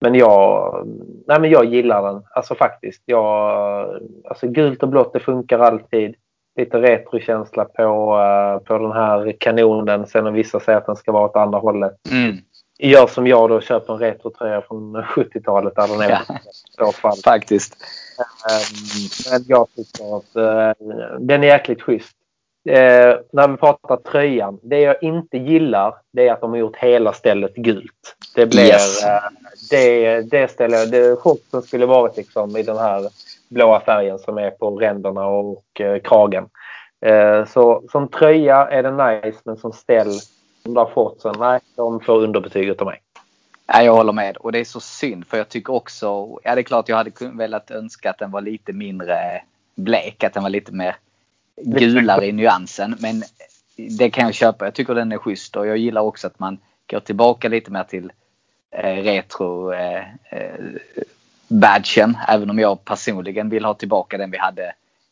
Men 0.00 0.14
jag, 0.14 0.82
nej 1.26 1.40
men 1.40 1.50
jag 1.50 1.64
gillar 1.64 2.12
den. 2.12 2.22
Alltså 2.30 2.54
faktiskt. 2.54 3.02
Jag, 3.04 4.00
alltså 4.24 4.48
gult 4.48 4.82
och 4.82 4.88
blått 4.88 5.12
det 5.12 5.20
funkar 5.20 5.58
alltid. 5.58 6.14
Lite 6.56 6.78
retrokänsla 6.78 7.64
på, 7.64 8.16
uh, 8.16 8.58
på 8.58 8.78
den 8.78 8.92
här 8.92 9.36
kanonen. 9.40 10.06
Sen 10.06 10.26
om 10.26 10.34
vissa 10.34 10.60
säger 10.60 10.78
att 10.78 10.86
den 10.86 10.96
ska 10.96 11.12
vara 11.12 11.24
åt 11.24 11.36
andra 11.36 11.58
hållet. 11.58 11.92
Mm. 12.10 12.36
Gör 12.78 13.06
som 13.06 13.26
jag 13.26 13.48
då, 13.48 13.60
köper 13.60 13.92
en 13.92 13.98
retrotröja 13.98 14.62
från 14.62 14.96
70-talet 14.96 15.74
där 15.76 15.88
den 15.88 16.00
är. 16.00 16.20
Ja. 16.78 16.92
Faktiskt. 17.24 17.76
Eh, 18.18 19.32
men 19.32 19.44
jag 19.46 19.66
tycker 19.76 20.16
att 20.16 20.36
eh, 20.36 20.86
den 21.18 21.42
är 21.42 21.46
jäkligt 21.46 21.82
schysst. 21.82 22.16
Eh, 22.68 23.16
när 23.32 23.48
vi 23.48 23.56
pratar 23.56 23.96
tröjan. 23.96 24.58
Det 24.62 24.80
jag 24.80 25.02
inte 25.02 25.38
gillar 25.38 25.94
det 26.12 26.28
är 26.28 26.32
att 26.32 26.40
de 26.40 26.50
har 26.50 26.58
gjort 26.58 26.76
hela 26.76 27.12
stället 27.12 27.54
gult. 27.54 28.16
Det 28.34 28.46
blir... 28.46 28.64
Yes. 28.64 29.04
Eh, 29.04 29.20
det, 29.70 30.20
det 30.20 30.50
stället, 30.50 30.90
det 30.90 31.16
shortsen 31.16 31.62
skulle 31.62 31.86
varit 31.86 32.16
liksom 32.16 32.56
i 32.56 32.62
den 32.62 32.76
här 32.76 33.08
blåa 33.48 33.80
färgen 33.80 34.18
som 34.18 34.38
är 34.38 34.50
på 34.50 34.70
ränderna 34.70 35.26
och 35.26 35.80
eh, 35.80 36.00
kragen. 36.00 36.48
Eh, 37.00 37.44
så 37.44 37.82
som 37.90 38.08
tröja 38.08 38.68
är 38.68 38.82
den 38.82 38.96
nice 38.96 39.40
men 39.44 39.56
som 39.56 39.72
ställ, 39.72 40.12
de 40.62 40.74
där 40.74 40.88
så 41.18 41.32
nej, 41.32 41.60
de 41.76 42.00
får 42.00 42.22
underbetyg 42.22 42.68
utav 42.68 42.86
mig. 42.86 43.02
Ja, 43.66 43.82
jag 43.82 43.96
håller 43.96 44.12
med 44.12 44.36
och 44.36 44.52
det 44.52 44.58
är 44.58 44.64
så 44.64 44.80
synd 44.80 45.26
för 45.26 45.36
jag 45.36 45.48
tycker 45.48 45.72
också, 45.72 46.38
ja 46.42 46.54
det 46.54 46.60
är 46.60 46.62
klart 46.62 46.88
jag 46.88 46.96
hade 46.96 47.10
velat 47.32 47.70
önska 47.70 48.10
att 48.10 48.18
den 48.18 48.30
var 48.30 48.40
lite 48.40 48.72
mindre 48.72 49.42
blek, 49.74 50.24
att 50.24 50.34
den 50.34 50.42
var 50.42 50.50
lite 50.50 50.72
mer 50.72 50.96
gulare 51.62 52.26
i 52.26 52.32
nyansen. 52.32 52.96
Men 53.00 53.22
det 53.98 54.10
kan 54.10 54.24
jag 54.24 54.34
köpa. 54.34 54.64
Jag 54.64 54.74
tycker 54.74 54.94
den 54.94 55.12
är 55.12 55.18
schysst 55.18 55.56
och 55.56 55.66
jag 55.66 55.76
gillar 55.76 56.00
också 56.00 56.26
att 56.26 56.38
man 56.38 56.58
går 56.90 57.00
tillbaka 57.00 57.48
lite 57.48 57.70
mer 57.70 57.84
till 57.84 58.12
eh, 58.70 59.02
retro 59.02 59.72
eh, 59.72 60.02
eh, 60.30 60.54
badgen. 61.48 62.16
Även 62.28 62.50
om 62.50 62.58
jag 62.58 62.84
personligen 62.84 63.48
vill 63.48 63.64
ha 63.64 63.74
tillbaka 63.74 64.18
den 64.18 64.30
vi 64.30 64.38
hade 64.38 64.62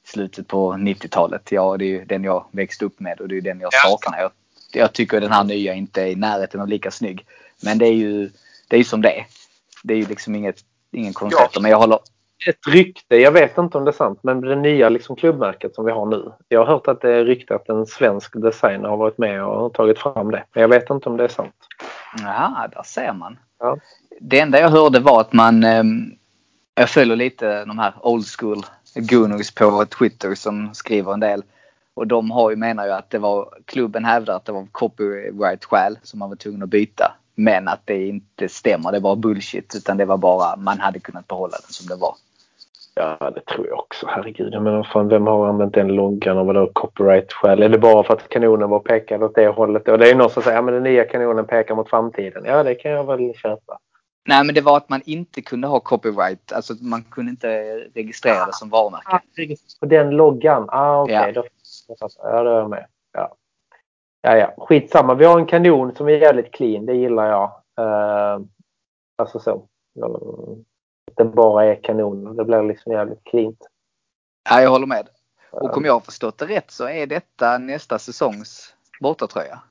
i 0.05 0.09
slutet 0.09 0.49
på 0.49 0.73
90-talet. 0.73 1.53
Ja, 1.53 1.77
det 1.77 1.85
är 1.85 1.88
ju 1.88 2.05
den 2.05 2.25
jag 2.25 2.44
växte 2.51 2.85
upp 2.85 3.01
med 3.01 3.20
och 3.20 3.29
det 3.29 3.37
är 3.37 3.40
den 3.40 3.61
jag 3.61 3.70
Ja. 3.73 3.90
saknar. 3.90 4.18
Jag, 4.20 4.31
jag 4.73 4.92
tycker 4.92 5.20
den 5.20 5.33
här 5.33 5.44
nya 5.44 5.75
inte 5.75 6.03
är 6.03 6.07
i 6.07 6.16
närheten 6.16 6.61
av 6.61 6.68
lika 6.68 6.90
snygg. 6.90 7.27
Men 7.62 7.79
det 7.79 7.87
är 7.87 7.92
ju 7.94 8.31
det 8.68 8.77
är 8.77 8.79
ju 8.79 8.85
som 8.85 9.03
det 9.03 9.18
är. 9.18 9.27
Det 9.83 9.94
är 9.94 9.99
ju 9.99 10.07
liksom 10.07 10.35
inget, 10.35 10.57
ingen 10.92 11.12
konstigt. 11.12 11.62
Men 11.62 11.70
jag 11.70 11.79
håller, 11.79 11.99
Ett 12.49 12.66
rykte, 12.68 13.16
jag 13.16 13.33
vet 13.33 13.59
inte 13.59 13.79
om 13.79 13.85
det 13.85 13.90
är 13.90 13.92
sant, 13.92 14.18
men 14.23 14.40
det 14.40 14.57
nya 14.57 14.88
liksom 14.88 15.16
klubbmärket 15.16 15.75
som 15.75 15.85
vi 15.85 15.92
har 15.92 16.07
nu. 16.07 16.33
Jag 16.49 16.61
har 16.61 16.66
hört 16.66 16.88
att 16.88 17.01
det 17.01 17.12
är 17.14 17.25
rykte 17.25 17.55
att 17.55 17.68
en 17.68 17.87
svensk 17.87 18.33
designer 18.42 18.88
har 18.88 18.97
varit 18.97 19.18
med 19.18 19.44
och 19.44 19.73
tagit 19.75 19.99
fram 19.99 20.31
det. 20.31 20.44
Men 20.53 20.61
jag 20.61 20.68
vet 20.68 20.90
inte 20.90 21.09
om 21.09 21.16
det 21.16 21.25
är 21.25 21.29
sant. 21.29 21.55
Ja, 22.23 22.68
där 22.73 22.83
ser 22.83 23.12
man. 23.12 23.38
Ja. 23.59 23.77
Det 24.20 24.40
enda 24.40 24.61
jag 24.61 24.68
hörde 24.68 25.01
var 25.01 25.20
att 25.20 25.33
man 25.33 25.64
jag 26.75 26.91
följer 26.91 27.17
lite 27.17 27.65
de 27.65 27.79
här 27.79 27.95
old 28.03 28.27
school 28.39 28.63
gooners 28.95 29.55
på 29.55 29.85
Twitter 29.85 30.35
som 30.35 30.75
skriver 30.75 31.13
en 31.13 31.21
del. 31.21 31.43
Och 31.95 32.07
de 32.07 32.31
har 32.31 32.51
ju, 32.51 32.57
menar 32.57 32.87
ju 32.87 32.93
att 32.93 33.11
det 33.11 33.19
var, 33.19 33.49
klubben 33.65 34.05
hävdar 34.05 34.37
att 34.37 34.45
det 34.45 34.53
var 34.53 34.67
copyright-skäl 34.73 35.99
som 36.03 36.19
man 36.19 36.29
var 36.29 36.37
tvungen 36.37 36.63
att 36.63 36.69
byta. 36.69 37.15
Men 37.35 37.69
att 37.69 37.81
det 37.85 38.07
inte 38.07 38.49
stämmer, 38.49 38.93
det 38.93 39.01
var 39.01 39.17
bullshit. 39.17 39.75
Utan 39.77 39.97
det 39.97 40.05
var 40.05 40.17
bara, 40.17 40.57
man 40.57 40.81
hade 40.81 41.01
kunnat 41.01 41.29
behålla 41.29 41.57
den 41.63 41.73
som 41.73 41.87
det 41.87 41.97
var. 41.97 42.15
Ja, 42.95 43.31
det 43.35 43.45
tror 43.45 43.67
jag 43.67 43.79
också. 43.79 44.07
Herregud. 44.09 44.55
Jag 44.55 44.63
menar, 44.63 44.89
fan, 44.93 45.09
vem 45.09 45.27
har 45.27 45.49
använt 45.49 45.75
den 45.75 45.89
loggan 45.89 46.39
och 46.39 46.47
vadå 46.47 46.71
copyright-skäl? 46.73 47.63
Är 47.63 47.69
det 47.69 47.79
bara 47.79 48.05
för 48.05 48.15
att 48.15 48.29
kanonen 48.29 48.71
var 48.71 48.81
pekad 48.81 49.23
åt 49.23 49.35
det 49.35 49.49
hållet? 49.49 49.89
Och 49.89 49.99
det 49.99 50.07
är 50.07 50.09
ju 50.09 50.15
någon 50.15 50.31
som 50.31 50.43
säger 50.43 50.59
att 50.59 50.67
den 50.67 50.83
nya 50.83 51.05
kanonen 51.05 51.47
pekar 51.47 51.75
mot 51.75 51.91
framtiden. 51.91 52.43
Ja, 52.47 52.63
det 52.63 52.75
kan 52.75 52.91
jag 52.91 53.05
väl 53.05 53.35
köpa. 53.35 53.79
Nej 54.29 54.45
men 54.45 54.55
det 54.55 54.61
var 54.61 54.77
att 54.77 54.89
man 54.89 55.03
inte 55.05 55.43
kunde 55.43 55.69
ha 55.69 55.81
copyright. 55.81 56.53
Alltså 56.53 56.75
man 56.81 57.03
kunde 57.03 57.31
inte 57.31 57.49
registrera 57.95 58.47
det 58.47 58.53
som 58.53 58.71
varumärke. 58.71 59.57
På 59.81 59.87
den 59.87 60.11
loggan? 60.11 60.69
Ah, 60.69 61.03
okej. 61.03 61.15
Ja. 61.15 61.33
Då 61.33 61.45
Ja, 62.19 62.43
det 62.43 62.51
är 62.51 62.55
jag 62.55 62.71
med. 62.71 62.87
Ja. 63.13 63.35
ja, 64.23 64.37
ja. 64.37 64.55
Skitsamma. 64.59 65.15
Vi 65.15 65.25
har 65.25 65.39
en 65.39 65.47
kanon 65.47 65.95
som 65.95 66.09
är 66.09 66.13
jävligt 66.13 66.53
clean. 66.53 66.87
Det 66.87 66.95
gillar 66.95 67.27
jag. 67.27 67.51
Uh, 67.81 68.47
alltså 69.19 69.39
så. 69.39 69.67
Ja, 69.93 70.21
det 71.15 71.25
bara 71.25 71.65
är 71.65 71.83
kanon. 71.83 72.37
Det 72.37 72.45
blir 72.45 72.63
liksom 72.63 72.93
jävligt 72.93 73.25
cleant. 73.25 73.67
Ja, 74.51 74.61
jag 74.61 74.71
håller 74.71 74.87
med. 74.87 75.09
Och 75.51 75.77
om 75.77 75.85
jag 75.85 75.93
har 75.93 76.01
förstått 76.01 76.39
det 76.39 76.47
rätt 76.47 76.71
så 76.71 76.89
är 76.89 77.07
detta 77.07 77.59
nästa 77.59 77.99
säsongs 77.99 78.75
bortatröja. 79.01 79.63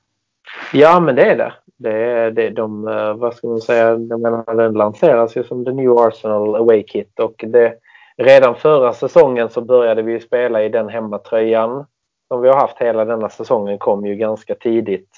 Ja, 0.74 1.00
men 1.00 1.16
det 1.16 1.26
är 1.26 1.38
det. 1.38 1.54
Det 1.78 1.92
är 1.92 2.32
det. 2.32 2.50
De, 2.50 2.88
eh, 2.88 3.14
vad 3.14 3.36
ska 3.36 3.48
man 3.48 3.62
säga, 3.62 3.88
jag 3.90 4.20
menar, 4.20 4.56
den 4.56 4.74
lanseras 4.74 5.38
ju 5.38 5.44
som 5.44 5.66
The 5.66 5.72
New 5.72 5.92
Arsenal 5.92 6.56
Away 6.56 6.84
Kit 6.84 7.20
och 7.20 7.46
det, 7.48 7.76
redan 8.18 8.56
förra 8.56 8.94
säsongen 8.94 9.50
så 9.50 9.62
började 9.62 10.02
vi 10.02 10.20
spela 10.20 10.64
i 10.64 10.70
den 10.70 10.90
hemmatröjan 10.90 11.86
som 12.28 12.42
vi 12.42 12.50
har 12.50 12.56
haft 12.56 12.78
hela 12.78 13.06
denna 13.06 13.30
säsongen 13.30 13.80
kom 13.80 14.06
ju 14.06 14.16
ganska 14.16 14.56
tidigt. 14.56 15.10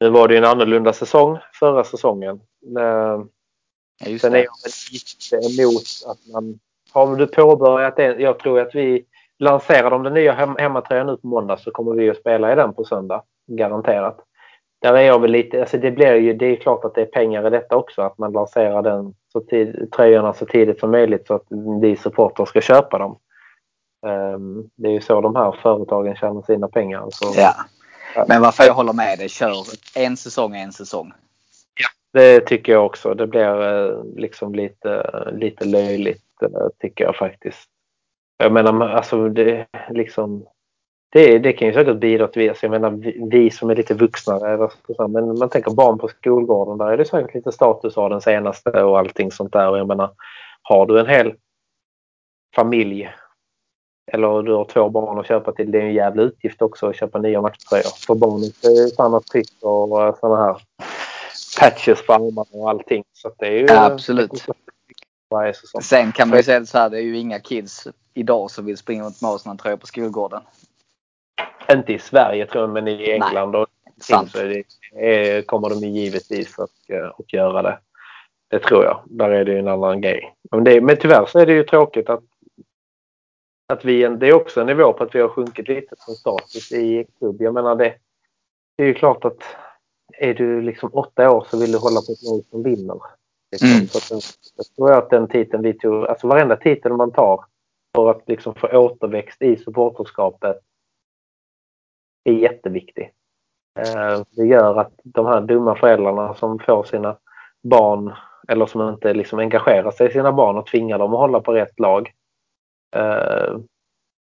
Nu 0.00 0.10
var 0.10 0.28
det 0.28 0.34
ju 0.34 0.38
en 0.38 0.44
annorlunda 0.44 0.92
säsong 0.92 1.38
förra 1.60 1.84
säsongen. 1.84 2.40
Eh, 2.78 3.24
Ja, 4.06 4.18
Sen 4.18 4.34
är 4.34 4.38
jag 4.38 4.52
lite 4.92 5.62
emot 5.62 5.82
att 6.06 6.32
man... 6.32 6.58
Har 6.92 7.16
du 7.16 7.26
påbörjat 7.26 7.96
det? 7.96 8.20
Jag 8.20 8.38
tror 8.38 8.60
att 8.60 8.74
vi 8.74 9.04
lanserar 9.38 9.90
de 9.90 10.02
den 10.02 10.14
nya 10.14 10.32
hem, 10.32 10.56
hemmatröjan 10.58 11.06
nu 11.06 11.16
på 11.16 11.26
måndag 11.26 11.56
så 11.56 11.70
kommer 11.70 11.92
vi 11.94 12.10
att 12.10 12.16
spela 12.16 12.52
i 12.52 12.56
den 12.56 12.74
på 12.74 12.84
söndag. 12.84 13.22
Garanterat. 13.46 14.18
Där 14.82 14.94
är 14.94 15.02
jag 15.02 15.20
väl 15.20 15.30
lite... 15.30 15.60
Alltså 15.60 15.78
det 15.78 15.90
blir 15.90 16.14
ju... 16.14 16.32
Det 16.32 16.46
är 16.46 16.56
klart 16.56 16.84
att 16.84 16.94
det 16.94 17.00
är 17.00 17.06
pengar 17.06 17.46
i 17.46 17.50
detta 17.50 17.76
också. 17.76 18.02
Att 18.02 18.18
man 18.18 18.32
lanserar 18.32 18.82
den 18.82 19.14
så 19.32 19.40
tid, 19.40 19.92
tröjorna 19.96 20.34
så 20.34 20.46
tidigt 20.46 20.80
som 20.80 20.90
möjligt 20.90 21.26
så 21.26 21.34
att 21.34 21.46
vi 21.82 21.96
supportrar 21.96 22.46
ska 22.46 22.60
köpa 22.60 22.98
dem. 22.98 23.18
Ehm, 24.06 24.70
det 24.76 24.88
är 24.88 24.92
ju 24.92 25.00
så 25.00 25.20
de 25.20 25.36
här 25.36 25.56
företagen 25.62 26.16
tjänar 26.16 26.42
sina 26.42 26.68
pengar. 26.68 27.06
Så 27.10 27.32
Ja. 27.36 27.54
Men 28.28 28.42
varför 28.42 28.64
jag 28.64 28.74
håller 28.74 28.92
med 28.92 29.18
dig, 29.18 29.28
kör 29.28 29.54
en 29.96 30.16
säsong 30.16 30.56
en 30.56 30.72
säsong. 30.72 31.12
Det 32.12 32.40
tycker 32.40 32.72
jag 32.72 32.86
också. 32.86 33.14
Det 33.14 33.26
blir 33.26 33.62
eh, 33.62 34.04
liksom 34.16 34.54
lite, 34.54 35.02
lite 35.32 35.64
löjligt 35.64 36.42
eh, 36.42 36.68
tycker 36.78 37.04
jag 37.04 37.16
faktiskt. 37.16 37.68
Jag 38.36 38.52
menar 38.52 38.88
alltså 38.88 39.28
det 39.28 39.66
liksom 39.90 40.46
det, 41.12 41.38
det 41.38 41.52
kan 41.52 41.68
ju 41.68 41.74
säkert 41.74 41.96
bidra 41.96 42.28
till 42.28 42.48
alltså, 42.48 42.66
jag 42.66 42.70
menar 42.70 42.90
vi, 42.90 43.28
vi 43.30 43.50
som 43.50 43.70
är 43.70 43.76
lite 43.76 43.94
vuxna 43.94 44.36
eller 44.36 44.72
så, 44.96 45.08
men 45.08 45.38
man 45.38 45.48
tänker 45.48 45.70
barn 45.70 45.98
på 45.98 46.08
skolgården 46.08 46.78
där 46.78 46.86
är 46.86 46.96
det 46.96 47.04
säkert 47.04 47.34
lite 47.34 47.52
status 47.52 47.98
av 47.98 48.10
den 48.10 48.20
senaste 48.20 48.70
och 48.70 48.98
allting 48.98 49.32
sånt 49.32 49.52
där. 49.52 49.68
Och 49.68 49.78
jag 49.78 49.86
menar 49.86 50.10
har 50.62 50.86
du 50.86 51.00
en 51.00 51.06
hel 51.06 51.34
familj 52.56 53.10
eller 54.12 54.42
du 54.42 54.52
har 54.52 54.64
två 54.64 54.88
barn 54.88 55.18
att 55.18 55.26
köpa 55.26 55.52
till. 55.52 55.70
Det 55.70 55.78
är 55.78 55.82
en 55.82 55.94
jävla 55.94 56.22
utgift 56.22 56.62
också 56.62 56.86
att 56.86 56.96
köpa 56.96 57.18
nya 57.18 57.40
matchtröjor. 57.40 58.06
För 58.06 58.14
barnet 58.14 58.64
är 58.64 58.86
ett 58.86 59.00
annat 59.00 59.26
tryck 59.26 59.52
och 59.60 60.18
sådana 60.20 60.44
här 60.44 60.56
patches 61.60 62.06
på 62.06 62.12
armarna 62.12 62.46
och 62.52 62.70
allting. 62.70 63.04
Så 63.12 63.30
det 63.38 63.46
är 63.46 63.50
ju 63.50 63.66
Ja, 63.66 63.84
absolut. 63.84 64.46
Sen 65.82 66.12
kan 66.12 66.28
man 66.28 66.38
ju 66.38 66.42
säga 66.42 66.66
så 66.66 66.78
här, 66.78 66.90
det 66.90 66.98
är 66.98 67.02
ju 67.02 67.18
inga 67.18 67.40
kids 67.40 67.88
idag 68.14 68.50
som 68.50 68.64
vill 68.64 68.76
springa 68.76 69.04
runt 69.04 69.22
med 69.22 69.30
Arsenal-tröjor 69.30 69.76
på 69.76 69.86
skolgården. 69.86 70.40
Inte 71.72 71.92
i 71.92 71.98
Sverige 71.98 72.46
tror 72.46 72.62
jag, 72.64 72.70
men 72.70 72.88
i 72.88 73.10
England 73.10 73.56
och 73.56 73.66
Sant. 74.00 74.32
det, 74.32 75.46
kommer 75.46 75.68
de 75.68 75.76
givetvis 75.86 76.58
att, 76.58 76.90
eh, 76.90 77.08
att 77.18 77.32
göra 77.32 77.62
det. 77.62 77.78
Det 78.50 78.58
tror 78.58 78.84
jag. 78.84 79.00
Där 79.04 79.30
är 79.30 79.44
det 79.44 79.52
ju 79.52 79.58
en 79.58 79.68
annan 79.68 80.00
grej. 80.00 80.34
Men, 80.50 80.64
det, 80.64 80.80
men 80.80 80.96
tyvärr 80.96 81.26
så 81.26 81.38
är 81.38 81.46
det 81.46 81.52
ju 81.52 81.64
tråkigt 81.64 82.08
att, 82.08 82.24
att 83.72 83.84
vi, 83.84 84.08
det 84.08 84.28
är 84.28 84.32
också 84.34 84.60
en 84.60 84.66
nivå 84.66 84.92
på 84.92 85.04
att 85.04 85.14
vi 85.14 85.20
har 85.20 85.28
sjunkit 85.28 85.68
lite 85.68 85.94
som 85.98 86.14
status 86.14 86.72
i 86.72 87.06
klubb. 87.18 87.42
Jag 87.42 87.54
menar 87.54 87.76
det, 87.76 87.94
det 88.76 88.82
är 88.82 88.86
ju 88.86 88.94
klart 88.94 89.24
att 89.24 89.42
är 90.18 90.34
du 90.34 90.62
liksom 90.62 90.90
åtta 90.92 91.30
år 91.30 91.46
så 91.50 91.60
vill 91.60 91.72
du 91.72 91.78
hålla 91.78 92.00
på 92.00 92.12
ett 92.12 92.22
lag 92.22 92.44
som 92.50 92.62
vinner. 92.62 93.00
Liksom. 93.52 93.68
Mm. 93.68 93.86
Så 93.86 93.98
att, 93.98 94.08
den- 94.08 94.30
jag 94.56 94.66
tror 94.76 94.92
att 94.92 95.10
den 95.10 95.28
titeln 95.28 95.62
vi 95.62 95.72
tog, 95.72 96.06
alltså 96.06 96.26
varenda 96.26 96.56
titel 96.56 96.92
man 96.92 97.12
tar 97.12 97.44
för 97.94 98.10
att 98.10 98.28
liksom 98.28 98.54
få 98.54 98.68
återväxt 98.68 99.42
i 99.42 99.56
supporterskapet 99.56 100.60
är 102.24 102.32
jätteviktig. 102.32 103.12
Eh, 103.78 104.22
Det 104.30 104.44
gör 104.46 104.80
att 104.80 104.92
de 105.04 105.26
här 105.26 105.40
dumma 105.40 105.74
föräldrarna 105.74 106.34
som 106.34 106.58
får 106.58 106.84
sina 106.84 107.16
barn 107.62 108.12
eller 108.48 108.66
som 108.66 108.88
inte 108.88 109.14
liksom 109.14 109.38
engagerar 109.38 109.90
sig 109.90 110.08
i 110.08 110.12
sina 110.12 110.32
barn 110.32 110.56
och 110.56 110.66
tvingar 110.66 110.98
dem 110.98 111.12
att 111.12 111.18
hålla 111.18 111.40
på 111.40 111.52
rätt 111.52 111.80
lag. 111.80 112.12
Eh, 112.96 113.56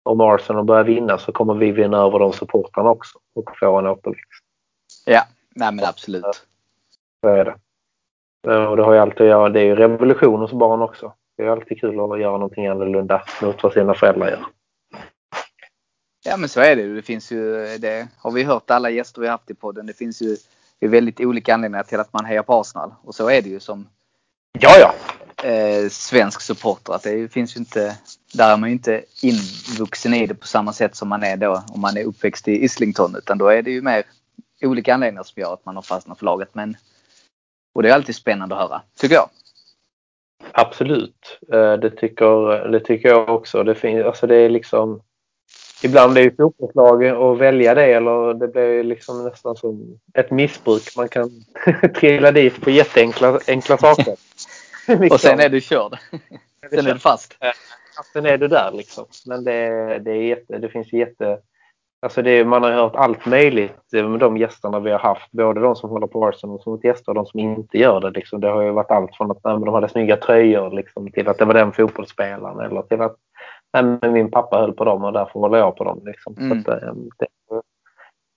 Om 0.05 0.20
Arsenal 0.20 0.64
börjar 0.64 0.84
vinna 0.84 1.18
så 1.18 1.32
kommer 1.32 1.55
vi 1.55 1.72
vinna 1.72 1.99
över 1.99 2.18
de 2.18 2.32
supportrarna 2.32 2.90
också 2.90 3.18
och 3.34 3.59
få 3.61 3.78
en 3.78 3.86
återväxt. 3.86 4.44
Ja, 5.07 5.22
nej 5.55 5.72
men 5.74 5.84
absolut. 5.84 6.24
Så 7.24 7.28
är 7.28 7.44
det. 7.44 7.55
Eh, 8.53 8.64
Och 8.64 8.76
det 8.76 8.82
har 8.82 8.92
ju 8.92 8.99
alltid 8.99 9.20
att 9.20 9.28
göra, 9.30 9.49
det 9.49 9.61
är 9.61 9.64
ju 9.64 9.74
revolution 9.74 10.40
hos 10.40 10.53
barn 10.53 10.82
också. 10.82 11.12
Det 11.36 11.42
är 11.44 11.49
alltid 11.49 11.80
kul 11.80 12.01
att 12.01 12.20
göra 12.20 12.32
någonting 12.32 12.66
annorlunda 12.66 13.22
mot 13.42 13.62
vad 13.62 13.72
sina 13.72 13.94
föräldrar 13.94 14.28
gör. 14.30 14.44
Ja 16.29 16.37
men 16.37 16.49
så 16.49 16.61
är 16.61 16.76
det 16.76 16.83
ju. 16.83 16.95
Det 16.97 17.03
finns 17.03 17.33
ju, 17.33 17.66
det 17.79 18.09
har 18.16 18.31
vi 18.31 18.43
hört 18.43 18.70
alla 18.70 18.91
gäster 18.91 19.20
vi 19.20 19.29
haft 19.29 19.51
i 19.51 19.55
podden. 19.55 19.87
Det 19.87 19.93
finns 19.95 20.22
ju 20.22 20.37
det 20.79 20.89
väldigt 20.89 21.20
olika 21.20 21.55
anledningar 21.55 21.85
till 21.85 22.01
att 22.01 22.12
man 22.12 22.24
hejar 22.24 22.43
på 22.43 22.61
Arsenal. 22.61 22.95
Och 23.03 23.14
så 23.14 23.29
är 23.29 23.43
det 23.43 23.49
ju 23.49 23.61
som 23.61 23.89
Ja, 24.61 24.70
ja. 24.81 24.95
eh, 25.49 25.89
svensk 25.89 26.41
supporter. 26.41 26.93
Att 26.93 27.03
det 27.03 27.33
finns 27.33 27.57
ju 27.57 27.59
inte, 27.59 27.97
där 28.35 28.53
är 28.53 28.57
man 28.57 28.68
ju 28.68 28.72
inte 28.72 29.05
invuxen 29.22 30.14
i 30.14 30.26
det 30.26 30.35
på 30.35 30.47
samma 30.47 30.72
sätt 30.72 30.97
som 30.97 31.09
man 31.09 31.22
är 31.22 31.37
då 31.37 31.62
om 31.68 31.81
man 31.81 31.97
är 31.97 32.05
uppväxt 32.05 32.49
i 32.49 32.64
Islington. 32.64 33.16
Utan 33.16 33.39
då 33.39 33.49
är 33.49 33.62
det 33.62 33.70
ju 33.70 33.83
mer 33.83 34.03
olika 34.62 34.95
anledningar 34.95 35.22
som 35.22 35.41
gör 35.41 35.55
att 35.55 35.66
man 35.66 35.74
har 35.74 35.83
fastnat 35.83 36.18
för 36.18 36.24
laget. 36.24 36.55
Men, 36.55 36.76
och 37.74 37.83
det 37.83 37.91
är 37.91 37.95
alltid 37.95 38.14
spännande 38.14 38.55
att 38.55 38.61
höra, 38.61 38.83
tycker 39.01 39.14
jag. 39.14 39.29
Absolut. 40.53 41.39
Eh, 41.53 41.72
det 41.72 41.91
tycker, 41.91 42.68
det 42.68 42.81
tycker 42.81 43.09
jag 43.09 43.29
också. 43.29 43.62
Det, 43.64 43.74
finns, 43.74 44.05
alltså 44.05 44.26
det 44.26 44.37
är 44.37 44.51
liksom 44.51 45.01
ibland 45.83 46.18
är 46.18 46.22
ju 46.22 46.37
fotbollslag 46.37 47.07
att 47.07 47.39
välja 47.39 47.74
det 47.74 47.85
eller 47.85 48.35
det 48.35 48.49
blir 48.49 48.85
liksom 48.85 49.24
nästan 49.24 49.57
som 49.57 49.99
ett 50.14 50.31
missbruk. 50.31 50.83
Man 50.97 51.09
kan 51.09 51.31
trilla 51.95 52.33
dit 52.33 52.61
på 52.61 52.70
jätteenkla 52.70 53.41
enkla 53.47 53.79
saker. 53.79 54.16
liksom. 54.87 55.09
Och 55.11 55.20
sen 55.20 55.41
är 55.41 55.49
du 55.49 55.61
körd. 55.61 55.99
sen 56.70 56.87
är 56.87 56.93
du 56.93 56.99
fast. 56.99 57.37
Sen 58.12 58.26
är 58.26 58.39
du 58.39 58.49
där 58.49 58.72
liksom. 58.72 59.05
Men 59.26 59.45
det, 59.45 59.61
det, 59.99 60.11
är 60.11 60.22
jätte, 60.22 60.59
det 60.59 60.68
finns 60.68 60.93
jätte... 60.93 61.39
Alltså 62.01 62.22
det, 62.22 62.45
man 62.45 62.62
har 62.62 62.70
hört 62.70 62.97
allt 62.97 63.26
möjligt 63.26 63.93
med 63.93 64.20
de 64.20 64.37
gästerna 64.37 64.81
vi 64.81 64.91
har 64.91 64.99
haft. 64.99 65.33
Både 65.33 65.61
de 65.61 65.76
som 65.76 65.91
håller 65.91 66.07
på 66.07 66.26
Arsenal 66.26 66.62
som 66.62 66.81
gäster 66.83 67.09
och 67.09 67.14
de 67.14 67.26
som 67.26 67.41
inte 67.41 67.79
gör 67.79 68.01
det. 68.01 68.11
Liksom. 68.11 68.41
Det 68.41 68.49
har 68.49 68.62
ju 68.62 68.70
varit 68.70 68.91
allt 68.91 69.16
från 69.16 69.31
att 69.31 69.43
de 69.43 69.68
hade 69.68 69.89
snygga 69.89 70.16
tröjor 70.16 70.70
liksom, 70.70 71.11
till 71.11 71.29
att 71.29 71.39
det 71.39 71.45
var 71.45 71.55
den 71.55 71.72
fotbollsspelaren 71.72 72.61
eller 72.61 72.83
till 72.83 73.01
att 73.01 73.16
nej, 73.72 73.98
men 74.00 74.12
min 74.12 74.30
pappa 74.30 74.56
höll 74.60 74.72
på 74.72 74.84
dem 74.84 75.04
och 75.04 75.12
därför 75.12 75.40
håller 75.40 75.58
jag 75.58 75.76
på 75.76 75.84
dem. 75.84 76.02
Liksom. 76.04 76.36
Mm. 76.38 76.62
Så 76.62 76.70
att, 76.70 76.82
eh, 76.82 76.92
det 77.18 77.24
är 77.24 77.62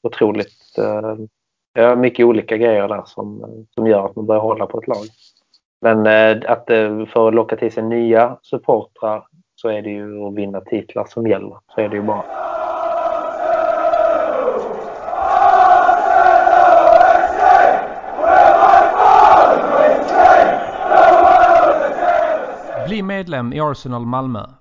otroligt 0.04 0.78
eh, 0.78 1.16
ja, 1.74 1.96
mycket 1.96 2.26
olika 2.26 2.58
grejer 2.58 2.88
där 2.88 3.04
som, 3.06 3.46
som 3.70 3.88
gör 3.88 4.06
att 4.06 4.16
man 4.16 4.26
börjar 4.26 4.42
hålla 4.42 4.66
på 4.66 4.80
ett 4.80 4.88
lag. 4.88 5.06
Men 5.82 6.06
eh, 6.06 6.52
att 6.52 6.66
för 7.12 7.28
att 7.28 7.34
locka 7.34 7.56
till 7.56 7.72
sig 7.72 7.84
nya 7.84 8.38
supportrar 8.42 9.28
så 9.56 9.70
är 9.70 9.82
det 9.82 9.90
ju 9.90 10.28
att 10.28 10.34
vinna 10.34 10.62
titlar 10.62 11.06
som 11.06 11.28
gäller. 11.28 11.58
Så 11.76 11.82
är 11.82 11.90
det 11.90 11.96
ju 11.96 12.02
bara. 12.02 12.24
Bli 22.88 23.02
medlem 23.02 23.54
i 23.54 23.60
Arsenal 23.60 24.06
Malmö. 24.06 24.61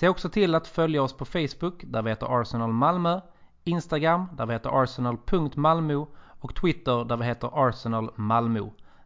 Se 0.00 0.08
också 0.08 0.28
till 0.28 0.54
att 0.54 0.66
följa 0.66 1.02
oss 1.02 1.12
på 1.12 1.24
Facebook 1.24 1.82
där 1.84 2.02
vi 2.02 2.10
heter 2.10 2.40
Arsenal 2.40 2.72
Malmö, 2.72 3.20
Instagram 3.64 4.26
där 4.32 4.46
vi 4.46 4.52
heter 4.52 4.82
arsenal.malmo 4.82 6.08
och 6.40 6.54
Twitter 6.54 7.04
där 7.04 7.16
vi 7.16 7.24
heter 7.24 7.68
Arsenal 7.68 8.10
Malmö. 8.14 8.60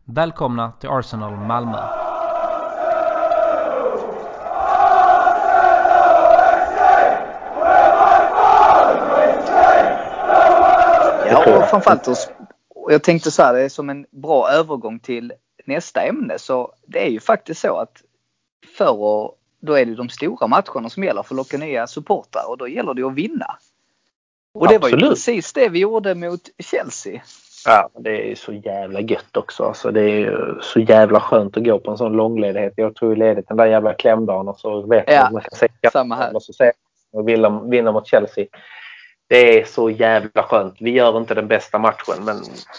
Välkomna 0.05 0.73
till 0.73 0.89
Arsenal 0.89 1.37
Malmö! 1.37 1.79
Ja, 11.31 11.59
och 11.59 11.65
framförallt 11.65 12.09
och 12.75 12.93
jag 12.93 13.03
tänkte 13.03 13.31
så 13.31 13.43
här, 13.43 13.55
det 13.55 13.63
är 13.63 13.69
som 13.69 13.91
en 13.91 14.07
bra 14.11 14.51
övergång 14.51 15.01
till 15.01 15.33
nästa 15.67 16.03
ämne 16.03 16.39
så 16.39 16.73
det 16.87 17.07
är 17.07 17.11
ju 17.11 17.21
faktiskt 17.21 17.61
så 17.61 17.77
att 17.77 18.03
förr 18.79 19.35
då 19.65 19.79
är 19.79 19.87
det 19.87 19.95
de 19.95 20.09
stora 20.09 20.47
matcherna 20.47 20.91
som 20.91 21.05
gäller 21.05 21.23
för 21.23 21.35
att 21.35 21.37
locka 21.37 21.59
nya 21.59 21.87
supportrar 21.87 22.49
och 22.49 22.59
då 22.59 22.69
gäller 22.69 22.95
det 22.95 23.03
att 23.03 23.15
vinna. 23.15 23.57
Och 24.55 24.69
det 24.69 24.77
Absolut. 24.77 25.01
var 25.01 25.09
ju 25.09 25.15
precis 25.15 25.53
det 25.53 25.69
vi 25.69 25.79
gjorde 25.79 26.15
mot 26.15 26.41
Chelsea. 26.59 27.23
Ja, 27.67 27.91
det 27.99 28.33
är 28.33 28.35
så 28.35 28.53
jävla 28.53 29.01
gött 29.01 29.37
också. 29.37 29.65
Alltså, 29.65 29.91
det 29.91 30.03
är 30.03 30.59
så 30.63 30.81
jävla 30.81 31.21
skönt 31.21 31.57
att 31.57 31.65
gå 31.65 31.79
på 31.79 31.91
en 31.91 31.99
sån 31.99 32.13
långledighet. 32.13 32.73
Jag 32.77 32.95
tror 32.95 33.17
ledigt 33.17 33.49
den 33.49 33.57
där 33.57 33.67
jävla 33.67 33.95
klämdagen 33.95 34.49
och 34.49 34.59
så 34.59 34.87
vet 34.87 35.05
ja, 35.07 35.23
att 35.23 35.33
man 35.33 35.43
kan 35.43 35.59
säga 35.59 35.91
samma 35.93 36.17
här. 36.17 36.35
och 36.35 36.43
så 36.43 36.53
säga 36.53 36.73
och 37.13 37.29
vinna 37.73 37.93
mot 37.93 38.07
Chelsea. 38.07 38.47
Det 39.29 39.61
är 39.61 39.65
så 39.65 39.91
jävla 39.91 40.43
skönt. 40.43 40.75
Vi 40.81 40.91
gör 40.91 41.19
inte 41.19 41.35
den 41.35 41.49
bästa 41.49 41.79
matchen 41.79 42.25
men 42.25 42.37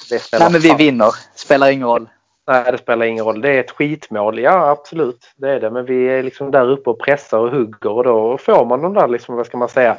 det 0.10 0.40
Nej 0.40 0.52
men 0.52 0.62
vi 0.62 0.74
vinner. 0.74 1.12
Spelar 1.36 1.70
ingen 1.70 1.88
roll. 1.88 2.10
Nej, 2.48 2.72
det 2.72 2.78
spelar 2.78 3.06
ingen 3.06 3.26
roll. 3.26 3.42
Det 3.42 3.50
är 3.50 3.60
ett 3.60 3.72
skitmål. 3.72 4.40
Ja, 4.40 4.70
absolut. 4.70 5.34
Det 5.36 5.50
är 5.50 5.60
det. 5.60 5.72
Men 5.72 5.86
vi 5.86 6.06
är 6.06 6.24
liksom 6.24 6.52
där 6.52 6.70
uppe 6.70 6.90
och 6.90 7.00
pressar 7.00 7.40
och 7.40 7.52
hugger 7.52 7.92
och 7.92 8.04
då 8.04 8.38
får 8.38 8.66
man 8.66 8.82
de 8.82 8.94
där, 8.94 9.08
liksom, 9.08 9.36
vad 9.36 9.46
ska 9.46 9.58
man 9.58 9.70
säga, 9.70 9.98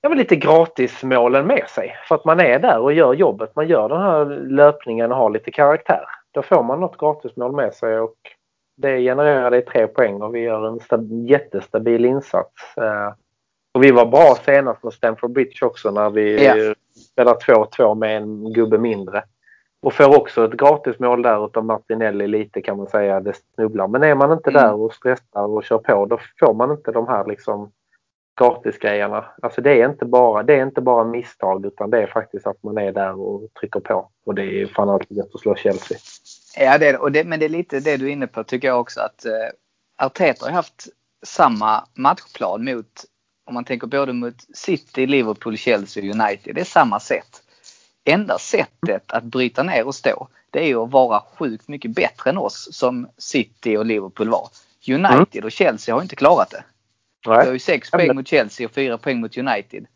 ja, 0.00 0.08
men 0.08 0.18
lite 0.18 0.36
gratismålen 0.36 1.46
med 1.46 1.68
sig. 1.68 1.96
För 2.08 2.14
att 2.14 2.24
man 2.24 2.40
är 2.40 2.58
där 2.58 2.78
och 2.78 2.92
gör 2.92 3.14
jobbet. 3.14 3.56
Man 3.56 3.68
gör 3.68 3.88
den 3.88 4.00
här 4.00 4.24
löpningen 4.46 5.12
och 5.12 5.18
har 5.18 5.30
lite 5.30 5.50
karaktär. 5.50 6.04
Då 6.30 6.42
får 6.42 6.62
man 6.62 6.80
något 6.80 6.98
gratismål 6.98 7.52
med 7.52 7.74
sig 7.74 7.98
och 7.98 8.16
det 8.76 9.00
genererar 9.00 9.50
dig 9.50 9.64
tre 9.64 9.86
poäng 9.86 10.22
och 10.22 10.34
vi 10.34 10.40
gör 10.40 10.66
en 10.66 11.26
jättestabil 11.26 12.04
insats. 12.04 12.76
Eh, 12.76 13.12
och 13.74 13.84
vi 13.84 13.90
var 13.90 14.06
bra 14.06 14.36
senast 14.44 14.80
på 14.80 14.90
Stamford 14.90 15.32
Bridge 15.32 15.66
också 15.66 15.90
när 15.90 16.10
vi 16.10 16.42
yeah. 16.42 16.74
spelade 17.12 17.38
2-2 17.38 17.94
med 17.94 18.16
en 18.16 18.52
gubbe 18.52 18.78
mindre. 18.78 19.22
Och 19.86 19.94
får 19.94 20.18
också 20.18 20.44
ett 20.44 20.56
gratismål 20.56 21.22
där 21.22 21.46
utav 21.46 21.64
Martinelli 21.64 22.26
lite 22.26 22.62
kan 22.62 22.76
man 22.76 22.86
säga. 22.86 23.20
Det 23.20 23.32
snubblar. 23.54 23.88
Men 23.88 24.02
är 24.02 24.14
man 24.14 24.32
inte 24.32 24.50
mm. 24.50 24.62
där 24.62 24.74
och 24.74 24.94
stressar 24.94 25.46
och 25.46 25.64
kör 25.64 25.78
på 25.78 26.06
då 26.06 26.18
får 26.40 26.54
man 26.54 26.70
inte 26.70 26.92
de 26.92 27.08
här 27.08 27.26
liksom 27.26 27.72
gratisgrejerna. 28.40 29.24
Alltså 29.42 29.60
det 29.60 29.80
är 29.80 29.90
inte 29.90 30.04
bara, 30.04 30.42
det 30.42 30.54
är 30.54 30.62
inte 30.62 30.80
bara 30.80 31.04
misstag 31.04 31.66
utan 31.66 31.90
det 31.90 32.02
är 32.02 32.06
faktiskt 32.06 32.46
att 32.46 32.62
man 32.62 32.78
är 32.78 32.92
där 32.92 33.20
och 33.20 33.54
trycker 33.60 33.80
på. 33.80 34.10
Och 34.26 34.34
det 34.34 34.62
är 34.62 34.66
fan 34.66 34.88
alltid 34.88 35.16
lätt 35.16 35.34
att 35.34 35.40
slå 35.40 35.54
Chelsea. 35.54 35.98
Ja, 36.56 36.78
det, 36.78 36.96
och 36.96 37.12
det, 37.12 37.24
men 37.24 37.40
det 37.40 37.44
är 37.44 37.48
lite 37.48 37.80
det 37.80 37.96
du 37.96 38.06
är 38.06 38.12
inne 38.12 38.26
på 38.26 38.44
tycker 38.44 38.68
jag 38.68 38.80
också 38.80 39.00
att 39.00 39.24
eh, 39.24 40.04
Arteta 40.06 40.46
har 40.46 40.52
haft 40.52 40.86
samma 41.26 41.84
matchplan 41.94 42.64
mot, 42.64 43.04
om 43.46 43.54
man 43.54 43.64
tänker 43.64 43.86
både 43.86 44.12
mot 44.12 44.56
City, 44.56 45.06
Liverpool, 45.06 45.56
Chelsea 45.56 46.02
och 46.02 46.20
United. 46.20 46.54
Det 46.54 46.60
är 46.60 46.64
samma 46.64 47.00
sätt 47.00 47.42
enda 48.06 48.38
sättet 48.38 49.12
att 49.12 49.24
bryta 49.24 49.62
ner 49.62 49.86
och 49.86 49.94
stå 49.94 50.28
det 50.56 50.62
är 50.62 50.66
ju 50.66 50.82
att 50.82 50.90
vara 50.90 51.22
sjukt 51.38 51.68
mycket 51.68 51.90
bättre 51.90 52.30
än 52.30 52.38
oss 52.38 52.68
som 52.72 53.08
City 53.18 53.76
och 53.76 53.86
Liverpool 53.86 54.28
var. 54.28 54.48
United 54.88 55.44
och 55.44 55.52
Chelsea 55.52 55.94
har 55.94 56.02
inte 56.02 56.16
klarat 56.16 56.50
det. 56.50 56.64
Nej. 57.26 57.38
Vi 57.40 57.46
har 57.46 57.52
ju 57.52 57.58
6 57.58 57.90
poäng 57.90 58.16
mot 58.16 58.28
Chelsea 58.28 58.66
och 58.66 58.72
4 58.72 58.98
poäng 58.98 59.20
mot 59.20 59.38
United. 59.38 59.86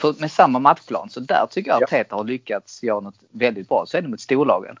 För, 0.00 0.14
med 0.20 0.30
samma 0.30 0.58
matchplan. 0.58 1.10
Så 1.10 1.20
där 1.20 1.46
tycker 1.50 1.70
jag 1.70 1.74
att 1.82 1.92
ja. 1.92 1.98
Arteta 1.98 2.16
har 2.16 2.24
lyckats 2.24 2.82
göra 2.82 3.00
något 3.00 3.14
väldigt 3.30 3.68
bra. 3.68 3.84
Så 3.86 3.96
är 3.96 4.02
det 4.02 4.08
mot 4.08 4.20
storlagen. 4.20 4.76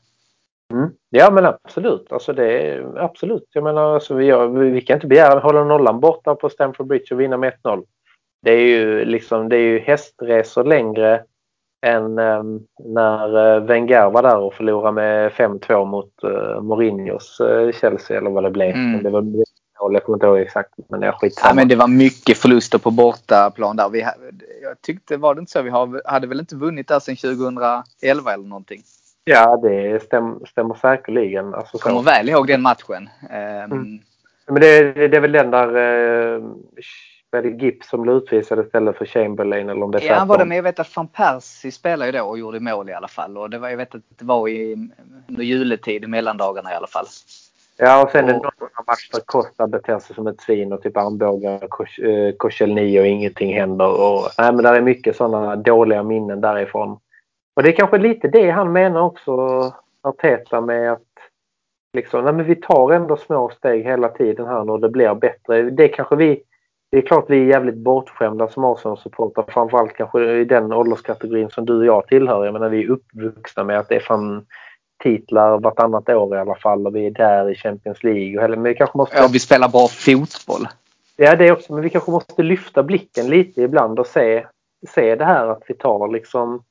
Mm. 0.72 0.90
Ja 1.10 1.30
men 1.30 1.46
absolut. 1.46 2.12
Alltså 2.12 2.32
det 2.32 2.58
är, 2.58 2.98
absolut. 2.98 3.48
Jag 3.52 3.64
menar, 3.64 3.94
alltså 3.94 4.14
vi, 4.14 4.24
gör, 4.24 4.48
vi 4.48 4.80
kan 4.80 4.94
inte 4.94 5.06
begära 5.06 5.32
att 5.32 5.42
hålla 5.42 5.64
nollan 5.64 6.00
borta 6.00 6.34
på 6.34 6.48
Stamford 6.48 6.86
Bridge 6.86 7.14
och 7.14 7.20
vinna 7.20 7.36
med 7.36 7.52
1-0. 7.62 7.84
Det 8.42 8.52
är 8.52 8.66
ju 8.66 9.04
liksom, 9.04 9.48
det 9.48 9.56
är 9.56 9.60
ju 9.60 9.78
hästresor 9.78 10.64
längre 10.64 11.24
än 11.84 12.18
um, 12.18 12.66
när 12.84 13.56
uh, 13.56 13.64
Wenger 13.64 14.10
var 14.10 14.22
där 14.22 14.38
och 14.38 14.54
förlorade 14.54 14.92
med 14.92 15.32
5-2 15.32 15.84
mot 15.84 16.12
uh, 16.24 16.60
Mourinhos 16.62 17.40
uh, 17.40 17.72
Chelsea 17.72 18.18
eller 18.18 18.30
vad 18.30 18.44
det 18.44 18.50
blev. 18.50 18.74
Mm. 18.74 19.02
Det 19.02 19.10
var 19.10 19.22
jag 19.92 20.04
kommer 20.04 20.16
inte 20.16 20.26
ihåg 20.26 20.38
exakt 20.38 20.70
men 20.88 21.00
det 21.00 21.06
är 21.06 21.12
skitsamma. 21.12 21.50
Ja, 21.50 21.54
men 21.54 21.68
det 21.68 21.76
var 21.76 21.88
mycket 21.88 22.38
förluster 22.38 22.78
på 22.78 22.90
bortaplan 22.90 23.76
där. 23.76 23.88
Vi, 23.88 24.00
jag 24.62 24.80
tyckte, 24.82 25.16
var 25.16 25.34
det 25.34 25.38
inte 25.38 25.52
så? 25.52 25.62
Vi 25.62 25.70
hade 26.04 26.26
väl 26.26 26.40
inte 26.40 26.56
vunnit 26.56 26.88
där 26.88 27.00
sedan 27.00 27.16
2011 27.16 28.32
eller 28.32 28.44
någonting? 28.44 28.82
Ja, 29.24 29.56
det 29.56 30.02
stäm, 30.02 30.40
stämmer 30.46 30.74
säkerligen. 30.74 31.54
Alltså, 31.54 31.78
kommer 31.78 32.02
väl 32.02 32.28
ihåg 32.28 32.46
den 32.46 32.62
matchen. 32.62 33.08
Um, 33.30 33.72
mm. 33.72 33.98
Men 34.46 34.60
det, 34.60 34.92
det, 35.08 35.16
är 35.16 35.20
väl 35.20 35.32
den 35.32 35.50
där 35.50 35.68
är 37.34 37.42
det 37.42 37.64
Gibbs 37.64 37.88
som 37.88 38.02
blev 38.02 38.16
utvisad 38.16 38.66
istället 38.66 38.96
för 38.96 39.06
Chamberlain 39.06 39.68
eller 39.68 39.82
om 39.82 39.90
det 39.90 39.98
är 39.98 40.12
Ja, 40.12 40.24
var 40.24 40.38
det, 40.38 40.44
men 40.44 40.56
jag 40.56 40.62
vet 40.62 40.80
att 40.80 40.96
van 40.96 41.08
Persie 41.08 41.72
spelade 41.72 42.06
ju 42.06 42.18
då 42.18 42.24
och 42.24 42.38
gjorde 42.38 42.60
mål 42.60 42.90
i 42.90 42.92
alla 42.92 43.08
fall. 43.08 43.38
Och 43.38 43.50
det 43.50 43.58
var, 43.58 43.68
jag 43.68 43.76
vet 43.76 43.94
att 43.94 44.02
det 44.18 44.24
var 44.24 44.48
i, 44.48 44.88
juletid, 45.28 46.04
i 46.04 46.06
mellandagarna 46.06 46.72
i 46.72 46.74
alla 46.74 46.86
fall. 46.86 47.06
Ja, 47.76 48.04
och 48.04 48.10
sen 48.10 48.24
och, 48.24 48.30
är 48.30 48.34
det 48.34 48.38
någon 48.38 48.84
match 48.86 49.10
där 49.12 49.20
Costa 49.26 49.66
beter 49.66 49.98
sig 49.98 50.14
som 50.14 50.26
ett 50.26 50.40
svin 50.40 50.72
och 50.72 50.82
typ 50.82 50.96
armbågar 50.96 51.60
eh, 51.62 52.32
Koscielny 52.36 53.00
och 53.00 53.06
ingenting 53.06 53.54
händer. 53.54 54.00
Och, 54.00 54.28
nej, 54.38 54.52
men 54.52 54.64
det 54.64 54.68
är 54.68 54.80
mycket 54.80 55.16
sådana 55.16 55.56
dåliga 55.56 56.02
minnen 56.02 56.40
därifrån. 56.40 56.98
Och 57.56 57.62
det 57.62 57.68
är 57.68 57.76
kanske 57.76 57.98
lite 57.98 58.28
det 58.28 58.50
han 58.50 58.72
menar 58.72 59.00
också, 59.00 59.32
Arteta, 60.02 60.60
med 60.60 60.92
att 60.92 61.00
liksom, 61.92 62.24
nej, 62.24 62.32
men 62.32 62.44
vi 62.44 62.56
tar 62.56 62.92
ändå 62.92 63.16
små 63.16 63.50
steg 63.50 63.84
hela 63.84 64.08
tiden 64.08 64.46
här 64.46 64.70
och 64.70 64.80
det 64.80 64.88
blir 64.88 65.14
bättre. 65.14 65.62
Det 65.62 65.88
kanske 65.88 66.16
vi 66.16 66.42
det 66.94 67.00
är 67.00 67.02
klart 67.02 67.24
vi 67.28 67.40
är 67.40 67.44
jävligt 67.44 67.74
bortskämda 67.74 68.48
som 68.48 68.64
Arsenal-supportrar. 68.64 69.44
Framförallt 69.48 69.92
kanske 69.96 70.32
i 70.32 70.44
den 70.44 70.72
ålderskategorin 70.72 71.50
som 71.50 71.66
du 71.66 71.78
och 71.78 71.86
jag 71.86 72.06
tillhör. 72.06 72.44
Jag 72.44 72.52
menar 72.52 72.68
vi 72.68 72.84
är 72.84 72.90
uppvuxna 72.90 73.64
med 73.64 73.78
att 73.78 73.88
det 73.88 73.96
är 73.96 74.00
fan 74.00 74.46
titlar 75.02 75.58
vartannat 75.58 76.08
år 76.08 76.36
i 76.36 76.40
alla 76.40 76.54
fall 76.54 76.86
och 76.86 76.96
vi 76.96 77.06
är 77.06 77.10
där 77.10 77.50
i 77.50 77.54
Champions 77.54 78.02
League. 78.04 78.48
Men 78.48 78.62
vi 78.62 78.74
kanske 78.74 78.98
måste... 78.98 79.16
Ja, 79.16 79.28
vi 79.32 79.38
spelar 79.38 79.68
bra 79.68 79.88
fotboll. 79.88 80.68
Ja, 81.16 81.36
det 81.36 81.52
också. 81.52 81.72
Men 81.72 81.82
vi 81.82 81.90
kanske 81.90 82.10
måste 82.10 82.42
lyfta 82.42 82.82
blicken 82.82 83.26
lite 83.26 83.62
ibland 83.62 83.98
och 83.98 84.06
se, 84.06 84.46
se 84.88 85.16
det 85.16 85.24
här 85.24 85.46
att 85.46 85.62
vi 85.66 85.74
tar 85.74 86.08
liksom 86.08 86.62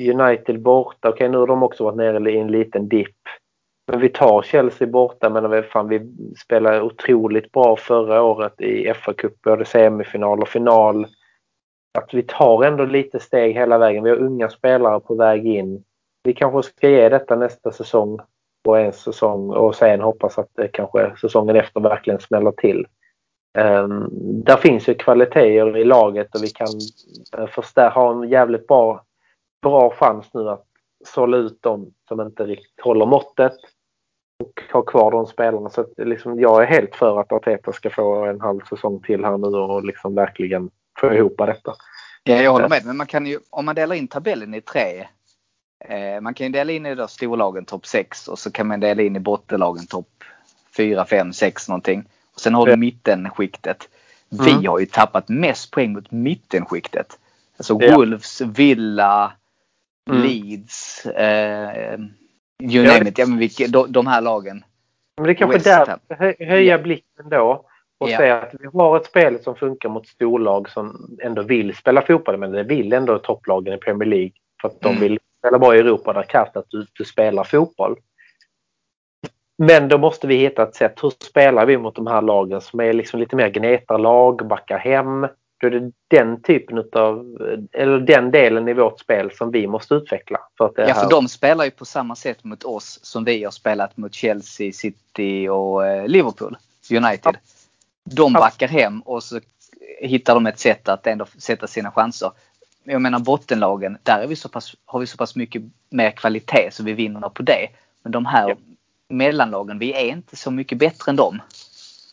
United 0.00 0.62
borta. 0.62 1.08
Okej, 1.08 1.28
nu 1.28 1.38
har 1.38 1.46
de 1.46 1.62
också 1.62 1.84
varit 1.84 1.96
nere 1.96 2.30
i 2.30 2.38
en 2.38 2.52
liten 2.52 2.88
dipp. 2.88 3.16
Men 3.90 4.00
vi 4.00 4.08
tar 4.08 4.42
Chelsea 4.42 4.88
borta, 4.88 5.30
men 5.30 5.62
fan, 5.62 5.88
vi 5.88 6.00
spelade 6.44 6.82
otroligt 6.82 7.52
bra 7.52 7.76
förra 7.76 8.22
året 8.22 8.60
i 8.60 8.92
FA-cup, 8.92 9.42
både 9.42 9.64
semifinal 9.64 10.42
och 10.42 10.48
final. 10.48 11.06
Att 11.98 12.14
vi 12.14 12.22
tar 12.22 12.64
ändå 12.64 12.84
lite 12.84 13.20
steg 13.20 13.54
hela 13.54 13.78
vägen. 13.78 14.04
Vi 14.04 14.10
har 14.10 14.16
unga 14.16 14.48
spelare 14.48 15.00
på 15.00 15.14
väg 15.14 15.46
in. 15.46 15.84
Vi 16.22 16.34
kanske 16.34 16.62
ska 16.62 16.88
ge 16.88 17.08
detta 17.08 17.36
nästa 17.36 17.72
säsong 17.72 18.18
och 18.68 18.78
en 18.78 18.92
säsong 18.92 19.50
och 19.50 19.74
sen 19.74 20.00
hoppas 20.00 20.38
att 20.38 20.50
det 20.54 20.68
kanske 20.68 21.16
säsongen 21.20 21.56
efter 21.56 21.80
verkligen 21.80 22.20
smäller 22.20 22.52
till. 22.52 22.86
Um, 23.58 24.08
där 24.44 24.56
finns 24.56 24.88
ju 24.88 24.94
kvaliteter 24.94 25.76
i 25.76 25.84
laget 25.84 26.34
och 26.34 26.42
vi 26.42 26.48
kan 26.48 26.68
uh, 27.38 27.90
ha 27.90 28.10
en 28.10 28.28
jävligt 28.28 28.66
bra, 28.66 29.04
bra 29.62 29.90
chans 29.90 30.34
nu 30.34 30.48
att 30.48 30.66
sålla 31.04 31.36
ut 31.36 31.62
dem 31.62 31.92
som 32.08 32.20
inte 32.20 32.44
riktigt 32.44 32.80
håller 32.80 33.06
måttet 33.06 33.56
och 34.38 34.62
ha 34.72 34.82
kvar 34.82 35.10
de 35.10 35.26
spelarna. 35.26 35.70
Så 35.70 35.80
att, 35.80 35.92
liksom, 35.96 36.40
jag 36.40 36.62
är 36.62 36.66
helt 36.66 36.96
för 36.96 37.20
att 37.20 37.32
Arteta 37.32 37.72
ska 37.72 37.90
få 37.90 38.24
en 38.24 38.40
halv 38.40 38.60
säsong 38.60 39.00
till 39.00 39.24
här 39.24 39.38
nu 39.38 39.46
och 39.46 39.84
liksom 39.84 40.14
verkligen 40.14 40.70
få 41.00 41.14
ihop 41.14 41.36
detta. 41.38 41.74
Ja, 42.22 42.42
jag 42.42 42.52
håller 42.52 42.68
med. 42.68 42.84
Men 42.84 42.96
man 42.96 43.06
kan 43.06 43.26
ju, 43.26 43.38
om 43.50 43.64
man 43.64 43.74
delar 43.74 43.96
in 43.96 44.08
tabellen 44.08 44.54
i 44.54 44.60
tre. 44.60 45.06
Eh, 45.84 46.20
man 46.20 46.34
kan 46.34 46.46
ju 46.46 46.52
dela 46.52 46.72
in 46.72 46.86
i 46.86 46.94
då 46.94 47.08
storlagen 47.08 47.64
topp 47.64 47.86
6 47.86 48.28
och 48.28 48.38
så 48.38 48.50
kan 48.50 48.66
man 48.66 48.80
dela 48.80 49.02
in 49.02 49.16
i 49.16 49.20
bottenlagen 49.20 49.86
topp 49.86 50.24
4, 50.76 51.04
5, 51.04 51.32
6 51.32 51.68
någonting. 51.68 52.04
Och 52.34 52.40
sen 52.40 52.54
har 52.54 52.66
du 52.66 52.76
mittenskiktet. 52.76 53.88
Vi 54.28 54.50
mm. 54.50 54.66
har 54.66 54.78
ju 54.78 54.86
tappat 54.86 55.28
mest 55.28 55.70
poäng 55.70 55.92
mot 55.92 56.10
mittenskiktet. 56.10 57.18
Alltså 57.56 57.78
ja. 57.80 57.96
Wolves, 57.96 58.40
Villa, 58.40 59.32
mm. 60.10 60.22
Leeds, 60.22 61.06
eh, 61.06 61.98
you 62.62 62.86
name 62.86 63.08
it. 63.08 63.18
Ja, 63.18 63.26
men 63.26 63.38
vilka, 63.38 63.66
de, 63.66 63.92
de 63.92 64.06
här 64.06 64.20
lagen. 64.20 64.64
Men 65.16 65.26
det 65.26 65.32
är 65.32 65.34
kanske 65.34 65.58
där, 65.58 65.98
höja 66.46 66.78
blicken 66.78 67.28
då 67.30 67.64
och 67.98 68.10
ja. 68.10 68.16
säga 68.16 68.42
att 68.42 68.54
vi 68.60 68.66
har 68.72 68.96
ett 68.96 69.06
spel 69.06 69.38
som 69.42 69.54
funkar 69.54 69.88
mot 69.88 70.06
storlag 70.06 70.70
som 70.70 71.16
ändå 71.22 71.42
vill 71.42 71.74
spela 71.74 72.02
fotboll 72.02 72.36
men 72.36 72.52
det 72.52 72.62
vill 72.62 72.92
ändå 72.92 73.18
topplagen 73.18 73.74
i 73.74 73.78
Premier 73.78 74.08
League 74.08 74.32
för 74.60 74.68
att 74.68 74.80
de 74.80 74.88
mm. 74.88 75.00
vill 75.00 75.18
spela 75.38 75.58
bra 75.58 75.76
i 75.76 75.78
Europa 75.78 76.12
där 76.12 76.22
krävs 76.22 76.56
att 76.56 76.66
du, 76.68 76.86
du 76.92 77.04
spelar 77.04 77.44
fotboll. 77.44 77.96
Men 79.58 79.88
då 79.88 79.98
måste 79.98 80.26
vi 80.26 80.36
hitta 80.36 80.62
ett 80.62 80.74
sätt. 80.74 80.98
Hur 81.02 81.10
spelar 81.10 81.66
vi 81.66 81.78
mot 81.78 81.94
de 81.94 82.06
här 82.06 82.22
lagen 82.22 82.60
som 82.60 82.80
är 82.80 82.92
liksom 82.92 83.20
lite 83.20 83.36
mer 83.36 83.48
gnetarlag, 83.48 84.46
backar 84.46 84.78
hem? 84.78 85.26
Då 85.60 85.66
är 85.66 85.70
det 85.70 85.92
den 86.08 86.42
typen 86.42 86.78
av, 86.92 87.36
eller 87.72 87.98
den 87.98 88.30
delen 88.30 88.68
i 88.68 88.72
vårt 88.72 89.00
spel 89.00 89.30
som 89.30 89.50
vi 89.50 89.66
måste 89.66 89.94
utveckla. 89.94 90.38
För 90.58 90.72
ja, 90.76 90.94
för 90.94 91.10
de 91.10 91.28
spelar 91.28 91.64
ju 91.64 91.70
på 91.70 91.84
samma 91.84 92.16
sätt 92.16 92.44
mot 92.44 92.64
oss 92.64 92.98
som 93.02 93.24
vi 93.24 93.44
har 93.44 93.50
spelat 93.50 93.96
mot 93.96 94.14
Chelsea, 94.14 94.72
City 94.72 95.48
och 95.48 95.86
eh, 95.86 96.08
Liverpool, 96.08 96.56
United. 96.90 97.34
Ja. 97.34 97.40
De 98.04 98.32
backar 98.32 98.68
hem 98.68 99.00
och 99.00 99.22
så 99.22 99.40
hittar 100.00 100.34
de 100.34 100.46
ett 100.46 100.58
sätt 100.58 100.88
att 100.88 101.06
ändå 101.06 101.26
sätta 101.38 101.66
sina 101.66 101.90
chanser. 101.90 102.30
Jag 102.84 103.02
menar 103.02 103.18
bottenlagen, 103.18 103.98
där 104.02 104.18
är 104.18 104.26
vi 104.26 104.36
pass, 104.52 104.76
har 104.84 105.00
vi 105.00 105.06
så 105.06 105.16
pass 105.16 105.36
mycket 105.36 105.62
mer 105.90 106.10
kvalitet 106.10 106.70
så 106.72 106.82
vi 106.82 106.92
vinner 106.92 107.28
på 107.28 107.42
det. 107.42 107.68
Men 108.02 108.12
de 108.12 108.26
här 108.26 108.48
ja. 108.48 108.56
mellanlagen, 109.08 109.78
vi 109.78 109.92
är 109.92 110.06
inte 110.06 110.36
så 110.36 110.50
mycket 110.50 110.78
bättre 110.78 111.10
än 111.10 111.16
dem 111.16 111.40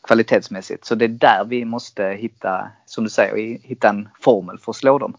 kvalitetsmässigt. 0.07 0.85
Så 0.85 0.95
det 0.95 1.05
är 1.05 1.09
där 1.09 1.45
vi 1.45 1.65
måste 1.65 2.03
hitta, 2.03 2.67
som 2.85 3.03
du 3.03 3.09
säger, 3.09 3.59
hitta 3.59 3.89
en 3.89 4.09
formel 4.21 4.57
för 4.57 4.71
att 4.71 4.75
slå 4.75 4.97
dem. 4.97 5.17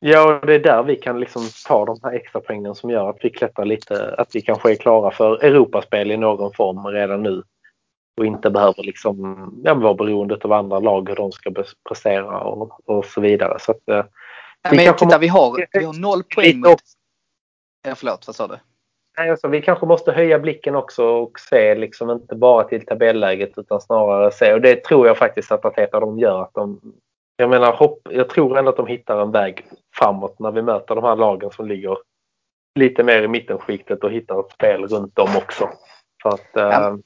Ja, 0.00 0.34
och 0.34 0.46
det 0.46 0.54
är 0.54 0.58
där 0.58 0.82
vi 0.82 0.96
kan 0.96 1.20
liksom 1.20 1.42
ta 1.66 1.84
de 1.84 1.98
här 2.02 2.12
extra 2.12 2.40
poängen 2.40 2.74
som 2.74 2.90
gör 2.90 3.10
att 3.10 3.18
vi 3.20 3.30
klättrar 3.30 3.64
lite, 3.64 4.14
att 4.18 4.34
vi 4.34 4.40
kanske 4.40 4.70
är 4.70 4.74
klara 4.74 5.10
för 5.10 5.44
Europaspel 5.44 6.10
i 6.10 6.16
någon 6.16 6.52
form 6.52 6.86
redan 6.86 7.22
nu 7.22 7.42
och 8.18 8.26
inte 8.26 8.50
behöver 8.50 8.82
liksom, 8.82 9.50
ja, 9.64 9.74
vara 9.74 9.94
beroende 9.94 10.38
av 10.44 10.52
andra 10.52 10.78
lag 10.78 11.08
hur 11.08 11.16
de 11.16 11.32
ska 11.32 11.52
prestera 11.88 12.40
och, 12.40 12.88
och 12.88 13.04
så 13.04 13.20
vidare. 13.20 13.58
Så 13.60 13.72
att, 13.72 13.88
eh, 13.88 14.04
ja, 14.62 14.70
men 14.72 14.94
titta, 14.94 15.18
vi 15.18 15.28
har, 15.28 15.66
vi 15.72 15.84
har 15.84 16.00
noll 16.00 16.22
poäng 16.34 16.60
mot... 16.60 16.82
Ja, 17.88 17.94
förlåt, 17.94 18.26
vad 18.26 18.36
sa 18.36 18.46
du? 18.46 18.58
Nej, 19.18 19.30
alltså, 19.30 19.48
vi 19.48 19.62
kanske 19.62 19.86
måste 19.86 20.12
höja 20.12 20.38
blicken 20.38 20.76
också 20.76 21.04
och 21.04 21.40
se 21.40 21.74
liksom 21.74 22.10
inte 22.10 22.34
bara 22.34 22.64
till 22.64 22.86
tabelläget 22.86 23.58
utan 23.58 23.80
snarare 23.80 24.30
se, 24.30 24.54
och 24.54 24.60
det 24.60 24.84
tror 24.84 25.06
jag 25.06 25.18
faktiskt 25.18 25.52
att 25.52 25.64
Ateta 25.64 26.00
de 26.00 26.18
gör. 26.18 26.42
Att 26.42 26.54
de, 26.54 26.80
jag 27.36 27.50
menar, 27.50 27.72
hopp, 27.72 28.00
jag 28.10 28.28
tror 28.28 28.58
ändå 28.58 28.70
att 28.70 28.76
de 28.76 28.86
hittar 28.86 29.22
en 29.22 29.30
väg 29.30 29.66
framåt 29.94 30.38
när 30.38 30.50
vi 30.50 30.62
möter 30.62 30.94
de 30.94 31.04
här 31.04 31.16
lagen 31.16 31.50
som 31.50 31.68
ligger 31.68 31.98
lite 32.74 33.02
mer 33.02 33.22
i 33.22 33.28
mittenskiktet 33.28 34.04
och 34.04 34.10
hittar 34.10 34.40
ett 34.40 34.52
spel 34.52 34.86
runt 34.86 35.16
dem 35.16 35.36
också. 35.36 35.68
För 36.22 36.30
att, 36.30 36.50
ja. 36.52 36.88
Eh, 36.88 36.96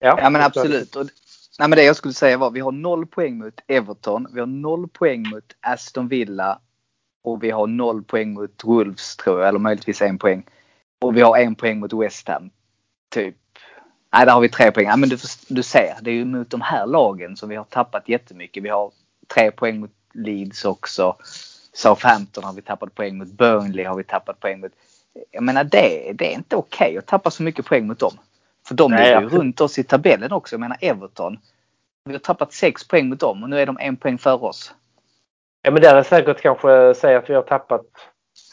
Ja, 0.00 0.18
ja 0.22 0.30
men 0.30 0.42
absolut. 0.42 0.96
Och, 0.96 1.06
nej, 1.58 1.68
men 1.68 1.76
det 1.76 1.84
jag 1.84 1.96
skulle 1.96 2.14
säga 2.14 2.38
var 2.38 2.50
vi 2.50 2.60
har 2.60 2.72
noll 2.72 3.06
poäng 3.06 3.38
mot 3.38 3.54
Everton. 3.66 4.26
Vi 4.34 4.40
har 4.40 4.46
noll 4.46 4.88
poäng 4.88 5.28
mot 5.28 5.44
Aston 5.60 6.08
Villa. 6.08 6.60
Och 7.22 7.42
vi 7.42 7.50
har 7.50 7.66
noll 7.66 8.02
poäng 8.02 8.32
mot 8.32 8.64
Wolves 8.64 9.16
tror 9.16 9.40
jag, 9.40 9.48
eller 9.48 9.58
möjligtvis 9.58 10.02
en 10.02 10.18
poäng. 10.18 10.46
Och 11.00 11.16
vi 11.16 11.20
har 11.20 11.38
en 11.38 11.54
poäng 11.54 11.80
mot 11.80 11.92
West 11.92 12.28
Ham. 12.28 12.50
Typ. 13.10 13.36
Nej, 14.12 14.26
där 14.26 14.32
har 14.32 14.40
vi 14.40 14.48
tre 14.48 14.72
poäng. 14.72 14.86
Ja, 14.86 14.96
men 14.96 15.08
du, 15.08 15.16
du 15.48 15.62
ser, 15.62 15.96
det 16.00 16.10
är 16.10 16.14
ju 16.14 16.24
mot 16.24 16.50
de 16.50 16.60
här 16.60 16.86
lagen 16.86 17.36
som 17.36 17.48
vi 17.48 17.56
har 17.56 17.64
tappat 17.64 18.08
jättemycket. 18.08 18.62
Vi 18.62 18.68
har 18.68 18.92
tre 19.34 19.50
poäng 19.50 19.80
mot 19.80 19.90
Leeds 20.14 20.64
också. 20.64 21.16
Southampton 21.72 22.44
har 22.44 22.52
vi 22.52 22.62
tappat 22.62 22.94
poäng 22.94 23.18
mot. 23.18 23.28
Burnley 23.28 23.84
har 23.84 23.96
vi 23.96 24.04
tappat 24.04 24.40
poäng 24.40 24.60
mot. 24.60 24.72
Jag 25.30 25.42
menar 25.42 25.64
det, 25.64 26.12
det 26.14 26.32
är 26.32 26.34
inte 26.34 26.56
okej 26.56 26.86
okay 26.86 26.98
att 26.98 27.06
tappa 27.06 27.30
så 27.30 27.42
mycket 27.42 27.66
poäng 27.66 27.86
mot 27.86 27.98
dem. 27.98 28.12
För 28.66 28.74
de 28.74 28.90
Nej, 28.90 29.06
ligger 29.06 29.20
ju 29.20 29.28
runt 29.28 29.60
oss 29.60 29.78
i 29.78 29.84
tabellen 29.84 30.32
också. 30.32 30.54
Jag 30.54 30.60
menar 30.60 30.78
Everton. 30.80 31.38
Vi 32.04 32.12
har 32.12 32.18
tappat 32.18 32.52
6 32.52 32.88
poäng 32.88 33.08
mot 33.08 33.20
dem 33.20 33.42
och 33.42 33.50
nu 33.50 33.60
är 33.60 33.66
de 33.66 33.78
en 33.80 33.96
poäng 33.96 34.18
före 34.18 34.34
oss. 34.34 34.74
Ja 35.62 35.70
men 35.70 35.82
där 35.82 35.96
är 35.96 36.02
säkert 36.02 36.40
kanske 36.40 36.94
säga 36.94 37.18
att 37.18 37.30
vi 37.30 37.34
har 37.34 37.42
tappat 37.42 37.86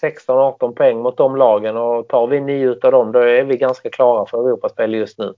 16-18 0.01 0.75
poäng 0.75 0.97
mot 0.97 1.17
de 1.17 1.35
lagen 1.35 1.77
och 1.77 2.07
tar 2.07 2.27
vi 2.27 2.39
9 2.41 2.69
utav 2.69 2.91
dem 2.91 3.11
då 3.11 3.19
är 3.19 3.43
vi 3.43 3.57
ganska 3.57 3.89
klara 3.89 4.25
för 4.25 4.47
Europaspel 4.47 4.93
just 4.93 5.17
nu. 5.17 5.33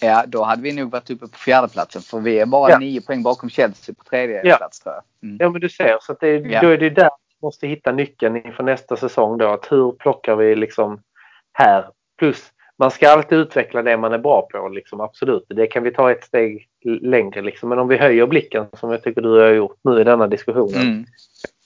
Ja, 0.00 0.24
då 0.26 0.42
hade 0.42 0.62
vi 0.62 0.72
nog 0.72 0.90
varit 0.90 1.10
uppe 1.10 1.26
på 1.26 1.38
fjärdeplatsen 1.38 2.02
för 2.02 2.20
vi 2.20 2.38
är 2.38 2.46
bara 2.46 2.70
ja. 2.70 2.78
9 2.78 3.00
poäng 3.00 3.22
bakom 3.22 3.50
Chelsea 3.50 3.94
på 3.94 4.04
tredje 4.04 4.40
ja. 4.44 4.56
plats 4.56 4.80
tror 4.80 4.94
jag. 4.94 5.28
Mm. 5.28 5.36
Ja 5.40 5.50
men 5.50 5.60
du 5.60 5.68
ser, 5.68 5.98
så 6.00 6.16
det, 6.20 6.36
ja. 6.36 6.60
då 6.60 6.68
är 6.68 6.78
det 6.78 6.90
där 6.90 7.10
vi 7.28 7.46
måste 7.46 7.66
hitta 7.66 7.92
nyckeln 7.92 8.36
inför 8.36 8.62
nästa 8.62 8.96
säsong 8.96 9.38
då. 9.38 9.48
Att 9.48 9.72
hur 9.72 9.92
plockar 9.92 10.36
vi 10.36 10.56
liksom 10.56 11.00
här 11.52 11.90
plus 12.18 12.50
man 12.78 12.90
ska 12.90 13.08
alltid 13.08 13.38
utveckla 13.38 13.82
det 13.82 13.96
man 13.96 14.12
är 14.12 14.18
bra 14.18 14.48
på, 14.52 14.68
liksom, 14.68 15.00
absolut. 15.00 15.46
Det 15.48 15.66
kan 15.66 15.82
vi 15.82 15.90
ta 15.90 16.10
ett 16.10 16.24
steg 16.24 16.68
längre. 16.84 17.42
Liksom. 17.42 17.68
Men 17.68 17.78
om 17.78 17.88
vi 17.88 17.96
höjer 17.96 18.26
blicken, 18.26 18.66
som 18.72 18.90
jag 18.90 19.02
tycker 19.02 19.22
du 19.22 19.40
har 19.40 19.48
gjort 19.48 19.78
nu 19.84 20.00
i 20.00 20.04
denna 20.04 20.26
diskussionen. 20.26 20.82
Mm. 20.82 21.04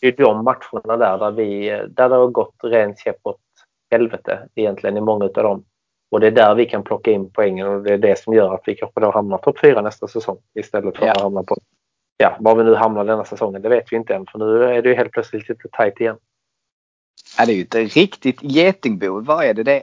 Det 0.01 0.07
är 0.09 0.16
de 0.16 0.44
matcherna 0.44 0.96
där, 0.96 1.18
där, 1.18 1.30
vi, 1.30 1.68
där 1.88 2.09
det 2.09 2.14
har 2.14 2.26
gått 2.26 2.55
rent 2.62 2.99
käpp 2.99 3.16
åt 3.22 3.40
helvete 3.90 4.49
egentligen 4.55 4.96
i 4.96 5.01
många 5.01 5.24
av 5.24 5.32
dem. 5.32 5.64
Och 6.11 6.20
det 6.20 6.26
är 6.26 6.30
där 6.30 6.55
vi 6.55 6.66
kan 6.66 6.82
plocka 6.82 7.11
in 7.11 7.30
poängen 7.30 7.66
och 7.66 7.82
det 7.82 7.94
är 7.94 7.99
det 7.99 8.18
som 8.18 8.34
gör 8.34 8.55
att 8.55 8.62
vi 8.66 8.74
kanske 8.74 9.01
då 9.01 9.11
hamnar 9.11 9.38
topp 9.38 9.59
fyra 9.61 9.82
nästa 9.82 10.09
säsong 10.09 10.38
istället 10.55 10.96
för 10.96 11.07
ja. 11.07 11.12
att 11.12 11.20
hamna 11.20 11.42
på, 11.42 11.57
ja, 12.16 12.36
var 12.40 12.57
vi 12.57 12.64
nu 12.64 12.74
hamnar 12.74 13.05
denna 13.05 13.24
säsongen, 13.24 13.62
det 13.62 13.68
vet 13.68 13.92
vi 13.92 13.96
inte 13.96 14.14
än 14.14 14.26
för 14.26 14.38
nu 14.38 14.64
är 14.64 14.82
det 14.82 14.88
ju 14.88 14.94
helt 14.94 15.12
plötsligt 15.12 15.49
lite 15.49 15.68
tajt 15.72 16.01
igen. 16.01 16.16
Ja, 17.38 17.46
det 17.46 17.53
är 17.53 17.57
ju 17.57 17.62
ett 17.62 17.96
riktigt 17.96 18.42
getingbo. 18.42 19.20
Vad 19.20 19.44
är 19.44 19.55
det? 19.55 19.62
Det 19.62 19.82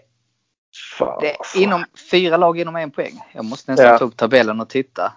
Fan, 0.97 1.21
det 1.21 1.29
är 1.29 1.63
inom 1.63 1.85
fyra 2.11 2.37
lag 2.37 2.59
inom 2.59 2.75
en 2.75 2.91
poäng. 2.91 3.19
Jag 3.33 3.45
måste 3.45 3.71
nästan 3.71 3.87
ja. 3.87 3.97
ta 3.97 4.05
upp 4.05 4.17
tabellen 4.17 4.61
och 4.61 4.69
titta. 4.69 5.13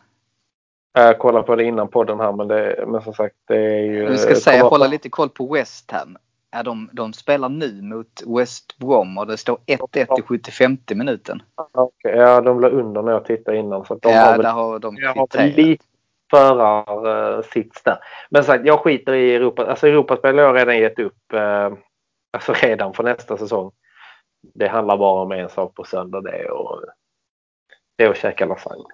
Jag 1.03 1.18
kollade 1.18 1.46
på 1.46 1.57
det 1.57 1.64
innan 1.64 1.88
podden 1.88 2.20
här 2.20 2.32
men, 2.32 2.49
det, 2.49 2.84
men 2.88 3.03
som 3.03 3.14
sagt 3.14 3.34
det 3.49 3.57
är 3.57 3.82
ju... 3.82 4.07
Du 4.07 4.18
ska 4.18 4.34
säga, 4.34 4.59
jag 4.59 4.70
håller 4.70 4.88
lite 4.88 5.09
koll 5.09 5.28
på 5.28 5.55
West 5.55 5.90
Ham. 5.90 6.16
Ja, 6.51 6.62
de, 6.62 6.90
de 6.92 7.12
spelar 7.12 7.49
nu 7.49 7.82
mot 7.82 8.22
West 8.38 8.78
Brom 8.78 9.18
och 9.18 9.26
det 9.26 9.36
står 9.36 9.59
1-1 9.66 10.18
i 10.18 10.22
75 10.22 10.76
minuten. 10.94 11.42
Okay, 11.72 12.16
ja, 12.16 12.40
de 12.40 12.61
låg 12.61 12.72
under 12.72 13.03
när 13.03 13.12
jag 13.12 13.24
tittade 13.24 13.57
innan. 13.57 13.84
Så 13.84 13.94
de 13.94 14.12
ja, 14.12 14.20
har 14.20 14.32
väl, 14.32 14.42
där 14.42 14.53
har 14.53 14.78
de 14.78 14.96
kvitterat. 14.96 15.57
lite 15.57 15.84
förarsits 16.30 17.82
där. 17.82 17.99
Men 18.30 18.44
sagt, 18.44 18.66
jag 18.66 18.80
skiter 18.80 19.14
i 19.14 19.34
Europa. 19.34 19.66
Alltså 19.66 19.86
Europaspel 19.86 20.38
har 20.38 20.44
jag 20.44 20.57
redan 20.57 20.78
gett 20.78 20.99
upp. 20.99 21.32
Eh, 21.32 21.72
alltså 22.32 22.53
redan 22.53 22.94
för 22.94 23.03
nästa 23.03 23.36
säsong 23.36 23.70
det 24.55 24.68
handlar 24.68 24.96
bara 24.96 25.22
om 25.22 25.32
en 25.32 25.49
sak 25.49 25.74
på 25.74 25.84
söndag. 25.84 26.20
Det 26.20 26.30
är 26.30 26.44
att, 26.44 26.84
det 27.96 28.05
är 28.05 28.11
att 28.11 28.16
käka 28.16 28.46
lasagne. 28.46 28.84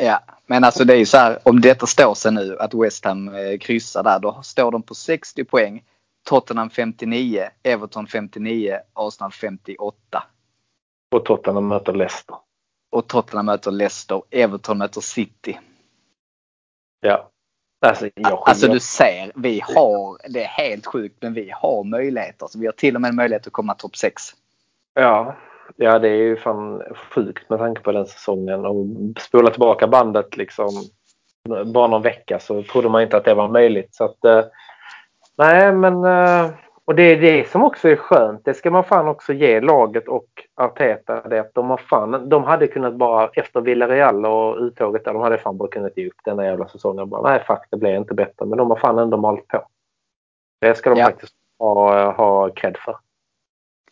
Ja, 0.00 0.22
men 0.46 0.64
alltså 0.64 0.84
det 0.84 0.94
är 0.94 0.98
ju 0.98 1.06
så 1.06 1.16
här 1.16 1.38
om 1.42 1.60
detta 1.60 1.86
står 1.86 2.14
sig 2.14 2.32
nu 2.32 2.58
att 2.58 2.74
West 2.74 3.04
Ham 3.04 3.28
eh, 3.28 3.58
kryssar 3.58 4.02
där. 4.02 4.18
Då 4.18 4.42
står 4.42 4.70
de 4.70 4.82
på 4.82 4.94
60 4.94 5.44
poäng. 5.44 5.84
Tottenham 6.28 6.70
59, 6.70 7.48
Everton 7.62 8.06
59, 8.06 8.78
Arsenal 8.92 9.32
58. 9.32 10.22
Och 11.10 11.24
Tottenham 11.24 11.68
möter 11.68 11.92
Leicester. 11.92 12.36
Och 12.90 13.06
Tottenham 13.08 13.46
möter 13.46 13.70
Leicester. 13.70 14.22
Everton 14.30 14.78
möter 14.78 15.00
City. 15.00 15.58
Ja. 17.00 17.30
Alltså, 17.86 18.10
Alltså 18.16 18.68
du 18.68 18.80
ser, 18.80 19.32
vi 19.34 19.60
har, 19.60 20.18
det 20.28 20.44
är 20.44 20.48
helt 20.48 20.86
sjukt, 20.86 21.22
men 21.22 21.34
vi 21.34 21.50
har 21.50 21.84
möjligheter. 21.84 22.46
Så 22.46 22.58
vi 22.58 22.66
har 22.66 22.72
till 22.72 22.94
och 22.94 23.00
med 23.00 23.14
möjlighet 23.14 23.46
att 23.46 23.52
komma 23.52 23.74
topp 23.74 23.96
6. 23.96 24.22
ja, 24.94 25.36
ja, 25.76 25.98
det 25.98 26.08
är 26.08 26.14
ju 26.16 26.36
fan 26.36 26.82
sjukt 27.14 27.50
med 27.50 27.58
tanke 27.58 27.82
på 27.82 27.92
den 27.92 28.06
säsongen. 28.06 28.66
Och 28.66 28.86
spola 29.20 29.50
tillbaka 29.50 29.86
bandet 29.86 30.36
liksom 30.36 30.68
bara 31.66 31.86
någon 31.86 32.02
vecka 32.02 32.38
så 32.38 32.62
trodde 32.62 32.88
man 32.88 33.02
inte 33.02 33.16
att 33.16 33.24
det 33.24 33.34
var 33.34 33.48
möjligt. 33.48 33.94
Så 33.94 34.04
att, 34.04 34.24
eh, 34.24 34.44
nej, 35.38 35.72
men 35.72 36.04
eh, 36.04 36.50
och 36.84 36.94
det 36.94 37.02
är 37.02 37.20
det 37.20 37.48
som 37.50 37.64
också 37.64 37.88
är 37.88 37.96
skönt. 37.96 38.44
Det 38.44 38.54
ska 38.54 38.70
man 38.70 38.84
fan 38.84 39.08
också 39.08 39.32
ge 39.32 39.60
laget 39.60 40.08
och 40.08 40.26
Arteta. 40.54 41.28
Det 41.28 41.38
att 41.40 41.54
de, 41.54 41.70
har 41.70 41.76
fan, 41.76 42.28
de 42.28 42.44
hade 42.44 42.66
kunnat 42.66 42.94
bara 42.94 43.30
efter 43.32 43.60
Villarreal 43.60 44.26
och 44.26 44.56
uttåget 44.58 45.04
där, 45.04 45.12
de 45.12 45.22
hade 45.22 45.38
fan 45.38 45.56
bara 45.56 45.68
kunnat 45.68 45.96
ge 45.96 46.06
upp 46.06 46.20
den 46.24 46.36
där 46.36 46.44
jävla 46.44 46.68
säsongen. 46.68 47.08
Bara, 47.08 47.22
nej, 47.30 47.44
fuck, 47.46 47.58
det 47.70 47.76
blev 47.76 47.94
inte 47.96 48.14
bättre. 48.14 48.46
Men 48.46 48.58
de 48.58 48.70
har 48.70 48.76
fan 48.78 48.98
ändå 48.98 49.16
malt 49.16 49.48
på. 49.48 49.62
Det 50.60 50.74
ska 50.74 50.90
de 50.90 50.98
Ja. 50.98 51.04
faktiskt 51.04 51.34
ha, 51.58 52.10
ha 52.12 52.50
cred 52.50 52.76
för. 52.76 52.96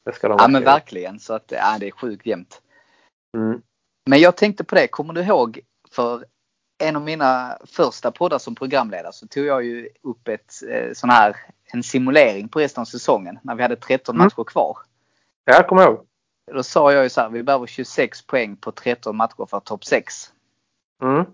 Det 0.06 0.12
ska 0.12 0.28
de 0.28 0.36
Ja 0.40 0.48
men 0.48 0.64
verkligen. 0.64 1.20
Så 1.20 1.34
att 1.34 1.52
ja, 1.52 1.76
det 1.80 1.86
är 1.86 1.90
sjukt 1.90 2.26
jämnt. 2.26 2.62
Mm. 3.36 3.62
Men 4.10 4.20
jag 4.20 4.36
tänkte 4.36 4.64
på 4.64 4.74
det, 4.74 4.88
kommer 4.88 5.12
du 5.12 5.20
ihåg 5.20 5.60
för 5.90 6.24
en 6.78 6.96
av 6.96 7.02
mina 7.02 7.58
första 7.64 8.10
poddar 8.10 8.38
som 8.38 8.54
programledare 8.54 9.12
så 9.12 9.26
tog 9.26 9.44
jag 9.44 9.64
ju 9.64 9.88
upp 10.02 10.28
ett 10.28 10.52
eh, 10.70 10.92
sån 10.92 11.10
här, 11.10 11.36
en 11.72 11.82
simulering 11.82 12.48
på 12.48 12.58
resten 12.58 12.80
av 12.80 12.84
säsongen 12.84 13.38
när 13.42 13.54
vi 13.54 13.62
hade 13.62 13.76
13 13.76 14.14
Mm. 14.16 14.24
matcher 14.24 14.44
kvar. 14.44 14.78
Ja, 15.44 15.54
jag 15.54 15.68
kommer 15.68 15.82
ihåg. 15.82 16.06
Då 16.52 16.62
sa 16.62 16.92
jag 16.92 17.02
ju 17.02 17.08
så 17.08 17.20
här, 17.20 17.28
vi 17.28 17.42
behöver 17.42 17.66
26 17.66 18.26
poäng 18.26 18.56
på 18.56 18.72
13 18.72 19.16
matcher 19.16 19.46
för 19.50 19.60
topp 19.60 19.84
6. 19.84 20.14
Mm. 21.02 21.24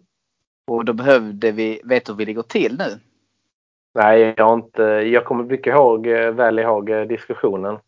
Och 0.67 0.85
då 0.85 0.93
behövde 0.93 1.53
vi, 1.53 1.81
vet 1.85 2.07
du 2.07 2.13
hur 2.13 2.17
vi 2.17 2.25
ligger 2.25 2.43
till 2.43 2.79
nu? 2.79 3.01
Nej, 3.95 4.35
jag 4.37 4.45
har 4.45 4.55
inte. 4.55 4.83
Jag 4.83 5.25
kommer 5.25 5.45
mycket 5.45 5.75
ihåg, 5.75 6.07
eh, 6.07 6.31
väl 6.31 6.59
ihåg 6.59 6.91
eh, 6.91 7.03
diskussionen. 7.03 7.79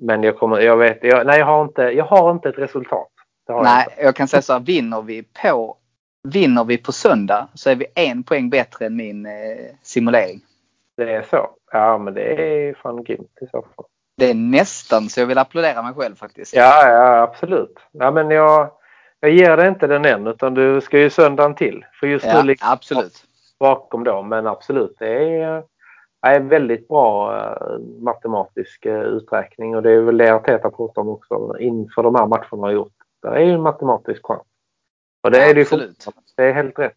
Men 0.00 0.22
jag 0.22 0.38
kommer, 0.38 0.60
jag 0.60 0.76
vet, 0.76 0.98
jag, 1.02 1.26
nej 1.26 1.38
jag 1.38 1.46
har 1.46 1.62
inte, 1.62 1.82
jag 1.82 2.04
har 2.04 2.30
inte 2.30 2.48
ett 2.48 2.58
resultat. 2.58 3.08
Jag 3.46 3.64
Nej, 3.64 3.86
inte. 3.90 4.02
jag 4.02 4.16
kan 4.16 4.28
säga 4.28 4.42
så 4.42 4.52
här, 4.52 4.60
vinner 4.60 5.02
vi 5.02 5.22
på, 5.42 5.76
vinner 6.22 6.64
vi 6.64 6.78
på 6.78 6.92
söndag 6.92 7.48
så 7.54 7.70
är 7.70 7.74
vi 7.74 7.86
en 7.94 8.22
poäng 8.22 8.50
bättre 8.50 8.86
än 8.86 8.96
min 8.96 9.26
eh, 9.26 9.32
simulering. 9.82 10.40
Det 10.96 11.12
är 11.12 11.22
så. 11.22 11.50
Ja, 11.72 11.98
men 11.98 12.14
det 12.14 12.22
är 12.22 12.74
fan 12.74 13.04
grymt 13.04 13.38
i 13.40 13.46
så 13.46 13.66
fall. 13.76 13.84
Det 14.16 14.30
är 14.30 14.34
nästan 14.34 15.08
så 15.08 15.20
jag 15.20 15.26
vill 15.26 15.38
applådera 15.38 15.82
mig 15.82 15.94
själv 15.94 16.14
faktiskt. 16.14 16.54
Ja, 16.56 16.88
ja 16.88 17.22
absolut. 17.22 17.78
Ja, 17.92 18.10
men 18.10 18.30
jag, 18.30 18.70
jag 19.20 19.30
ger 19.30 19.56
dig 19.56 19.68
inte 19.68 19.86
den 19.86 20.04
än 20.04 20.26
utan 20.26 20.54
du 20.54 20.80
ska 20.80 20.98
ju 20.98 21.10
söndagen 21.10 21.54
till. 21.54 21.84
För 22.00 22.06
just 22.06 22.26
Ja, 22.26 22.40
nu 22.40 22.46
ligger 22.46 22.64
jag 22.64 22.72
absolut. 22.72 23.24
bakom 23.60 24.04
då. 24.04 24.22
Men 24.22 24.46
absolut, 24.46 24.96
det 24.98 25.40
är, 25.42 25.62
är 26.26 26.36
en 26.36 26.48
väldigt 26.48 26.88
bra 26.88 27.36
eh, 27.36 27.78
matematisk 28.00 28.86
eh, 28.86 29.00
uträkning 29.02 29.76
och 29.76 29.82
det 29.82 29.90
är 29.92 30.00
väl 30.00 30.16
det 30.16 30.34
Arteta 30.34 30.70
pratar 30.70 31.02
om 31.02 31.08
också 31.08 31.58
inför 31.58 32.02
de 32.02 32.14
här 32.14 32.26
matcherna 32.26 32.66
har 32.66 32.70
gjort. 32.70 32.92
Det 33.22 33.28
är 33.28 33.40
ju 33.40 33.52
en 33.52 33.62
matematisk 33.62 34.26
chans. 34.26 34.42
Och 35.22 35.30
det 35.30 35.42
är 35.42 35.54
det 35.54 35.72
ju. 35.72 35.92
Det 36.36 36.44
är 36.44 36.52
helt 36.52 36.78
rätt. 36.78 36.96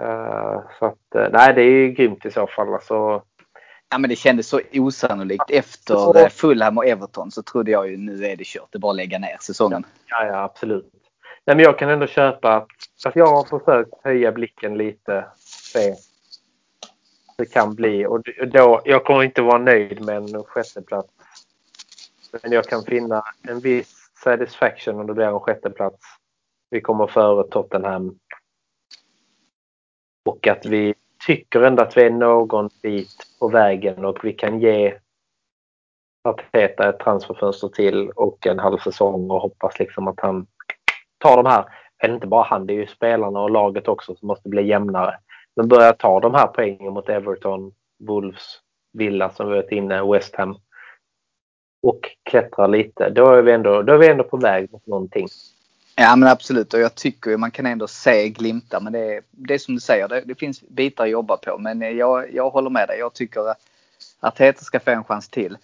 Eh, 0.00 0.60
så 0.78 0.86
att, 0.86 1.32
nej 1.32 1.54
det 1.54 1.62
är 1.62 1.70
ju 1.70 1.88
grymt 1.90 2.26
i 2.26 2.30
så 2.30 2.46
fall. 2.46 2.74
Alltså, 2.74 3.22
Ja 3.90 3.98
men 3.98 4.10
det 4.10 4.16
kändes 4.16 4.48
så 4.48 4.60
osannolikt. 4.72 5.50
Efter 5.50 5.94
Så- 5.94 6.28
Fulham 6.30 6.78
och 6.78 6.86
Everton 6.86 7.30
så 7.30 7.42
trodde 7.42 7.70
jag 7.70 7.90
ju 7.90 7.96
nu 7.96 8.24
är 8.26 8.36
det 8.36 8.44
kört. 8.46 8.68
Det 8.72 8.76
är 8.78 8.80
bara 8.80 8.90
att 8.90 8.96
lägga 8.96 9.18
ner 9.18 9.36
säsongen. 9.40 9.86
Ja, 10.06 10.26
ja 10.26 10.42
absolut. 10.42 10.92
Nej, 11.44 11.56
men 11.56 11.64
jag 11.64 11.78
kan 11.78 11.88
ändå 11.90 12.06
köpa 12.06 12.56
att, 12.56 12.66
att 13.06 13.16
jag 13.16 13.26
har 13.26 13.58
försökt 13.58 13.94
höja 14.04 14.32
blicken 14.32 14.78
lite. 14.78 15.26
Se 15.72 15.94
det 17.38 17.46
kan 17.46 17.74
bli. 17.74 18.06
Och 18.06 18.22
då, 18.46 18.82
jag 18.84 19.04
kommer 19.04 19.22
inte 19.22 19.42
vara 19.42 19.58
nöjd 19.58 20.04
med 20.04 20.16
en 20.16 20.44
sjätteplats. 20.44 21.08
Men 22.42 22.52
jag 22.52 22.64
kan 22.64 22.82
finna 22.82 23.24
en 23.42 23.60
viss 23.60 24.10
satisfaction 24.24 25.00
om 25.00 25.06
det 25.06 25.14
blir 25.14 25.26
en 25.26 25.40
sjätteplats. 25.40 26.00
Vi 26.70 26.80
kommer 26.80 27.06
före 27.06 27.48
Tottenham. 27.48 28.18
Och 30.24 30.46
att 30.46 30.66
vi 30.66 30.94
tycker 31.26 31.62
ändå 31.62 31.82
att 31.82 31.96
vi 31.96 32.02
är 32.02 32.10
någon 32.10 32.70
bit 32.82 33.26
på 33.38 33.48
vägen 33.48 34.04
och 34.04 34.24
vi 34.24 34.32
kan 34.32 34.60
ge 34.60 34.98
Arteta 36.24 36.88
ett 36.88 36.98
transferfönster 36.98 37.68
till 37.68 38.10
och 38.10 38.46
en 38.46 38.58
halv 38.58 38.78
säsong 38.78 39.30
och 39.30 39.40
hoppas 39.40 39.78
liksom 39.78 40.08
att 40.08 40.20
han 40.20 40.46
tar 41.18 41.36
de 41.36 41.46
här, 41.46 41.64
eller 41.98 42.14
inte 42.14 42.26
bara 42.26 42.44
han, 42.44 42.66
det 42.66 42.72
är 42.72 42.76
ju 42.76 42.86
spelarna 42.86 43.40
och 43.40 43.50
laget 43.50 43.88
också 43.88 44.14
som 44.14 44.28
måste 44.28 44.48
bli 44.48 44.66
jämnare. 44.66 45.18
Men 45.58 45.68
börjar 45.68 45.92
ta 45.92 46.20
de 46.20 46.34
här 46.34 46.46
poängen 46.46 46.92
mot 46.92 47.08
Everton, 47.08 47.72
Wolves, 47.98 48.60
Villa 48.92 49.30
som 49.30 49.48
vi 49.48 49.54
varit 49.54 49.72
inne, 49.72 50.12
West 50.12 50.36
Ham. 50.36 50.58
Och 51.82 52.00
klättra 52.22 52.66
lite. 52.66 53.10
Då 53.10 53.26
är 53.26 53.42
vi 53.42 53.52
ändå, 53.52 53.82
då 53.82 53.92
är 53.92 53.98
vi 53.98 54.08
ändå 54.08 54.24
på 54.24 54.36
väg 54.36 54.72
mot 54.72 54.86
någonting. 54.86 55.28
Ja 55.96 56.16
men 56.16 56.28
absolut 56.28 56.74
och 56.74 56.80
jag 56.80 56.94
tycker 56.94 57.30
ju 57.30 57.36
man 57.36 57.50
kan 57.50 57.66
ändå 57.66 57.86
se 57.86 58.28
glimtar 58.28 58.80
men 58.80 58.92
det 58.92 59.14
är, 59.16 59.22
det 59.30 59.54
är 59.54 59.58
som 59.58 59.74
du 59.74 59.80
säger, 59.80 60.08
det, 60.08 60.20
det 60.20 60.34
finns 60.34 60.60
bitar 60.68 61.04
att 61.04 61.10
jobba 61.10 61.36
på. 61.36 61.58
Men 61.58 61.96
jag, 61.96 62.34
jag 62.34 62.50
håller 62.50 62.70
med 62.70 62.88
dig. 62.88 62.98
Jag 62.98 63.14
tycker 63.14 63.50
att 63.50 63.58
Arteta 64.20 64.60
ska 64.60 64.80
få 64.80 64.90
en 64.90 65.04
chans 65.04 65.28
till. 65.28 65.58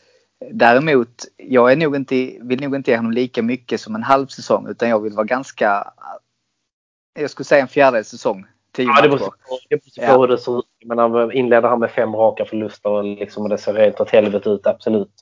Däremot, 0.50 1.24
jag 1.36 1.72
är 1.72 1.76
nog 1.76 1.96
inte, 1.96 2.14
vill 2.40 2.60
nog 2.60 2.74
inte 2.74 2.90
ge 2.90 2.96
honom 2.96 3.12
lika 3.12 3.42
mycket 3.42 3.80
som 3.80 3.94
en 3.94 4.02
halv 4.02 4.26
säsong 4.26 4.68
utan 4.68 4.88
jag 4.88 5.00
vill 5.00 5.12
vara 5.12 5.26
ganska, 5.26 5.92
jag 7.14 7.30
skulle 7.30 7.44
säga 7.44 7.62
en 7.62 7.68
fjärdedels 7.68 8.08
säsong. 8.08 8.46
Tio 8.74 8.84
Ja, 8.96 9.02
det 9.02 9.08
beror 9.08 9.18
på, 9.18 9.58
det 9.70 9.76
beror 9.76 10.06
på 10.06 10.12
Ja. 10.12 10.18
hur 10.20 10.26
det 10.28 10.38
ser 10.38 10.58
ut. 10.58 10.64
Men 10.84 10.98
han 10.98 11.32
inleder 11.32 11.68
han 11.68 11.80
med 11.80 11.90
fem 11.90 12.14
raka 12.16 12.44
förluster 12.44 12.90
och, 12.90 13.04
liksom, 13.04 13.42
och 13.42 13.48
det 13.48 13.58
ser 13.58 13.72
rent 13.72 14.00
åt 14.00 14.10
helvete 14.10 14.50
ut, 14.50 14.66
absolut. 14.66 15.12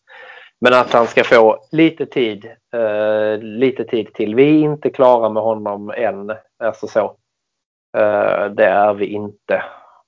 Men 0.61 0.75
att 0.75 0.93
han 0.93 1.07
ska 1.07 1.25
få 1.25 1.59
lite 1.73 2.07
tid, 2.07 2.45
eh, 2.75 3.39
lite 3.43 3.85
tid 3.85 4.15
till. 4.15 4.35
Vi 4.35 4.43
är 4.45 4.65
inte 4.65 4.91
klara 4.91 5.29
med 5.29 5.43
honom 5.43 5.91
än. 5.97 6.33
Alltså 6.65 6.87
så. 6.87 7.05
Eh, 7.99 8.45
det 8.51 8.65
är 8.65 8.95
vi 8.95 9.07
inte. 9.07 9.63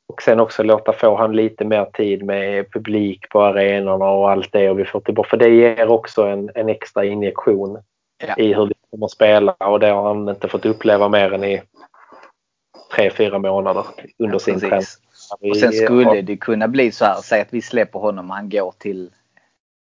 Och 0.09 0.23
sen 0.23 0.41
också 0.41 0.63
låta 0.63 0.93
få 0.93 1.17
han 1.17 1.37
lite 1.37 1.65
mer 1.65 1.85
tid 1.85 2.25
med 2.25 2.73
publik 2.73 3.29
på 3.29 3.43
arenorna 3.43 4.11
och 4.11 4.31
allt 4.31 4.53
det. 4.53 4.71
Och 4.71 4.79
vi 4.79 4.85
får 4.85 5.01
tillbaka, 5.01 5.29
för 5.29 5.37
det 5.37 5.49
ger 5.49 5.89
också 5.91 6.23
en, 6.23 6.51
en 6.55 6.69
extra 6.69 7.05
injektion 7.05 7.79
Ja. 8.27 8.35
i 8.37 8.55
hur 8.55 8.67
vi 8.67 8.75
kommer 8.91 9.05
att 9.07 9.11
spela. 9.11 9.53
Och 9.53 9.81
det 9.81 9.89
har 9.89 10.03
han 10.03 10.29
inte 10.29 10.49
fått 10.49 10.67
uppleva 10.67 11.09
mer 11.09 11.33
än 11.33 11.45
i 11.45 11.63
tre, 12.95 13.11
fyra 13.11 13.39
månader 13.39 13.87
under 14.19 14.39
sin 14.39 14.61
Precis. 14.61 14.99
träning. 15.41 15.51
Och 15.51 15.57
sen 15.57 15.73
skulle 15.73 16.23
det 16.23 16.37
kunna 16.37 16.69
bli 16.69 16.93
så 16.93 17.05
här, 17.05 17.21
säg 17.23 17.41
att 17.41 17.55
vi 17.55 17.63
släpper 17.63 17.99
honom 17.99 18.31
och 18.31 18.37
han 18.37 18.49
går 18.49 18.75
till 18.79 19.07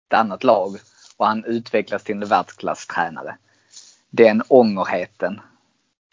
ett 0.07 0.17
annat 0.17 0.43
lag 0.43 0.75
och 1.17 1.25
han 1.25 1.45
utvecklas 1.45 2.03
till 2.03 2.15
en 2.15 2.29
världsklasstränare. 2.29 3.37
Den 4.09 4.43
ångerheten, 4.47 5.41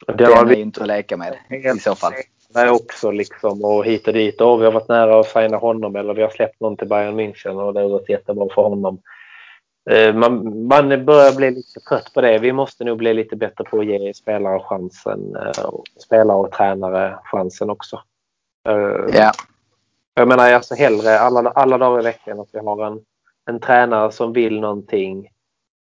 det 0.06 0.12
den 0.12 0.48
är 0.48 0.54
ju 0.54 0.62
inte 0.62 0.80
att 0.80 0.86
leka 0.86 1.16
med 1.16 1.36
i 1.48 1.78
så 1.78 1.94
fall. 1.94 2.12
Nej, 2.54 2.70
också 2.70 3.10
liksom 3.10 3.64
och 3.64 3.84
hit 3.84 4.06
och 4.06 4.12
dit. 4.12 4.40
Och 4.40 4.60
vi 4.60 4.64
har 4.64 4.72
varit 4.72 4.88
nära 4.88 5.20
att 5.20 5.26
signa 5.26 5.56
honom 5.56 5.96
eller 5.96 6.14
vi 6.14 6.22
har 6.22 6.30
släppt 6.30 6.60
någon 6.60 6.76
till 6.76 6.88
Bayern 6.88 7.20
München 7.20 7.62
och 7.62 7.74
det 7.74 7.80
har 7.80 7.88
gått 7.88 8.08
jättebra 8.08 8.48
för 8.54 8.62
honom. 8.62 8.98
Eh, 9.90 10.14
Man, 10.14 10.66
man 10.66 11.04
börjar 11.04 11.36
bli 11.36 11.50
lite 11.50 11.80
trött 11.80 12.10
på 12.14 12.20
det. 12.20 12.38
Vi 12.38 12.52
måste 12.52 12.84
nog 12.84 12.98
bli 12.98 13.14
lite 13.14 13.36
bättre 13.36 13.64
på 13.64 13.78
att 13.80 13.86
ge 13.86 14.14
spelare 14.14 14.60
chansen. 14.60 15.36
eh, 15.36 15.70
Spelare 15.98 16.36
och 16.36 16.52
tränare 16.52 17.18
chansen 17.24 17.70
också. 17.70 18.00
Eh, 18.68 19.14
Ja, 19.18 19.32
Jag 20.14 20.28
menar 20.28 20.52
alltså 20.52 20.74
hellre 20.74 21.18
alla, 21.18 21.50
alla 21.50 21.78
dagar 21.78 22.00
i 22.00 22.04
veckan 22.04 22.40
att 22.40 22.48
vi 22.52 22.58
har 22.58 22.86
en, 22.86 23.00
en 23.50 23.60
tränare 23.60 24.12
som 24.12 24.32
vill 24.32 24.60
någonting. 24.60 25.28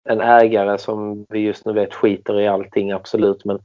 En 0.08 0.20
ägare 0.20 0.78
som 0.78 1.26
vi 1.28 1.38
just 1.38 1.64
nu 1.66 1.72
vet 1.72 1.94
skiter 1.94 2.40
i 2.40 2.48
allting, 2.48 2.92
absolut. 2.92 3.44
Men 3.44 3.58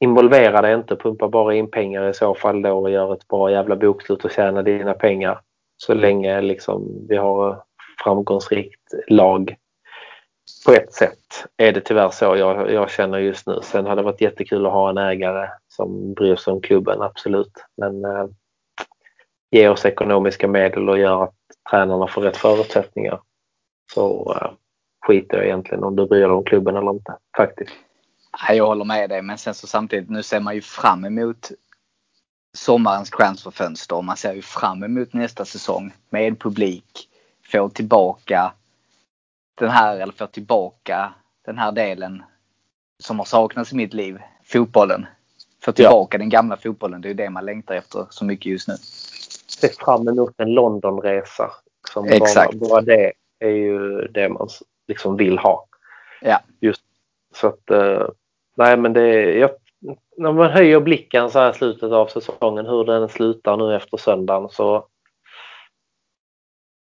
involvera 0.00 0.62
dig 0.62 0.74
inte, 0.74 0.96
pumpa 0.96 1.28
bara 1.28 1.54
in 1.54 1.70
pengar 1.70 2.08
i 2.08 2.14
så 2.14 2.34
fall 2.34 2.62
då 2.62 2.78
och 2.78 2.90
gör 2.90 3.12
ett 3.14 3.28
bra 3.28 3.50
jävla 3.50 3.76
bokslut 3.76 4.24
och 4.24 4.30
tjäna 4.30 4.62
dina 4.62 4.92
pengar. 4.94 5.40
Så 5.76 5.94
länge 5.94 6.40
liksom 6.40 7.06
vi 7.08 7.16
har 7.16 7.62
framgångsrikt 8.04 8.94
lag. 9.08 9.56
På 10.66 10.72
ett 10.72 10.92
sätt 10.92 11.46
är 11.56 11.72
det 11.72 11.80
tyvärr 11.80 12.10
så 12.10 12.24
jag, 12.24 12.72
jag 12.72 12.90
känner 12.90 13.18
just 13.18 13.46
nu. 13.46 13.60
Sen 13.62 13.86
hade 13.86 14.00
det 14.00 14.04
varit 14.04 14.20
jättekul 14.20 14.66
att 14.66 14.72
ha 14.72 14.90
en 14.90 14.98
ägare 14.98 15.48
som 15.68 16.14
bryr 16.14 16.36
sig 16.36 16.52
om 16.52 16.60
klubben, 16.60 17.02
absolut. 17.02 17.52
Men 17.76 18.04
eh, 18.04 18.26
ge 19.50 19.68
oss 19.68 19.84
ekonomiska 19.84 20.48
medel 20.48 20.88
och 20.88 20.98
gör 20.98 21.24
att 21.24 21.34
tränarna 21.70 22.08
får 22.08 22.22
rätt 22.22 22.36
förutsättningar. 22.36 23.20
Så 23.94 24.36
eh, 24.40 24.50
skiter 25.06 25.36
jag 25.36 25.46
egentligen 25.46 25.84
om 25.84 25.96
du 25.96 26.06
bryr 26.06 26.20
dig 26.20 26.30
om 26.30 26.44
klubben 26.44 26.76
eller 26.76 26.90
inte. 26.90 27.16
Faktiskt. 27.36 27.72
Jag 28.48 28.66
håller 28.66 28.84
med 28.84 29.10
dig. 29.10 29.22
Men 29.22 29.38
sen 29.38 29.54
så 29.54 29.66
samtidigt, 29.66 30.10
nu 30.10 30.22
ser 30.22 30.40
man 30.40 30.54
ju 30.54 30.60
fram 30.60 31.04
emot 31.04 31.50
sommarens 32.56 33.10
transferfönster. 33.10 34.02
Man 34.02 34.16
ser 34.16 34.34
ju 34.34 34.42
fram 34.42 34.82
emot 34.82 35.12
nästa 35.12 35.44
säsong 35.44 35.92
med 36.10 36.40
publik. 36.40 37.08
Få 37.52 37.68
tillbaka 37.68 38.52
den 39.54 39.70
här, 39.70 40.00
eller 40.00 40.12
få 40.12 40.26
tillbaka 40.26 41.12
den 41.44 41.58
här 41.58 41.72
delen 41.72 42.22
som 42.98 43.18
har 43.18 43.26
saknats 43.26 43.72
i 43.72 43.76
mitt 43.76 43.94
liv. 43.94 44.18
Fotbollen. 44.44 45.06
få 45.64 45.72
tillbaka 45.72 46.18
den 46.18 46.28
gamla 46.28 46.56
fotbollen. 46.56 47.00
Det 47.00 47.08
är 47.08 47.10
ju 47.10 47.14
det 47.14 47.30
man 47.30 47.44
längtar 47.44 47.74
efter 47.74 48.06
så 48.10 48.24
mycket 48.24 48.46
just 48.46 48.68
nu. 48.68 48.74
Se 49.46 49.68
fram 49.68 50.08
emot 50.08 50.34
en 50.36 50.54
Londonresa. 50.54 51.50
Som 51.92 52.04
Exakt. 52.04 52.54
Bara, 52.54 52.68
bara 52.68 52.80
det 52.80 53.12
är 53.38 53.50
ju 53.50 54.06
det 54.06 54.28
man 54.28 54.48
liksom 54.88 55.16
vill 55.16 55.38
ha. 55.38 55.66
Ja. 56.20 56.40
Just 56.60 56.82
så 57.34 57.46
att, 57.46 57.70
eh, 57.70 58.08
nej 58.56 58.76
men 58.76 58.92
det 58.92 59.02
är, 59.02 59.38
jag, 59.38 59.50
när 60.16 60.32
man 60.32 60.50
höjer 60.50 60.80
blicken 60.80 61.30
så 61.30 61.38
här 61.38 61.50
i 61.50 61.54
slutet 61.54 61.92
av 61.92 62.06
säsongen, 62.06 62.66
hur 62.66 62.84
den 62.84 63.08
slutar 63.08 63.56
nu 63.56 63.76
efter 63.76 63.96
söndagen 63.96 64.48
så 64.48 64.86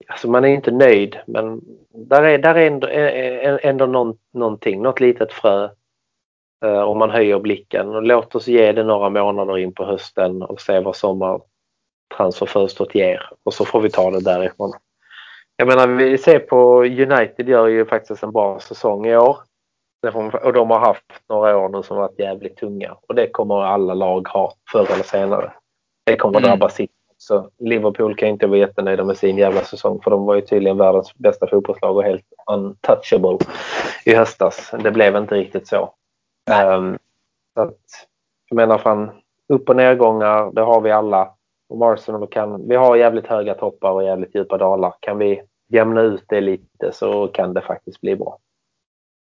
Alltså 0.08 0.30
man 0.30 0.46
är 0.46 0.50
inte 0.50 0.72
nöjd 0.72 1.20
men 1.28 1.62
där 1.90 2.24
är, 2.24 2.38
där 2.38 2.56
är 2.56 2.68
ändå, 2.68 2.88
ändå 3.62 3.86
någon, 3.86 4.18
någonting, 4.34 4.82
något 4.82 5.00
litet 5.00 5.34
frö. 5.34 5.70
Eh, 6.66 6.82
om 6.82 6.98
man 6.98 7.10
höjer 7.10 7.40
blicken 7.40 7.96
och 7.96 8.04
låt 8.04 8.36
oss 8.36 8.48
ge 8.48 8.72
det 8.72 8.84
några 8.84 9.10
månader 9.10 9.58
in 9.58 9.74
på 9.74 9.86
hösten 9.86 10.42
och 10.42 10.62
se 10.62 10.80
vad 10.80 10.96
sommartransferfönstret 10.96 12.96
ger 12.96 13.30
och 13.44 13.54
så 13.54 13.66
får 13.66 13.82
vi 13.82 13.90
ta 13.90 14.12
det 14.12 14.24
därifrån. 14.24 14.74
Jag 15.56 15.68
menar 15.68 15.88
vi 15.88 16.18
ser 16.18 16.40
på 16.40 16.84
United 16.84 17.50
gör 17.50 17.68
ju 17.68 17.86
faktiskt 17.86 18.24
en 18.24 18.32
bra 18.32 18.60
säsong 18.60 19.06
i 19.06 19.18
år. 19.18 19.38
Och 20.44 20.54
de 20.54 20.72
har 20.72 20.80
haft 20.80 21.04
några 21.30 21.58
år 21.58 21.70
nu 21.70 21.84
som 21.84 21.98
varit 21.98 22.20
jävligt 22.20 22.58
tunga 22.58 22.98
och 23.08 23.16
det 23.16 23.28
kommer 23.28 23.64
alla 23.64 23.94
lag 23.94 24.28
ha 24.28 24.54
förr 24.72 24.88
eller 24.94 25.04
senare. 25.04 25.52
Det 26.06 26.16
kommer 26.16 26.40
Mm. 26.40 26.50
drabba 26.50 26.70
City 26.70 26.94
så 27.18 27.50
Liverpool 27.58 28.16
kan 28.16 28.30
inte 28.30 28.48
vara 28.48 28.60
jättenöjda 28.60 29.04
med 29.04 29.18
sin 29.18 29.38
jävla 29.38 29.62
säsong 29.62 30.02
för 30.04 30.12
de 30.12 30.26
var 30.26 30.36
ju 30.36 30.42
tydligen 30.42 30.78
världens 30.78 31.16
bästa 31.16 31.48
fotbollslag 31.48 31.98
och 31.98 32.04
helt 32.04 32.26
untouchable 32.52 33.38
i 34.06 34.16
höstas. 34.16 34.72
Det 34.84 34.92
blev 34.92 35.16
inte 35.16 35.36
riktigt 35.36 35.68
så. 35.68 35.94
Um, 36.76 36.98
så 37.54 37.62
att, 37.62 38.08
jag 38.50 38.56
menar 38.56 38.78
fan, 38.78 39.10
upp 39.50 39.70
och 39.70 39.76
nedgångar, 39.76 40.52
det 40.52 40.62
har 40.62 40.82
vi 40.82 40.92
alla. 40.92 41.34
Och 41.70 41.94
Arsenal 41.94 42.28
kan, 42.28 42.68
vi 42.68 42.76
har 42.76 42.96
jävligt 42.96 43.28
höga 43.28 43.54
toppar 43.54 43.92
och 43.92 44.04
jävligt 44.04 44.36
djupa 44.36 44.58
dalar. 44.58 44.94
Kan 45.00 45.18
vi 45.18 45.42
jämna 45.68 46.02
ut 46.02 46.24
det 46.28 46.42
lite 46.42 46.92
så 46.92 47.28
kan 47.28 47.54
det 47.54 47.62
faktiskt 47.62 48.02
bli 48.02 48.16
bra. 48.16 48.38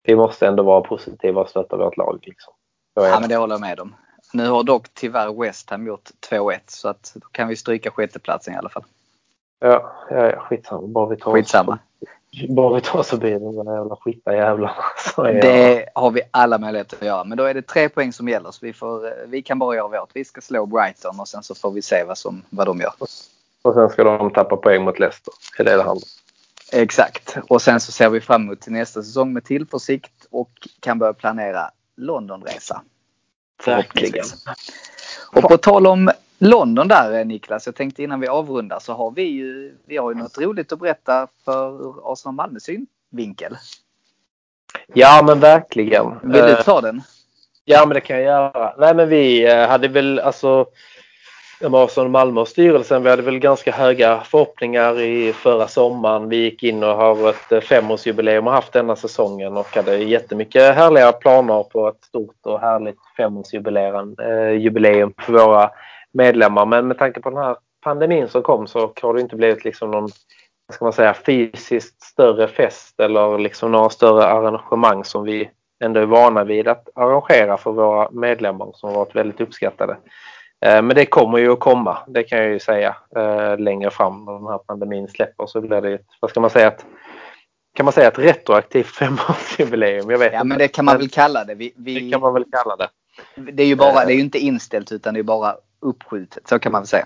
Vi 0.03 0.15
måste 0.15 0.47
ändå 0.47 0.63
vara 0.63 0.81
positiva 0.81 1.41
och 1.41 1.49
stötta 1.49 1.77
vårt 1.77 1.97
lag. 1.97 2.19
Liksom. 2.21 2.53
Ja, 2.93 3.19
men 3.19 3.29
det 3.29 3.35
håller 3.35 3.53
jag 3.53 3.61
med 3.61 3.79
om. 3.79 3.95
Nu 4.33 4.49
har 4.49 4.63
dock 4.63 4.87
tyvärr 4.93 5.41
West 5.41 5.69
Ham 5.69 5.87
gjort 5.87 6.09
2-1 6.29 6.59
så 6.67 6.89
att 6.89 7.11
då 7.15 7.27
kan 7.31 7.47
vi 7.47 7.55
stryka 7.55 7.91
sjätteplatsen 7.91 8.53
i 8.53 8.57
alla 8.57 8.69
fall. 8.69 8.83
Ja, 9.59 9.93
ja, 10.09 10.29
ja, 10.29 10.39
skitsamma. 10.39 10.87
Bara 10.87 11.05
vi 11.09 11.17
tar 11.17 11.31
oss- 11.31 11.33
Skitsamma. 11.35 11.79
Bara 12.49 12.75
vi 12.75 12.81
tar 12.81 12.99
oss 12.99 13.07
förbi 13.07 13.31
de 13.31 13.65
där 13.65 13.75
jävla 13.75 13.95
skita 13.95 14.35
jävlarna. 14.35 14.75
Det 15.41 15.85
har 15.95 16.11
vi 16.11 16.21
alla 16.31 16.57
möjligheter 16.57 16.97
att 16.97 17.03
göra. 17.05 17.23
Men 17.23 17.37
då 17.37 17.43
är 17.43 17.53
det 17.53 17.61
tre 17.61 17.89
poäng 17.89 18.13
som 18.13 18.27
gäller 18.29 18.51
så 18.51 18.65
vi, 18.65 18.73
får, 18.73 19.13
vi 19.27 19.41
kan 19.41 19.59
bara 19.59 19.75
göra 19.75 19.87
vårt. 19.87 20.09
Vi 20.13 20.25
ska 20.25 20.41
slå 20.41 20.65
Brighton 20.65 21.19
och 21.19 21.27
sen 21.27 21.43
så 21.43 21.55
får 21.55 21.71
vi 21.71 21.81
se 21.81 22.03
vad, 22.03 22.17
som, 22.17 22.43
vad 22.49 22.67
de 22.67 22.79
gör. 22.79 22.93
Och 23.61 23.73
sen 23.73 23.89
ska 23.89 24.03
de 24.03 24.31
tappa 24.33 24.57
poäng 24.57 24.83
mot 24.83 24.99
Leicester. 24.99 25.33
Det 25.57 25.63
är 25.63 25.65
det 25.65 25.71
det 25.71 25.77
handlar 25.83 25.93
om. 25.93 26.79
Exakt. 26.81 27.37
Och 27.49 27.61
sen 27.61 27.79
så 27.79 27.91
ser 27.91 28.09
vi 28.09 28.21
fram 28.21 28.41
emot 28.41 28.61
till 28.61 28.71
nästa 28.73 29.03
säsong 29.03 29.33
med 29.33 29.45
tillförsikt 29.45 30.25
och 30.31 30.51
kan 30.79 30.99
börja 30.99 31.13
planera 31.13 31.71
Londonresa. 31.95 32.81
Förhoppningsvis. 33.59 34.45
Och 35.31 35.41
på 35.43 35.57
tal 35.57 35.87
om 35.87 36.11
London 36.37 36.87
där 36.87 37.25
Niklas, 37.25 37.65
jag 37.65 37.75
tänkte 37.75 38.03
innan 38.03 38.19
vi 38.19 38.27
avrundar 38.27 38.79
så 38.79 38.93
har 38.93 39.11
vi 39.11 39.23
ju, 39.23 39.77
vi 39.85 39.97
har 39.97 40.11
ju 40.13 40.17
något 40.17 40.37
roligt 40.37 40.71
att 40.71 40.79
berätta 40.79 41.27
för 41.45 41.93
Arsenal 42.13 42.35
Malmö 42.35 42.59
synvinkel. 42.59 43.57
Ja 44.93 45.23
men 45.25 45.39
verkligen. 45.39 46.19
Vill 46.23 46.41
du 46.41 46.51
Eh, 46.51 46.63
ta 46.63 46.81
den? 46.81 47.01
Ja 47.65 47.85
men 47.85 47.95
det 47.95 48.01
kan 48.01 48.15
jag 48.15 48.25
göra. 48.25 48.73
Nej 48.77 48.95
men 48.95 49.09
vi 49.09 49.51
eh, 49.51 49.67
hade 49.67 49.87
väl 49.87 50.19
alltså 50.19 50.65
Emerson 51.61 52.11
Malmö 52.11 52.41
och 52.41 52.47
styrelsen, 52.47 53.03
vi 53.03 53.09
hade 53.09 53.21
väl 53.21 53.39
ganska 53.39 53.71
höga 53.71 54.19
förhoppningar 54.19 54.99
i 54.99 55.33
förra 55.33 55.67
sommaren. 55.67 56.29
Vi 56.29 56.35
gick 56.35 56.63
in 56.63 56.83
och 56.83 56.95
har 56.95 57.29
ett 57.29 57.51
eh, 57.51 57.59
femårsjubileum 57.59 58.47
och 58.47 58.53
haft 58.53 58.73
denna 58.73 58.95
säsongen 58.95 59.57
och 59.57 59.75
hade 59.75 59.97
jättemycket 59.97 60.75
härliga 60.75 61.11
planer 61.11 61.63
på 61.63 61.87
ett 61.87 62.03
stort 62.03 62.45
och 62.45 62.59
härligt 62.59 62.99
femårsjubileum 63.17 64.15
eh, 64.19 65.25
för 65.25 65.33
våra 65.33 65.71
medlemmar. 66.11 66.65
Men 66.65 66.87
med 66.87 66.97
tanke 66.97 67.21
på 67.21 67.29
den 67.29 67.43
här 67.43 67.57
pandemin 67.83 68.27
som 68.27 68.41
kom 68.41 68.67
så 68.67 68.93
har 69.01 69.13
det 69.13 69.21
inte 69.21 69.35
blivit 69.35 69.63
liksom 69.63 69.91
någon 69.91 70.09
ska 70.73 70.85
man 70.85 70.93
säga, 70.93 71.13
fysiskt 71.13 72.01
större 72.01 72.47
fest 72.47 72.99
eller 72.99 73.37
liksom 73.37 73.71
några 73.71 73.89
större 73.89 74.25
arrangemang 74.25 75.03
som 75.03 75.23
vi 75.23 75.49
ändå 75.83 75.99
är 75.99 76.05
vana 76.05 76.43
vid 76.43 76.67
att 76.67 76.89
arrangera 76.95 77.57
för 77.57 77.71
våra 77.71 78.11
medlemmar 78.11 78.71
som 78.73 78.89
har 78.89 78.95
varit 78.95 79.15
väldigt 79.15 79.41
uppskattade. 79.41 79.97
Eh, 80.65 80.81
Men 80.81 80.95
det 80.95 81.05
kommer 81.05 81.37
ju 81.37 81.51
att 81.51 81.59
komma, 81.59 81.97
det 82.07 82.23
kan 82.23 82.37
jag 82.39 82.47
ju 82.49 82.59
säga 82.59 82.95
eh, 83.15 83.57
längre 83.57 83.89
fram 83.91 84.25
när 84.25 84.33
den 84.33 84.47
här 84.47 84.57
pandemin 84.57 85.07
släpper 85.07 85.45
så 85.45 85.61
blir 85.61 85.81
det 85.81 85.99
vad 86.19 86.31
ska 86.31 86.39
man 86.39 86.49
säga, 86.49 86.67
ett, 86.67 86.85
kan 87.75 87.83
man 87.85 87.93
säga 87.93 88.07
ett 88.07 88.19
retroaktivt 88.19 88.87
femårsjubileum? 88.95 90.09
Jag 90.09 90.17
vet 90.17 90.33
Ja 90.33 90.37
inte. 90.37 90.47
men 90.47 90.57
det 90.57 90.67
kan 90.67 90.85
man 90.85 90.97
väl 90.97 91.09
kalla 91.09 91.43
det. 91.45 91.55
Vi, 91.55 91.73
det 91.75 91.93
vi, 91.99 92.11
kan 92.11 92.21
man 92.21 92.33
väl 92.33 92.45
kalla 92.51 92.75
det. 92.75 92.89
det 93.51 93.63
är 93.63 93.67
ju 93.67 93.75
bara, 93.75 94.05
det 94.05 94.13
är 94.13 94.15
ju 94.15 94.21
inte 94.21 94.39
inställt 94.39 94.91
utan 94.91 95.13
det 95.13 95.19
är 95.19 95.23
bara 95.23 95.55
uppskjutet. 95.81 96.47
Så 96.47 96.59
kan 96.59 96.71
man 96.71 96.81
väl 96.81 96.87
säga. 96.87 97.05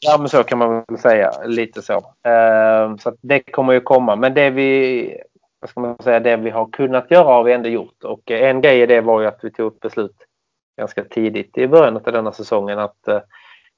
Ja, 0.00 0.18
men 0.18 0.28
så 0.28 0.42
kan 0.42 0.58
man 0.58 0.84
väl 0.88 0.98
säga. 0.98 1.30
Lite 1.44 1.82
så. 1.82 1.92
Eh, 2.28 2.96
så 2.96 3.08
att 3.08 3.14
det 3.20 3.40
kommer 3.40 3.72
ju 3.72 3.80
komma. 3.80 4.16
Men 4.16 4.34
det 4.34 4.50
vi, 4.50 5.16
vad 5.60 5.70
ska 5.70 5.80
man 5.80 5.96
säga, 6.02 6.20
det 6.20 6.36
vi 6.36 6.50
har 6.50 6.66
kunnat 6.70 7.10
göra 7.10 7.24
har 7.24 7.44
vi 7.44 7.52
ändå 7.52 7.68
gjort. 7.68 8.04
Och 8.04 8.30
eh, 8.30 8.50
en 8.50 8.60
grej 8.60 8.80
i 8.80 8.86
det 8.86 9.00
var 9.00 9.20
ju 9.20 9.26
att 9.26 9.38
vi 9.42 9.50
tog 9.50 9.72
ett 9.74 9.80
beslut 9.80 10.16
ganska 10.76 11.04
tidigt 11.04 11.58
i 11.58 11.68
början 11.68 11.96
av 11.96 12.02
denna 12.02 12.32
säsongen 12.32 12.78
att 12.78 13.08
eh, 13.08 13.20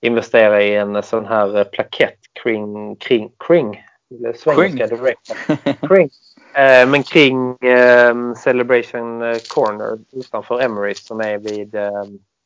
investera 0.01 0.63
i 0.63 0.77
en 0.77 1.03
sån 1.03 1.27
här 1.27 1.59
eh, 1.59 1.65
plakett 1.65 2.19
kring, 2.43 2.97
kring, 2.97 3.31
kring, 3.47 3.85
eller 4.11 4.33
svenska 4.33 4.87
direkt. 4.87 5.35
kring. 5.89 6.11
Eh, 6.55 6.89
men 6.89 7.03
kring 7.03 7.57
eh, 7.57 8.35
Celebration 8.35 9.23
eh, 9.23 9.37
Corner 9.55 9.99
utanför 10.13 10.61
Emirates 10.61 11.07
som 11.07 11.21
är 11.21 11.39
vid 11.39 11.75
eh, 11.75 12.03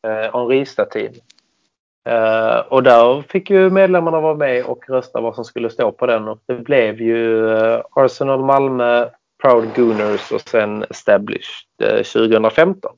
eh, 0.07 0.33
Henri-statyn. 0.33 1.13
Eh, 2.09 2.59
och 2.59 2.83
där 2.83 3.23
fick 3.23 3.51
ju 3.51 3.71
medlemmarna 3.71 4.21
vara 4.21 4.35
med 4.35 4.65
och 4.65 4.89
rösta 4.89 5.21
vad 5.21 5.35
som 5.35 5.45
skulle 5.45 5.71
stå 5.71 5.93
på 5.93 6.07
den 6.07 6.29
och 6.29 6.39
det 6.47 6.55
blev 6.55 7.01
ju 7.01 7.51
eh, 7.57 7.81
Arsenal 7.91 8.45
Malmö, 8.45 9.09
Proud 9.43 9.69
Gooners 9.77 10.33
och 10.33 10.41
sen 10.41 10.83
Established 10.83 11.67
eh, 11.83 12.03
2015. 12.03 12.97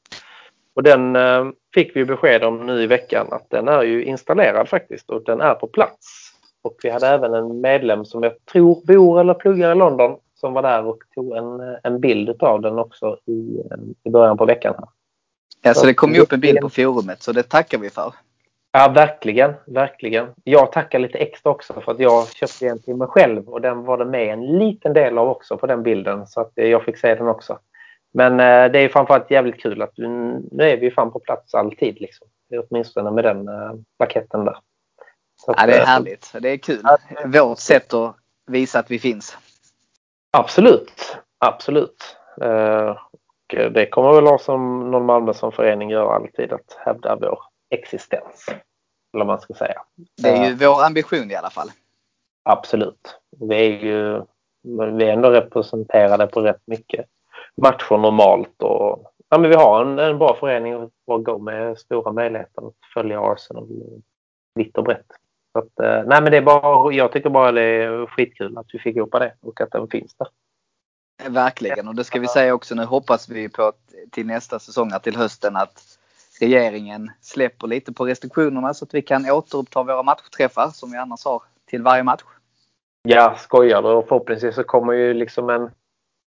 Och 0.78 0.84
den 0.84 1.16
eh, 1.16 1.44
fick 1.74 1.96
vi 1.96 2.04
besked 2.04 2.44
om 2.44 2.66
nu 2.66 2.82
i 2.82 2.86
veckan 2.86 3.26
att 3.30 3.50
den 3.50 3.68
är 3.68 3.82
ju 3.82 4.04
installerad 4.04 4.68
faktiskt 4.68 5.10
och 5.10 5.24
den 5.24 5.40
är 5.40 5.54
på 5.54 5.66
plats. 5.66 6.32
Och 6.62 6.76
vi 6.82 6.90
hade 6.90 7.06
även 7.06 7.34
en 7.34 7.60
medlem 7.60 8.04
som 8.04 8.22
jag 8.22 8.32
tror 8.52 8.86
bor 8.86 9.20
eller 9.20 9.34
pluggar 9.34 9.72
i 9.72 9.74
London 9.74 10.16
som 10.34 10.52
var 10.52 10.62
där 10.62 10.86
och 10.86 10.98
tog 11.14 11.36
en, 11.36 11.60
eh, 11.60 11.76
en 11.82 12.00
bild 12.00 12.42
av 12.42 12.60
den 12.60 12.78
också 12.78 13.18
i, 13.26 13.60
eh, 13.70 13.78
i 14.04 14.10
början 14.10 14.36
på 14.36 14.44
veckan. 14.44 14.74
Här. 14.78 14.88
Ja, 15.62 15.74
så 15.74 15.86
det 15.86 15.94
kom 15.94 16.14
ju 16.14 16.20
upp 16.20 16.32
en 16.32 16.40
bild 16.40 16.60
på 16.60 16.68
forumet 16.68 17.22
så 17.22 17.32
det 17.32 17.42
tackar 17.42 17.78
vi 17.78 17.90
för. 17.90 18.12
Ja, 18.72 18.92
verkligen, 18.94 19.54
verkligen. 19.66 20.26
Jag 20.44 20.72
tackar 20.72 20.98
lite 20.98 21.18
extra 21.18 21.50
också 21.50 21.80
för 21.80 21.92
att 21.92 22.00
jag 22.00 22.28
köpte 22.28 22.66
en 22.66 22.78
till 22.78 22.96
mig 22.96 23.08
själv 23.08 23.48
och 23.48 23.60
den 23.60 23.84
var 23.84 23.98
det 23.98 24.04
med 24.04 24.32
en 24.32 24.58
liten 24.58 24.92
del 24.92 25.18
av 25.18 25.28
också 25.28 25.56
på 25.56 25.66
den 25.66 25.82
bilden 25.82 26.26
så 26.26 26.40
att 26.40 26.52
jag 26.54 26.84
fick 26.84 26.98
se 26.98 27.14
den 27.14 27.28
också. 27.28 27.58
Men 28.18 28.40
eh, 28.40 28.72
det 28.72 28.78
är 28.78 28.88
framförallt 28.88 29.30
jävligt 29.30 29.60
kul 29.60 29.82
att 29.82 29.98
nu 29.98 30.70
är 30.70 30.76
vi 30.76 30.90
fan 30.90 31.12
på 31.12 31.20
plats 31.20 31.54
alltid 31.54 32.00
liksom. 32.00 32.28
Åtminstone 32.68 33.10
med 33.10 33.24
den 33.24 33.48
eh, 33.48 33.72
plaketten 33.98 34.44
där. 34.44 34.58
Så 35.36 35.54
Ja, 35.56 35.66
det 35.66 35.72
är 35.72 35.80
eh, 35.80 35.86
härligt. 35.86 36.32
Det 36.40 36.48
är 36.48 36.56
kul. 36.56 36.82
Vårt 37.24 37.58
sätt 37.58 37.94
att 37.94 38.16
visa 38.46 38.78
att 38.78 38.90
vi 38.90 38.98
finns. 38.98 39.36
Absolut, 40.30 41.16
absolut. 41.38 42.16
Eh, 42.40 42.90
och 42.90 43.54
eh, 43.54 43.70
det 43.70 43.86
kommer 43.86 44.12
väl 44.12 44.26
ha 44.26 44.38
som 44.38 44.90
någon 44.90 45.06
Malmö 45.06 45.34
som 45.34 45.52
förening 45.52 45.90
gör 45.90 46.14
alltid 46.14 46.52
att 46.52 46.76
hävda 46.78 47.16
vår 47.16 47.38
existens. 47.70 48.46
Eller 48.48 49.24
vad 49.24 49.26
man 49.26 49.40
ska 49.40 49.54
säga. 49.54 49.82
Det 50.22 50.28
är 50.28 50.48
ju 50.48 50.54
vår 50.54 50.84
ambition 50.84 51.30
i 51.30 51.34
alla 51.34 51.50
fall. 51.50 51.68
Absolut. 52.42 53.18
Vi 53.40 53.56
är 53.56 53.84
ju 53.84 54.22
vi 54.96 55.04
är 55.04 55.12
ändå 55.12 55.30
representerade 55.30 56.26
på 56.26 56.40
rätt 56.40 56.62
mycket 56.66 57.06
matcher 57.62 57.96
normalt. 57.96 58.62
Och, 58.62 59.12
ja, 59.28 59.38
men 59.38 59.50
vi 59.50 59.56
har 59.56 59.84
en, 59.84 59.98
en 59.98 60.18
bra 60.18 60.36
förening 60.40 60.90
och 61.06 61.24
gå 61.24 61.38
med 61.38 61.78
stora 61.78 62.12
möjligheter 62.12 62.68
att 62.68 62.74
följa 62.94 63.20
Arsenal 63.20 63.68
vitt 64.54 64.78
och 64.78 64.84
brett. 64.84 65.06
Så 65.52 65.58
att, 65.58 65.80
eh, 65.80 66.02
nej, 66.06 66.22
men 66.22 66.30
det 66.30 66.36
är 66.36 66.42
bara, 66.42 66.92
jag 66.92 67.12
tycker 67.12 67.30
bara 67.30 67.52
det 67.52 67.62
är 67.62 68.06
skitkul 68.06 68.58
att 68.58 68.66
vi 68.72 68.78
fick 68.78 68.96
ihop 68.96 69.12
det 69.12 69.34
och 69.40 69.60
att 69.60 69.70
den 69.70 69.88
finns 69.88 70.14
där. 70.14 70.28
Verkligen. 71.26 71.88
Och 71.88 71.94
det 71.94 72.04
ska 72.04 72.20
vi 72.20 72.28
säga 72.28 72.54
också. 72.54 72.74
Nu 72.74 72.84
hoppas 72.84 73.28
vi 73.28 73.48
på 73.48 73.62
att 73.62 73.78
till 74.10 74.26
nästa 74.26 74.58
säsong, 74.58 74.90
till 75.02 75.16
hösten, 75.16 75.56
att 75.56 75.98
regeringen 76.40 77.10
släpper 77.20 77.66
lite 77.66 77.92
på 77.92 78.06
restriktionerna 78.06 78.74
så 78.74 78.84
att 78.84 78.94
vi 78.94 79.02
kan 79.02 79.30
återuppta 79.30 79.82
våra 79.82 80.02
matchträffar 80.02 80.68
som 80.68 80.90
vi 80.90 80.98
annars 80.98 81.24
har 81.24 81.42
till 81.66 81.82
varje 81.82 82.02
match. 82.02 82.22
Ja, 83.02 83.34
skojar 83.38 83.82
du? 83.82 83.88
Och 83.88 84.08
förhoppningsvis 84.08 84.54
så 84.54 84.64
kommer 84.64 84.92
ju 84.92 85.14
liksom 85.14 85.50
en, 85.50 85.70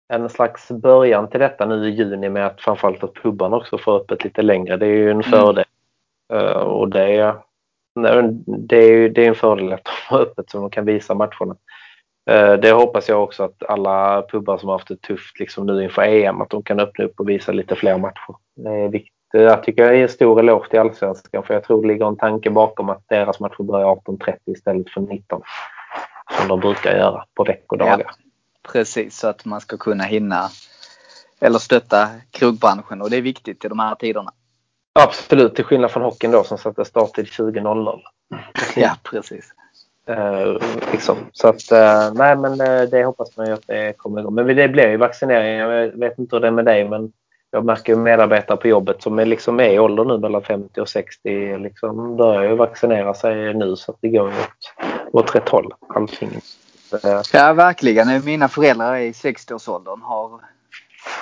en 0.08 0.28
slags 0.28 0.70
början 0.70 1.28
till 1.28 1.40
detta 1.40 1.66
nu 1.66 1.88
i 1.88 1.90
juni 1.90 2.28
med 2.28 2.46
att 2.46 2.60
framförallt 2.60 3.04
att 3.04 3.14
pubbarna 3.14 3.56
också 3.56 3.78
får 3.78 3.96
öppet 3.96 4.24
lite 4.24 4.42
längre. 4.42 4.76
Det 4.76 4.86
är 4.86 4.90
ju 4.90 5.10
en 5.10 5.22
fördel. 5.22 5.64
Uh, 6.32 6.40
och 6.50 6.88
det, 6.88 7.34
det, 8.44 8.78
är 8.78 9.08
det 9.08 9.24
är 9.24 9.28
en 9.28 9.34
fördel 9.34 9.72
att 9.72 9.84
de 9.84 10.14
har 10.14 10.20
öppet 10.20 10.50
så 10.50 10.60
de 10.60 10.70
kan 10.70 10.84
visa 10.84 11.14
matcherna. 11.14 11.56
Uh, 12.30 12.60
det 12.60 12.72
hoppas 12.72 13.08
jag 13.08 13.22
också 13.22 13.42
att 13.42 13.62
alla 13.68 14.22
pubbar 14.22 14.58
som 14.58 14.68
har 14.68 14.74
haft 14.74 14.88
det 14.88 15.00
tufft 15.00 15.40
liksom 15.40 15.66
nu 15.66 15.82
inför 15.84 16.02
EM 16.02 16.40
att 16.40 16.50
de 16.50 16.62
kan 16.62 16.80
öppna 16.80 17.04
upp 17.04 17.20
och 17.20 17.28
visa 17.28 17.52
lite 17.52 17.76
fler 17.76 17.98
matcher. 17.98 18.36
Det 18.56 18.70
är 18.70 18.88
viktigt. 18.88 19.12
Jag 19.32 19.62
tycker 19.62 19.82
jag 19.82 19.96
är 19.96 20.02
en 20.02 20.08
stor 20.08 20.40
eloge 20.40 20.68
till 20.70 20.78
Allsvenskan 20.78 21.42
för 21.42 21.54
jag 21.54 21.64
tror 21.64 21.82
det 21.82 21.88
ligger 21.88 22.06
en 22.06 22.16
tanke 22.16 22.50
bakom 22.50 22.90
att 22.90 23.08
deras 23.08 23.40
matcher 23.40 23.62
börjar 23.62 23.86
18.30 23.86 24.36
istället 24.46 24.90
för 24.90 25.00
19 25.00 25.42
som 26.38 26.48
de 26.48 26.60
brukar 26.60 26.96
göra 26.96 27.24
på 27.34 27.44
veckodagar. 27.44 28.06
Ja, 28.06 28.25
precis, 28.72 29.18
så 29.18 29.28
att 29.28 29.44
man 29.44 29.60
ska 29.60 29.76
kunna 29.76 30.04
hinna 30.04 30.50
eller 31.40 31.58
stötta 31.58 32.08
krogbranschen 32.30 33.02
och 33.02 33.10
det 33.10 33.16
är 33.16 33.22
viktigt 33.22 33.64
i 33.64 33.68
de 33.68 33.78
här 33.78 33.94
tiderna. 33.94 34.32
Absolut, 34.92 35.54
till 35.54 35.64
skillnad 35.64 35.90
från 35.90 36.02
hockeyn 36.02 36.30
då 36.30 36.44
som 36.44 36.58
satte 36.58 36.84
starttid 36.84 37.26
20.00. 37.26 38.00
Ja, 38.76 38.96
precis. 39.02 39.52
Uh, 40.10 40.58
liksom. 40.92 41.16
Så 41.32 41.48
att, 41.48 41.72
uh, 41.72 42.14
nej 42.14 42.36
men 42.36 42.60
uh, 42.60 42.88
det 42.90 43.04
hoppas 43.04 43.36
man 43.36 43.46
ju 43.46 43.52
att 43.52 43.66
det 43.66 43.92
kommer 43.96 44.20
igång. 44.20 44.34
Men 44.34 44.56
det 44.56 44.68
blir 44.68 44.88
ju 44.88 44.96
vaccinering. 44.96 45.56
Jag 45.56 45.98
vet 45.98 46.18
inte 46.18 46.36
hur 46.36 46.40
det 46.40 46.46
är 46.46 46.52
med 46.52 46.64
dig 46.64 46.88
men 46.88 47.12
jag 47.50 47.64
märker 47.64 47.92
ju 47.92 47.98
medarbetare 47.98 48.56
på 48.56 48.68
jobbet 48.68 49.02
som 49.02 49.18
är 49.18 49.24
liksom 49.24 49.60
är 49.60 49.70
i 49.70 49.78
ålder 49.78 50.04
nu 50.04 50.18
mellan 50.18 50.42
50 50.42 50.80
och 50.80 50.88
60 50.88 51.58
liksom 51.58 52.16
börjar 52.16 52.50
ju 52.50 52.56
vaccinera 52.56 53.14
sig 53.14 53.54
nu 53.54 53.76
så 53.76 53.92
att 53.92 53.98
det 54.00 54.08
går 54.08 54.28
åt, 54.28 54.72
åt 55.12 55.34
rätt 55.34 55.48
håll. 55.48 55.72
Allting. 55.88 56.30
Ja 57.32 57.52
verkligen. 57.52 58.24
Mina 58.24 58.48
föräldrar 58.48 58.96
i 58.96 59.12
60-årsåldern 59.12 60.02
har 60.02 60.40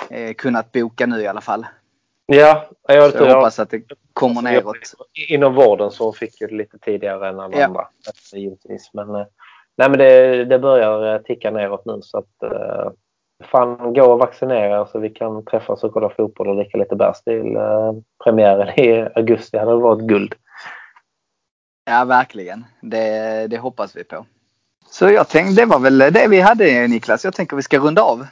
eh, 0.09 0.33
kunnat 0.33 0.71
boka 0.71 1.05
nu 1.05 1.21
i 1.21 1.27
alla 1.27 1.41
fall. 1.41 1.65
Ja, 2.25 2.65
jag, 2.87 3.11
så 3.11 3.17
jag 3.17 3.35
hoppas 3.35 3.59
att 3.59 3.69
det 3.69 3.81
kommer 4.13 4.41
neråt. 4.41 4.75
Inom 5.29 5.55
vården 5.55 5.91
så 5.91 6.13
fick 6.13 6.41
jag 6.41 6.49
det 6.49 6.55
lite 6.55 6.77
tidigare 6.79 7.29
än 7.29 7.39
alla 7.39 7.57
ja. 7.57 7.65
andra. 7.65 7.87
Givetvis. 8.33 8.89
Men, 8.93 9.15
eh, 9.15 9.25
nej, 9.77 9.89
men 9.89 9.99
det, 9.99 10.45
det 10.45 10.59
börjar 10.59 11.13
eh, 11.13 11.21
ticka 11.21 11.51
neråt 11.51 11.85
nu 11.85 11.99
så 12.01 12.17
att 12.17 12.51
uh, 12.51 12.91
fan 13.51 13.93
gå 13.93 14.11
och 14.11 14.19
vaccinera 14.19 14.85
så 14.85 14.99
vi 14.99 15.09
kan 15.09 15.45
träffas 15.45 15.83
och 15.83 15.93
kolla 15.93 16.09
fotboll 16.09 16.47
och 16.47 16.55
dricka 16.55 16.77
lite 16.77 16.95
bärs 16.95 17.21
till 17.21 17.57
uh, 17.57 17.93
premiären 18.23 18.79
i 18.79 19.07
augusti. 19.15 19.57
Det 19.57 19.59
hade 19.59 19.75
varit 19.75 20.07
guld. 20.07 20.35
Ja, 21.85 22.05
verkligen. 22.05 22.65
Det, 22.81 23.47
det 23.47 23.57
hoppas 23.57 23.95
vi 23.95 24.03
på. 24.03 24.25
Så 24.89 25.09
jag 25.09 25.29
tänkte, 25.29 25.61
det 25.61 25.65
var 25.65 25.79
väl 25.79 25.97
det 25.97 26.27
vi 26.27 26.41
hade 26.41 26.87
Niklas. 26.87 27.25
Jag 27.25 27.33
tänker 27.33 27.55
vi 27.55 27.63
ska 27.63 27.79
runda 27.79 28.01
av. 28.01 28.27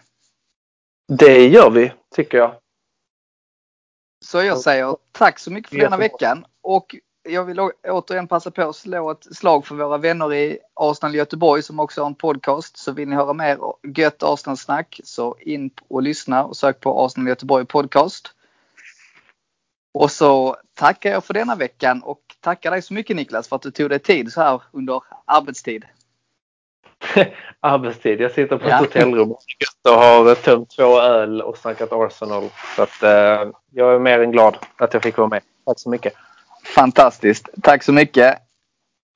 Det 1.07 1.47
gör 1.47 1.69
vi, 1.69 1.93
tycker 2.15 2.37
jag. 2.37 2.55
Så 4.25 4.43
jag 4.43 4.59
säger 4.59 4.97
tack 5.11 5.39
så 5.39 5.51
mycket 5.51 5.69
för 5.69 5.77
denna 5.77 5.97
veckan. 5.97 6.45
Och 6.61 6.95
jag 7.23 7.45
vill 7.45 7.59
återigen 7.87 8.27
passa 8.27 8.51
på 8.51 8.61
att 8.69 8.75
slå 8.75 9.11
ett 9.11 9.35
slag 9.35 9.65
för 9.65 9.75
våra 9.75 9.97
vänner 9.97 10.33
i 10.33 10.59
Arsenal 10.73 11.15
Göteborg 11.15 11.63
som 11.63 11.79
också 11.79 12.01
har 12.01 12.07
en 12.07 12.15
podcast. 12.15 12.77
Så 12.77 12.91
vill 12.91 13.09
ni 13.09 13.15
höra 13.15 13.33
mer 13.33 13.57
gött 13.95 14.23
Arsenal-snack 14.23 14.99
så 15.03 15.37
in 15.39 15.71
och 15.87 16.01
lyssna 16.01 16.45
och 16.45 16.57
sök 16.57 16.79
på 16.79 17.05
Arsenal 17.05 17.27
Göteborg 17.27 17.65
podcast. 17.65 18.33
Och 19.93 20.11
så 20.11 20.57
tackar 20.73 21.11
jag 21.11 21.23
för 21.23 21.33
denna 21.33 21.55
veckan 21.55 22.03
och 22.03 22.21
tackar 22.39 22.71
dig 22.71 22.81
så 22.81 22.93
mycket 22.93 23.15
Niklas 23.15 23.47
för 23.47 23.55
att 23.55 23.61
du 23.61 23.71
tog 23.71 23.89
dig 23.89 23.99
tid 23.99 24.33
så 24.33 24.41
här 24.41 24.61
under 24.71 25.01
arbetstid. 25.25 25.85
arbetstid. 27.59 28.21
Jag 28.21 28.31
sitter 28.31 28.57
på 28.57 28.65
ett 28.65 28.71
ja. 28.71 28.77
hotellrum 28.77 29.31
och 29.31 29.41
har 29.91 30.35
tömt 30.35 30.69
två 30.69 30.99
öl 30.99 31.41
och 31.41 31.57
snackat 31.57 31.89
Arsenal. 31.91 32.49
Så 32.75 32.83
att, 32.83 33.03
eh, 33.03 33.51
jag 33.71 33.95
är 33.95 33.99
mer 33.99 34.19
än 34.19 34.31
glad 34.31 34.57
att 34.77 34.93
jag 34.93 35.03
fick 35.03 35.17
vara 35.17 35.27
med. 35.27 35.41
Tack 35.65 35.79
så 35.79 35.89
mycket. 35.89 36.13
Fantastiskt. 36.75 37.49
Tack 37.61 37.83
så 37.83 37.93
mycket. 37.93 38.37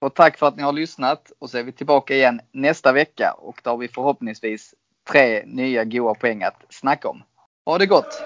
Och 0.01 0.13
tack 0.13 0.37
för 0.37 0.47
att 0.47 0.57
ni 0.57 0.63
har 0.63 0.73
lyssnat. 0.73 1.31
Och 1.39 1.49
så 1.49 1.57
är 1.57 1.63
vi 1.63 1.71
tillbaka 1.71 2.15
igen 2.15 2.41
nästa 2.51 2.91
vecka 2.91 3.35
och 3.37 3.59
då 3.63 3.69
har 3.69 3.77
vi 3.77 3.87
förhoppningsvis 3.87 4.73
tre 5.11 5.43
nya 5.45 5.83
goa 5.83 6.13
poäng 6.13 6.43
att 6.43 6.65
snacka 6.69 7.07
om. 7.07 7.23
Ha 7.65 7.77
det 7.77 7.85
gott! 7.85 8.23